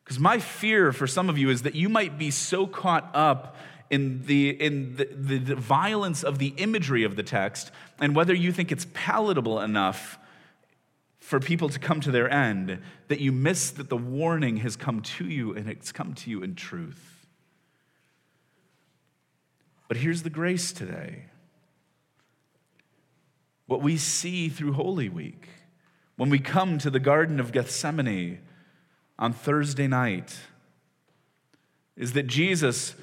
Because 0.03 0.19
my 0.19 0.41
fear 0.41 0.91
for 0.93 1.07
some 1.07 1.29
of 1.29 1.39
you 1.39 1.49
is 1.49 1.63
that 1.63 1.77
you 1.77 1.89
might 1.89 2.19
be 2.19 2.33
so 2.33 2.67
caught 2.67 3.09
up 3.15 3.57
in, 3.91 4.25
the, 4.27 4.51
in 4.51 4.97
the, 4.97 5.09
the, 5.11 5.39
the 5.39 5.57
violence 5.57 6.23
of 6.23 6.39
the 6.39 6.55
imagery 6.57 7.05
of 7.05 7.17
the 7.17 7.23
text 7.23 7.71
and 8.01 8.15
whether 8.15 8.35
you 8.35 8.53
think 8.53 8.71
it's 8.71 8.87
palatable 8.93 9.61
enough 9.61 10.19
for 11.19 11.41
people 11.41 11.69
to 11.69 11.79
come 11.79 12.01
to 12.01 12.11
their 12.11 12.31
end 12.31 12.81
that 13.09 13.21
you 13.21 13.33
miss 13.33 13.71
that 13.71 13.89
the 13.89 13.97
warning 13.97 14.59
has 14.59 14.77
come 14.77 15.01
to 15.03 15.27
you 15.27 15.55
and 15.55 15.69
it's 15.69 15.93
come 15.93 16.15
to 16.15 16.31
you 16.31 16.43
in 16.43 16.55
truth. 16.55 17.27
But 19.89 19.99
here's 19.99 20.23
the 20.23 20.31
grace 20.31 20.73
today. 20.73 21.25
What 23.67 23.83
we 23.83 23.97
see 23.97 24.49
through 24.49 24.75
Holy 24.75 25.09
Week, 25.09 25.49
when 26.17 26.31
we 26.31 26.39
come 26.39 26.79
to 26.79 26.91
the 26.91 27.01
Garden 27.01 27.41
of 27.41 27.53
Gethsemane 27.53 28.39
on 29.19 29.33
Thursday 29.33 29.87
night, 29.87 30.39
is 31.97 32.13
that 32.13 32.27
Jesus 32.27 32.95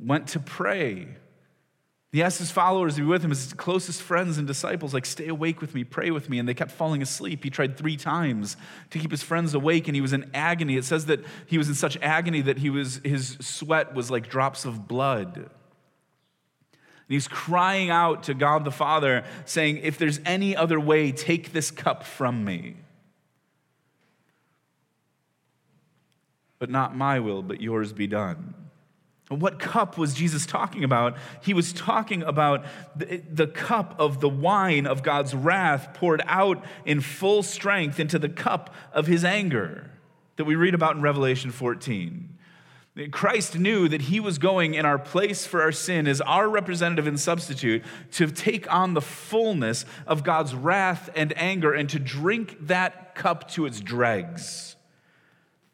went 0.00 0.28
to 0.28 0.40
pray. 0.40 1.08
He 2.14 2.22
asked 2.22 2.38
his 2.38 2.52
followers 2.52 2.94
to 2.94 3.00
be 3.00 3.08
with 3.08 3.24
him, 3.24 3.30
his 3.30 3.52
closest 3.54 4.00
friends 4.00 4.38
and 4.38 4.46
disciples, 4.46 4.94
like, 4.94 5.04
stay 5.04 5.26
awake 5.26 5.60
with 5.60 5.74
me, 5.74 5.82
pray 5.82 6.12
with 6.12 6.30
me. 6.30 6.38
And 6.38 6.48
they 6.48 6.54
kept 6.54 6.70
falling 6.70 7.02
asleep. 7.02 7.42
He 7.42 7.50
tried 7.50 7.76
three 7.76 7.96
times 7.96 8.56
to 8.90 9.00
keep 9.00 9.10
his 9.10 9.24
friends 9.24 9.52
awake, 9.52 9.88
and 9.88 9.96
he 9.96 10.00
was 10.00 10.12
in 10.12 10.30
agony. 10.32 10.76
It 10.76 10.84
says 10.84 11.06
that 11.06 11.24
he 11.46 11.58
was 11.58 11.68
in 11.68 11.74
such 11.74 11.96
agony 12.00 12.40
that 12.42 12.58
he 12.58 12.70
was, 12.70 13.00
his 13.02 13.36
sweat 13.40 13.96
was 13.96 14.12
like 14.12 14.28
drops 14.28 14.64
of 14.64 14.86
blood. 14.86 15.36
And 15.36 15.48
he's 17.08 17.26
crying 17.26 17.90
out 17.90 18.22
to 18.24 18.34
God 18.34 18.64
the 18.64 18.70
Father, 18.70 19.24
saying, 19.44 19.78
If 19.78 19.98
there's 19.98 20.20
any 20.24 20.54
other 20.54 20.78
way, 20.78 21.10
take 21.10 21.52
this 21.52 21.72
cup 21.72 22.04
from 22.04 22.44
me. 22.44 22.76
But 26.60 26.70
not 26.70 26.96
my 26.96 27.18
will, 27.18 27.42
but 27.42 27.60
yours 27.60 27.92
be 27.92 28.06
done. 28.06 28.54
What 29.28 29.58
cup 29.58 29.96
was 29.96 30.12
Jesus 30.12 30.44
talking 30.44 30.84
about? 30.84 31.16
He 31.40 31.54
was 31.54 31.72
talking 31.72 32.22
about 32.22 32.64
the, 32.94 33.22
the, 33.32 33.46
cup 33.46 33.94
of 33.98 34.20
the 34.20 34.28
wine 34.28 34.86
of 34.86 35.02
God's 35.02 35.34
wrath 35.34 35.94
poured 35.94 36.22
out 36.26 36.62
in 36.84 37.00
full 37.00 37.42
strength 37.42 37.98
into 37.98 38.18
the 38.18 38.28
cup 38.28 38.74
of 38.92 39.06
his 39.06 39.24
anger 39.24 39.90
that 40.36 40.44
we 40.44 40.56
read 40.56 40.74
about 40.74 40.96
in 40.96 41.02
Revelation 41.02 41.50
14. 41.50 42.28
Christ 43.10 43.58
knew 43.58 43.88
that 43.88 44.02
he 44.02 44.20
was 44.20 44.38
going 44.38 44.74
in 44.74 44.86
our 44.86 44.98
place 44.98 45.46
for 45.46 45.62
our 45.62 45.72
sin 45.72 46.06
as 46.06 46.20
our 46.20 46.48
representative 46.48 47.08
and 47.08 47.18
substitute 47.18 47.82
to 48.12 48.30
take 48.30 48.72
on 48.72 48.94
the 48.94 49.00
fullness 49.00 49.84
of 50.06 50.22
God's 50.22 50.54
wrath 50.54 51.10
and 51.16 51.36
anger 51.36 51.72
and 51.72 51.88
to 51.90 51.98
drink 51.98 52.56
that 52.60 53.14
cup 53.16 53.50
to 53.52 53.66
its 53.66 53.80
dregs. 53.80 54.76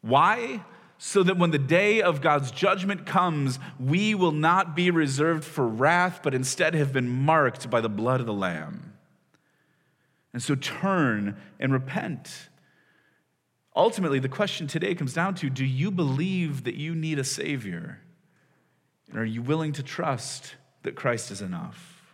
Why? 0.01 0.63
So 1.03 1.23
that 1.23 1.35
when 1.35 1.49
the 1.49 1.57
day 1.57 1.99
of 1.99 2.21
God's 2.21 2.51
judgment 2.51 3.07
comes, 3.07 3.57
we 3.79 4.13
will 4.13 4.31
not 4.31 4.75
be 4.75 4.91
reserved 4.91 5.43
for 5.43 5.67
wrath, 5.67 6.19
but 6.21 6.35
instead 6.35 6.75
have 6.75 6.93
been 6.93 7.09
marked 7.09 7.71
by 7.71 7.81
the 7.81 7.89
blood 7.89 8.19
of 8.19 8.27
the 8.27 8.33
Lamb. 8.33 8.93
And 10.31 10.43
so 10.43 10.53
turn 10.53 11.37
and 11.59 11.73
repent. 11.73 12.49
Ultimately, 13.75 14.19
the 14.19 14.29
question 14.29 14.67
today 14.67 14.93
comes 14.93 15.15
down 15.15 15.33
to 15.35 15.49
do 15.49 15.65
you 15.65 15.89
believe 15.89 16.65
that 16.65 16.75
you 16.75 16.93
need 16.93 17.17
a 17.17 17.23
Savior? 17.23 17.99
And 19.09 19.17
are 19.17 19.25
you 19.25 19.41
willing 19.41 19.73
to 19.73 19.81
trust 19.81 20.53
that 20.83 20.93
Christ 20.93 21.31
is 21.31 21.41
enough? 21.41 22.13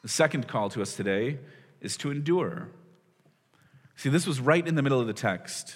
The 0.00 0.08
second 0.08 0.48
call 0.48 0.70
to 0.70 0.80
us 0.80 0.96
today 0.96 1.38
is 1.82 1.98
to 1.98 2.10
endure. 2.10 2.70
See, 3.94 4.08
this 4.08 4.26
was 4.26 4.40
right 4.40 4.66
in 4.66 4.74
the 4.74 4.82
middle 4.82 5.02
of 5.02 5.06
the 5.06 5.12
text. 5.12 5.74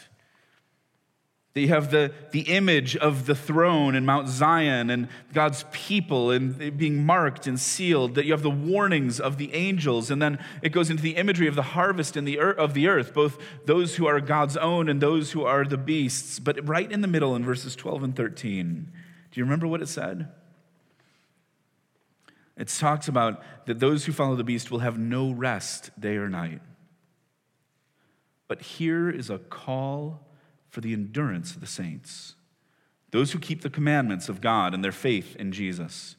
That 1.59 1.63
you 1.63 1.69
have 1.71 1.91
the, 1.91 2.13
the 2.31 2.43
image 2.43 2.97
of 2.97 3.27
the 3.27 3.35
throne 3.35 3.97
and 3.97 4.07
Mount 4.07 4.29
Zion 4.29 4.91
and 4.91 5.09
God's 5.35 5.65
people 5.73 6.31
and 6.31 6.79
being 6.79 7.05
marked 7.05 7.49
and 7.49 7.59
sealed. 7.59 8.15
That 8.15 8.27
you 8.27 8.33
have 8.33 8.45
the 8.45 8.49
warnings 8.49 9.19
of 9.19 9.39
the 9.39 9.53
angels. 9.53 10.09
And 10.09 10.23
then 10.23 10.39
it 10.63 10.69
goes 10.69 10.89
into 10.89 11.03
the 11.03 11.17
imagery 11.17 11.49
of 11.49 11.57
the 11.57 11.63
harvest 11.63 12.17
and 12.17 12.29
the 12.29 12.39
of 12.39 12.75
the 12.75 12.87
earth, 12.87 13.13
both 13.13 13.39
those 13.65 13.97
who 13.97 14.07
are 14.07 14.21
God's 14.21 14.57
own 14.57 14.89
and 14.89 15.01
those 15.01 15.33
who 15.33 15.45
are 15.45 15.65
the 15.65 15.77
beasts. 15.77 16.39
But 16.39 16.65
right 16.65 16.89
in 16.93 17.01
the 17.01 17.09
middle 17.09 17.35
in 17.35 17.45
verses 17.45 17.75
12 17.75 18.05
and 18.05 18.15
13, 18.15 18.93
do 18.93 19.35
Do 19.35 19.41
you 19.41 19.45
remember 19.45 19.67
what 19.67 19.83
it 19.83 19.89
said? 19.89 20.29
It 22.57 22.69
talks 22.69 23.09
about 23.09 23.43
that 23.67 23.81
those 23.81 24.05
who 24.05 24.13
follow 24.13 24.37
the 24.37 24.45
beast 24.45 24.71
will 24.71 24.79
have 24.79 24.97
no 24.97 25.33
rest 25.33 25.91
day 25.99 26.19
or 26.19 26.29
night. 26.29 26.61
But 28.47 28.63
here 28.63 29.11
is 29.11 29.29
a 29.29 29.39
call 29.39 30.28
for 30.79 30.83
the 30.83 30.93
endurance 30.93 31.57
of 31.57 31.61
the 31.61 31.67
saints, 31.67 32.37
those 33.11 33.33
who 33.33 33.41
keep 33.41 33.63
the 33.63 33.69
commandments 33.69 34.29
of 34.29 34.41
God 34.41 34.75
and 34.75 34.85
their 34.85 34.93
faith 34.93 35.35
in 35.35 35.51
Jesus. 35.51 36.15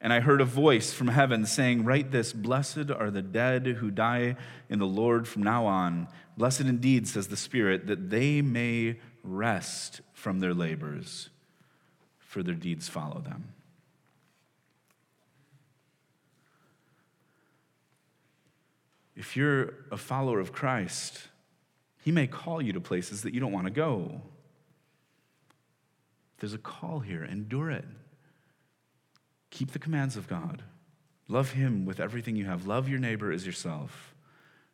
And 0.00 0.12
I 0.12 0.18
heard 0.18 0.40
a 0.40 0.44
voice 0.44 0.92
from 0.92 1.06
heaven 1.06 1.46
saying, 1.46 1.84
Write 1.84 2.10
this 2.10 2.32
Blessed 2.32 2.90
are 2.90 3.12
the 3.12 3.22
dead 3.22 3.64
who 3.78 3.92
die 3.92 4.34
in 4.68 4.80
the 4.80 4.88
Lord 4.88 5.28
from 5.28 5.44
now 5.44 5.66
on. 5.66 6.08
Blessed 6.36 6.62
indeed, 6.62 7.06
says 7.06 7.28
the 7.28 7.36
Spirit, 7.36 7.86
that 7.86 8.10
they 8.10 8.42
may 8.42 8.98
rest 9.22 10.00
from 10.12 10.40
their 10.40 10.52
labors, 10.52 11.28
for 12.18 12.42
their 12.42 12.56
deeds 12.56 12.88
follow 12.88 13.20
them. 13.20 13.54
If 19.14 19.36
you're 19.36 19.74
a 19.92 19.96
follower 19.96 20.40
of 20.40 20.52
Christ, 20.52 21.28
He 22.04 22.12
may 22.12 22.26
call 22.26 22.60
you 22.60 22.74
to 22.74 22.82
places 22.82 23.22
that 23.22 23.32
you 23.32 23.40
don't 23.40 23.50
want 23.50 23.66
to 23.66 23.72
go. 23.72 24.20
There's 26.38 26.52
a 26.52 26.58
call 26.58 27.00
here, 27.00 27.24
endure 27.24 27.70
it. 27.70 27.86
Keep 29.48 29.70
the 29.70 29.78
commands 29.78 30.14
of 30.14 30.28
God. 30.28 30.62
Love 31.28 31.52
Him 31.52 31.86
with 31.86 32.00
everything 32.00 32.36
you 32.36 32.44
have. 32.44 32.66
Love 32.66 32.90
your 32.90 32.98
neighbor 32.98 33.32
as 33.32 33.46
yourself. 33.46 34.14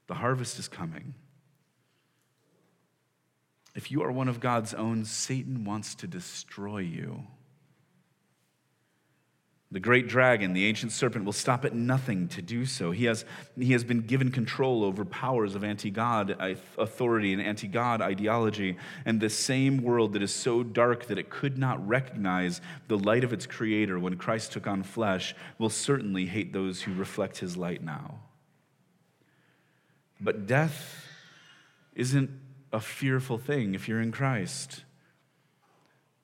The 0.08 0.14
harvest 0.14 0.58
is 0.58 0.66
coming. 0.66 1.14
If 3.76 3.92
you 3.92 4.02
are 4.02 4.10
one 4.10 4.26
of 4.26 4.40
God's 4.40 4.74
own, 4.74 5.04
Satan 5.04 5.64
wants 5.64 5.94
to 5.94 6.08
destroy 6.08 6.78
you. 6.78 7.28
The 9.72 9.78
great 9.78 10.08
dragon, 10.08 10.52
the 10.52 10.66
ancient 10.66 10.90
serpent, 10.90 11.24
will 11.24 11.32
stop 11.32 11.64
at 11.64 11.72
nothing 11.72 12.26
to 12.28 12.42
do 12.42 12.66
so. 12.66 12.90
He 12.90 13.04
has, 13.04 13.24
he 13.56 13.70
has 13.70 13.84
been 13.84 14.00
given 14.00 14.32
control 14.32 14.82
over 14.82 15.04
powers 15.04 15.54
of 15.54 15.62
anti 15.62 15.90
God 15.90 16.36
authority 16.76 17.32
and 17.32 17.40
anti 17.40 17.68
God 17.68 18.02
ideology. 18.02 18.76
And 19.04 19.20
the 19.20 19.30
same 19.30 19.80
world 19.80 20.14
that 20.14 20.22
is 20.22 20.34
so 20.34 20.64
dark 20.64 21.06
that 21.06 21.18
it 21.18 21.30
could 21.30 21.56
not 21.56 21.86
recognize 21.86 22.60
the 22.88 22.98
light 22.98 23.22
of 23.22 23.32
its 23.32 23.46
creator 23.46 23.96
when 23.96 24.16
Christ 24.16 24.50
took 24.50 24.66
on 24.66 24.82
flesh 24.82 25.36
will 25.56 25.70
certainly 25.70 26.26
hate 26.26 26.52
those 26.52 26.82
who 26.82 26.92
reflect 26.92 27.38
his 27.38 27.56
light 27.56 27.82
now. 27.82 28.18
But 30.20 30.48
death 30.48 31.06
isn't 31.94 32.30
a 32.72 32.80
fearful 32.80 33.38
thing 33.38 33.76
if 33.76 33.88
you're 33.88 34.00
in 34.00 34.10
Christ. 34.10 34.82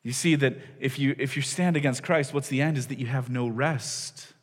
You 0.06 0.12
see 0.12 0.36
that 0.36 0.56
if 0.78 1.00
you, 1.00 1.16
if 1.18 1.34
you 1.34 1.42
stand 1.42 1.76
against 1.76 2.04
Christ, 2.04 2.32
what's 2.32 2.46
the 2.46 2.62
end 2.62 2.78
is 2.78 2.86
that 2.86 3.00
you 3.00 3.06
have 3.06 3.28
no 3.28 3.48
rest. 3.48 4.34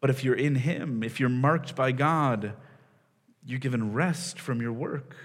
But 0.00 0.10
if 0.10 0.22
you're 0.22 0.36
in 0.36 0.54
Him, 0.54 1.02
if 1.02 1.18
you're 1.18 1.28
marked 1.28 1.74
by 1.74 1.90
God, 1.90 2.52
you're 3.44 3.58
given 3.58 3.94
rest 3.94 4.38
from 4.38 4.62
your 4.62 4.72
work. 4.72 5.16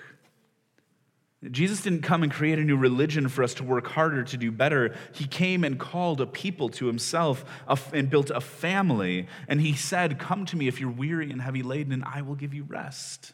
Jesus 1.51 1.83
didn't 1.83 2.01
come 2.01 2.23
and 2.23 2.31
create 2.31 2.57
a 2.57 2.63
new 2.63 2.75
religion 2.75 3.29
for 3.29 3.43
us 3.43 3.53
to 3.53 3.63
work 3.63 3.85
harder 3.85 4.23
to 4.23 4.35
do 4.35 4.51
better. 4.51 4.95
He 5.13 5.27
came 5.27 5.63
and 5.63 5.79
called 5.79 6.21
a 6.21 6.25
people 6.25 6.69
to 6.69 6.87
himself 6.87 7.45
and 7.93 8.09
built 8.09 8.31
a 8.31 8.41
family. 8.41 9.27
And 9.47 9.61
he 9.61 9.75
said, 9.75 10.17
Come 10.17 10.47
to 10.47 10.57
me 10.57 10.67
if 10.67 10.81
you're 10.81 10.89
weary 10.89 11.29
and 11.29 11.39
heavy 11.39 11.61
laden, 11.61 11.93
and 11.93 12.03
I 12.03 12.23
will 12.23 12.33
give 12.33 12.55
you 12.55 12.63
rest. 12.63 13.33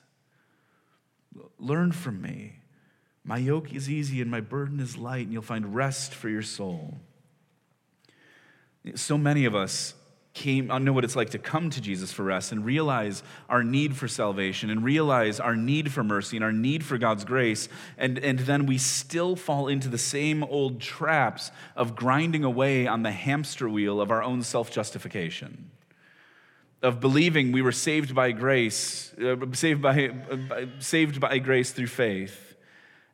Learn 1.57 1.93
from 1.93 2.21
me. 2.21 2.59
My 3.25 3.37
yoke 3.37 3.73
is 3.73 3.89
easy 3.89 4.21
and 4.21 4.29
my 4.29 4.39
burden 4.39 4.79
is 4.79 4.97
light, 4.97 5.23
and 5.25 5.33
you'll 5.33 5.41
find 5.41 5.73
rest 5.73 6.13
for 6.13 6.29
your 6.29 6.43
soul. 6.43 6.93
So 8.93 9.17
many 9.17 9.45
of 9.45 9.55
us 9.55 9.95
came, 10.35 10.69
I 10.69 10.77
know 10.77 10.93
what 10.93 11.03
it's 11.03 11.15
like 11.15 11.31
to 11.31 11.39
come 11.39 11.71
to 11.71 11.81
Jesus 11.81 12.11
for 12.11 12.21
rest 12.21 12.51
and 12.51 12.63
realize 12.63 13.23
our 13.49 13.63
need 13.63 13.95
for 13.95 14.07
salvation 14.07 14.69
and 14.69 14.83
realize 14.83 15.39
our 15.39 15.55
need 15.55 15.91
for 15.91 16.03
mercy 16.03 16.37
and 16.37 16.43
our 16.43 16.51
need 16.51 16.85
for 16.85 16.99
God's 16.99 17.25
grace. 17.25 17.67
And, 17.97 18.19
and 18.19 18.39
then 18.39 18.67
we 18.67 18.77
still 18.77 19.35
fall 19.35 19.69
into 19.69 19.89
the 19.89 19.97
same 19.97 20.43
old 20.43 20.79
traps 20.79 21.49
of 21.75 21.95
grinding 21.95 22.43
away 22.43 22.85
on 22.85 23.01
the 23.01 23.11
hamster 23.11 23.67
wheel 23.67 23.99
of 23.99 24.11
our 24.11 24.21
own 24.21 24.43
self 24.43 24.69
justification, 24.69 25.71
of 26.83 26.99
believing 26.99 27.51
we 27.51 27.63
were 27.63 27.71
saved 27.71 28.13
by 28.13 28.31
grace, 28.31 29.13
uh, 29.13 29.37
saved, 29.53 29.81
by, 29.81 30.09
uh, 30.09 30.65
saved 30.77 31.19
by 31.19 31.39
grace 31.39 31.71
through 31.71 31.87
faith 31.87 32.44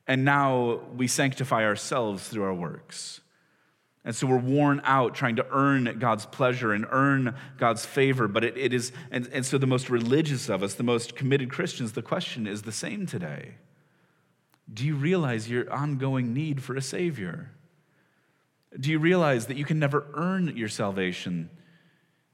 and 0.08 0.26
now 0.26 0.82
we 0.96 1.08
sanctify 1.08 1.64
ourselves 1.64 2.28
through 2.28 2.44
our 2.44 2.54
works. 2.54 3.22
And 4.04 4.16
so 4.16 4.26
we're 4.26 4.38
worn 4.38 4.82
out 4.84 5.14
trying 5.14 5.36
to 5.36 5.46
earn 5.52 6.00
God's 6.00 6.26
pleasure 6.26 6.74
and 6.74 6.88
earn 6.90 7.36
God's 7.58 7.86
favor. 7.86 8.28
But 8.28 8.44
it, 8.44 8.58
it 8.58 8.74
is, 8.74 8.92
and, 9.12 9.30
and 9.32 9.46
so 9.46 9.58
the 9.58 9.68
most 9.68 9.90
religious 9.90 10.50
of 10.50 10.64
us, 10.64 10.74
the 10.74 10.84
most 10.84 11.16
committed 11.16 11.52
Christians, 11.52 11.92
the 11.92 12.02
question 12.02 12.48
is 12.48 12.64
the 12.64 12.72
same 12.72 13.06
today. 13.06 13.56
Do 14.74 14.86
you 14.86 14.96
realize 14.96 15.50
your 15.50 15.72
ongoing 15.72 16.34
need 16.34 16.64
for 16.64 16.76
a 16.76 16.82
Savior? 16.82 17.52
Do 18.80 18.90
you 18.90 19.00
realize 19.00 19.48
that 19.48 19.58
you 19.58 19.66
can 19.66 19.80
never 19.80 20.08
earn 20.14 20.56
your 20.58 20.70
salvation? 20.70 21.50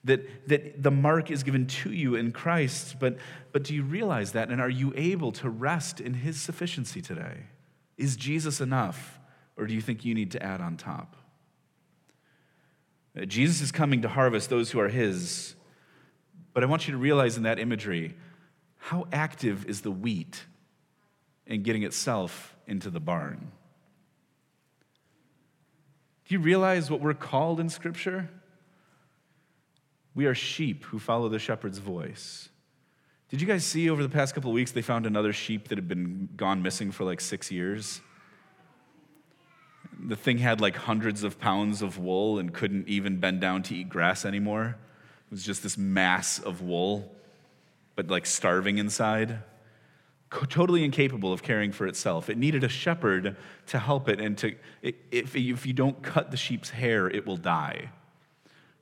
That, 0.04 0.48
that 0.48 0.82
the 0.82 0.92
mark 0.92 1.32
is 1.32 1.44
given 1.44 1.68
to 1.68 1.92
you 1.92 2.16
in 2.16 2.32
Christ, 2.32 2.98
but, 2.98 3.18
but 3.52 3.64
do 3.66 3.76
you 3.76 3.84
realize 3.84 4.32
that? 4.34 4.50
And 4.50 4.62
are 4.62 4.70
you 4.70 4.94
able 4.96 5.34
to 5.34 5.50
rest 5.50 6.00
in 6.00 6.14
His 6.14 6.40
sufficiency 6.40 7.02
today? 7.02 7.48
Is 7.98 8.16
Jesus 8.16 8.62
enough, 8.62 9.20
or 9.58 9.66
do 9.66 9.74
you 9.74 9.82
think 9.82 10.06
you 10.06 10.14
need 10.14 10.32
to 10.32 10.44
add 10.44 10.62
on 10.62 10.78
top? 10.78 11.16
Uh, 13.20 13.26
Jesus 13.26 13.62
is 13.62 13.72
coming 13.72 14.04
to 14.04 14.10
harvest 14.10 14.50
those 14.50 14.72
who 14.72 14.80
are 14.80 14.90
his, 14.90 15.56
but 16.54 16.64
I 16.64 16.68
want 16.68 16.88
you 16.88 16.92
to 16.92 16.98
realize 16.98 17.38
in 17.38 17.44
that 17.44 17.60
imagery 17.60 18.16
how 18.78 19.08
active 19.12 19.66
is 19.66 19.82
the 19.82 19.92
wheat 19.92 20.46
in 21.48 21.64
getting 21.64 21.84
itself 21.84 22.56
into 22.68 22.90
the 22.90 23.00
barn? 23.00 23.52
Do 26.28 26.36
you 26.36 26.40
realize 26.40 26.92
what 26.92 27.00
we're 27.00 27.14
called 27.14 27.60
in 27.60 27.70
Scripture? 27.70 28.30
We 30.14 30.26
are 30.26 30.36
sheep 30.36 30.84
who 30.86 31.00
follow 31.00 31.30
the 31.30 31.40
shepherd's 31.40 31.78
voice. 31.78 32.50
Did 33.30 33.42
you 33.42 33.48
guys 33.48 33.66
see 33.66 33.90
over 33.90 34.02
the 34.02 34.10
past 34.10 34.34
couple 34.34 34.52
of 34.52 34.56
weeks 34.56 34.72
they 34.72 34.82
found 34.82 35.06
another 35.06 35.34
sheep 35.34 35.68
that 35.68 35.78
had 35.78 35.88
been 35.88 36.30
gone 36.38 36.62
missing 36.62 36.92
for 36.92 37.04
like 37.04 37.20
six 37.20 37.52
years? 37.52 38.00
The 40.00 40.16
thing 40.16 40.38
had 40.38 40.62
like 40.62 40.78
hundreds 40.78 41.24
of 41.24 41.38
pounds 41.38 41.82
of 41.82 41.98
wool 41.98 42.40
and 42.40 42.54
couldn't 42.54 42.88
even 42.88 43.20
bend 43.20 43.42
down 43.42 43.64
to 43.64 43.76
eat 43.76 43.90
grass 43.90 44.24
anymore. 44.24 44.78
It 45.26 45.32
was 45.32 45.44
just 45.44 45.62
this 45.62 45.78
mass 45.78 46.40
of 46.40 46.62
wool, 46.62 47.14
but 47.96 48.08
like 48.08 48.26
starving 48.26 48.78
inside. 48.78 49.40
Totally 50.30 50.86
incapable 50.86 51.34
of 51.34 51.44
caring 51.44 51.74
for 51.74 51.86
itself. 51.86 52.30
It 52.30 52.38
needed 52.38 52.64
a 52.64 52.70
shepherd 52.70 53.36
to 53.68 53.80
help 53.80 54.08
it, 54.08 54.22
and 54.22 54.38
to, 54.38 54.56
if, 54.82 55.36
if 55.36 55.66
you 55.66 55.74
don't 55.74 56.02
cut 56.02 56.32
the 56.32 56.38
sheep's 56.38 56.70
hair, 56.70 57.10
it 57.10 57.26
will 57.26 57.38
die. 57.38 57.90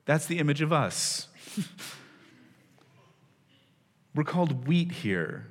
That's 0.04 0.26
the 0.26 0.38
image 0.38 0.60
of 0.60 0.72
us. 0.72 1.28
We're 4.16 4.24
called 4.24 4.66
wheat 4.66 4.90
here. 4.90 5.46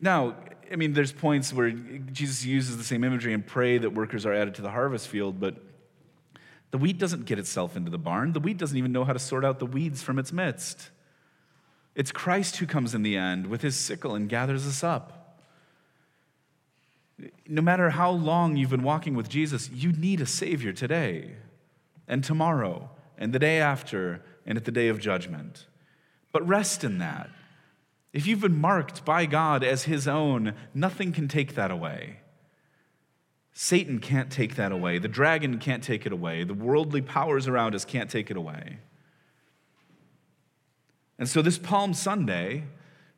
Now, 0.00 0.34
I 0.70 0.74
mean, 0.74 0.92
there's 0.92 1.12
points 1.12 1.52
where 1.52 1.70
Jesus 1.70 2.44
uses 2.44 2.76
the 2.76 2.82
same 2.82 3.04
imagery 3.04 3.32
and 3.32 3.46
pray 3.46 3.78
that 3.78 3.90
workers 3.90 4.26
are 4.26 4.32
added 4.32 4.56
to 4.56 4.62
the 4.62 4.70
harvest 4.70 5.06
field, 5.06 5.38
but 5.38 5.54
the 6.72 6.78
wheat 6.78 6.98
doesn't 6.98 7.24
get 7.24 7.38
itself 7.38 7.76
into 7.76 7.92
the 7.92 7.98
barn. 7.98 8.32
The 8.32 8.40
wheat 8.40 8.58
doesn't 8.58 8.76
even 8.76 8.90
know 8.90 9.04
how 9.04 9.12
to 9.12 9.20
sort 9.20 9.44
out 9.44 9.60
the 9.60 9.66
weeds 9.66 10.02
from 10.02 10.18
its 10.18 10.32
midst. 10.32 10.90
It's 11.94 12.10
Christ 12.10 12.56
who 12.56 12.66
comes 12.66 12.92
in 12.92 13.04
the 13.04 13.16
end 13.16 13.46
with 13.46 13.62
his 13.62 13.76
sickle 13.76 14.16
and 14.16 14.28
gathers 14.28 14.66
us 14.66 14.82
up. 14.82 15.38
No 17.46 17.62
matter 17.62 17.90
how 17.90 18.10
long 18.10 18.56
you've 18.56 18.70
been 18.70 18.82
walking 18.82 19.14
with 19.14 19.28
Jesus, 19.28 19.70
you 19.70 19.92
need 19.92 20.20
a 20.20 20.26
Savior 20.26 20.72
today 20.72 21.36
and 22.08 22.24
tomorrow 22.24 22.90
and 23.16 23.32
the 23.32 23.38
day 23.38 23.60
after 23.60 24.22
and 24.44 24.58
at 24.58 24.64
the 24.64 24.72
day 24.72 24.88
of 24.88 24.98
judgment. 24.98 25.66
But 26.36 26.46
rest 26.46 26.84
in 26.84 26.98
that. 26.98 27.30
If 28.12 28.26
you've 28.26 28.42
been 28.42 28.60
marked 28.60 29.06
by 29.06 29.24
God 29.24 29.64
as 29.64 29.84
his 29.84 30.06
own, 30.06 30.52
nothing 30.74 31.10
can 31.12 31.28
take 31.28 31.54
that 31.54 31.70
away. 31.70 32.18
Satan 33.54 34.00
can't 34.00 34.30
take 34.30 34.56
that 34.56 34.70
away. 34.70 34.98
The 34.98 35.08
dragon 35.08 35.58
can't 35.58 35.82
take 35.82 36.04
it 36.04 36.12
away. 36.12 36.44
The 36.44 36.52
worldly 36.52 37.00
powers 37.00 37.48
around 37.48 37.74
us 37.74 37.86
can't 37.86 38.10
take 38.10 38.30
it 38.30 38.36
away. 38.36 38.80
And 41.18 41.26
so, 41.26 41.40
this 41.40 41.56
Palm 41.56 41.94
Sunday, 41.94 42.64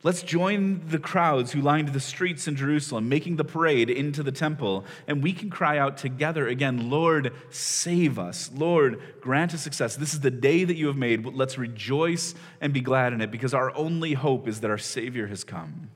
Let's 0.01 0.21
join 0.23 0.87
the 0.87 0.97
crowds 0.97 1.51
who 1.51 1.59
lined 1.59 1.89
the 1.89 1.99
streets 1.99 2.47
in 2.47 2.55
Jerusalem, 2.55 3.09
making 3.09 3.35
the 3.35 3.43
parade 3.43 3.89
into 3.89 4.23
the 4.23 4.31
temple, 4.31 4.85
and 5.07 5.21
we 5.21 5.33
can 5.33 5.49
cry 5.49 5.77
out 5.77 5.97
together 5.97 6.47
again, 6.47 6.89
Lord, 6.89 7.33
save 7.49 8.17
us. 8.17 8.49
Lord, 8.55 9.01
grant 9.19 9.53
us 9.53 9.61
success. 9.61 9.97
This 9.97 10.13
is 10.13 10.21
the 10.21 10.31
day 10.31 10.63
that 10.63 10.77
you 10.77 10.87
have 10.87 10.95
made. 10.95 11.25
Let's 11.25 11.57
rejoice 11.57 12.33
and 12.61 12.71
be 12.71 12.79
glad 12.79 13.11
in 13.11 13.19
it 13.19 13.29
because 13.29 13.53
our 13.53 13.75
only 13.75 14.13
hope 14.13 14.47
is 14.47 14.61
that 14.61 14.71
our 14.71 14.77
Savior 14.77 15.27
has 15.27 15.43
come. 15.43 15.89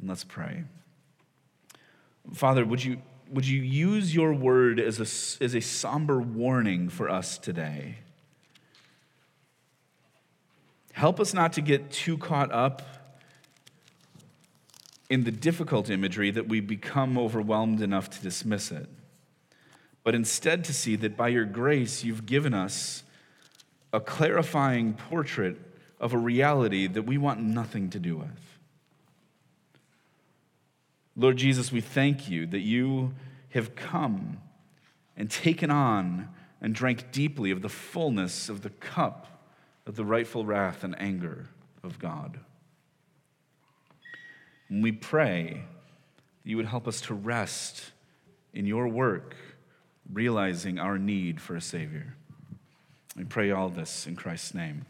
And 0.00 0.08
let's 0.08 0.24
pray. 0.24 0.64
Father, 2.32 2.64
would 2.64 2.82
you, 2.82 3.02
would 3.30 3.46
you 3.46 3.62
use 3.62 4.12
your 4.12 4.32
word 4.32 4.80
as 4.80 4.98
a, 4.98 5.44
as 5.44 5.54
a 5.54 5.60
somber 5.60 6.20
warning 6.20 6.88
for 6.88 7.08
us 7.08 7.38
today? 7.38 7.98
Help 11.00 11.18
us 11.18 11.32
not 11.32 11.54
to 11.54 11.62
get 11.62 11.90
too 11.90 12.18
caught 12.18 12.52
up 12.52 12.82
in 15.08 15.24
the 15.24 15.30
difficult 15.30 15.88
imagery 15.88 16.30
that 16.30 16.46
we 16.46 16.60
become 16.60 17.16
overwhelmed 17.16 17.80
enough 17.80 18.10
to 18.10 18.20
dismiss 18.20 18.70
it, 18.70 18.86
but 20.04 20.14
instead 20.14 20.62
to 20.62 20.74
see 20.74 20.96
that 20.96 21.16
by 21.16 21.28
your 21.28 21.46
grace 21.46 22.04
you've 22.04 22.26
given 22.26 22.52
us 22.52 23.02
a 23.94 23.98
clarifying 23.98 24.92
portrait 24.92 25.56
of 25.98 26.12
a 26.12 26.18
reality 26.18 26.86
that 26.86 27.04
we 27.04 27.16
want 27.16 27.40
nothing 27.40 27.88
to 27.88 27.98
do 27.98 28.18
with. 28.18 28.58
Lord 31.16 31.38
Jesus, 31.38 31.72
we 31.72 31.80
thank 31.80 32.28
you 32.28 32.44
that 32.48 32.60
you 32.60 33.14
have 33.54 33.74
come 33.74 34.36
and 35.16 35.30
taken 35.30 35.70
on 35.70 36.28
and 36.60 36.74
drank 36.74 37.10
deeply 37.10 37.50
of 37.50 37.62
the 37.62 37.70
fullness 37.70 38.50
of 38.50 38.60
the 38.60 38.68
cup 38.68 39.29
of 39.90 39.96
the 39.96 40.04
rightful 40.04 40.44
wrath 40.44 40.84
and 40.84 40.94
anger 41.00 41.48
of 41.82 41.98
God. 41.98 42.38
And 44.68 44.84
we 44.84 44.92
pray 44.92 45.64
that 46.44 46.48
you 46.48 46.56
would 46.58 46.66
help 46.66 46.86
us 46.86 47.00
to 47.02 47.14
rest 47.14 47.90
in 48.54 48.66
your 48.66 48.86
work, 48.86 49.34
realizing 50.12 50.78
our 50.78 50.96
need 50.96 51.40
for 51.40 51.56
a 51.56 51.60
Savior. 51.60 52.14
We 53.16 53.24
pray 53.24 53.50
all 53.50 53.68
this 53.68 54.06
in 54.06 54.14
Christ's 54.14 54.54
name. 54.54 54.86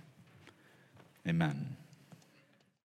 Amen. 1.26 1.78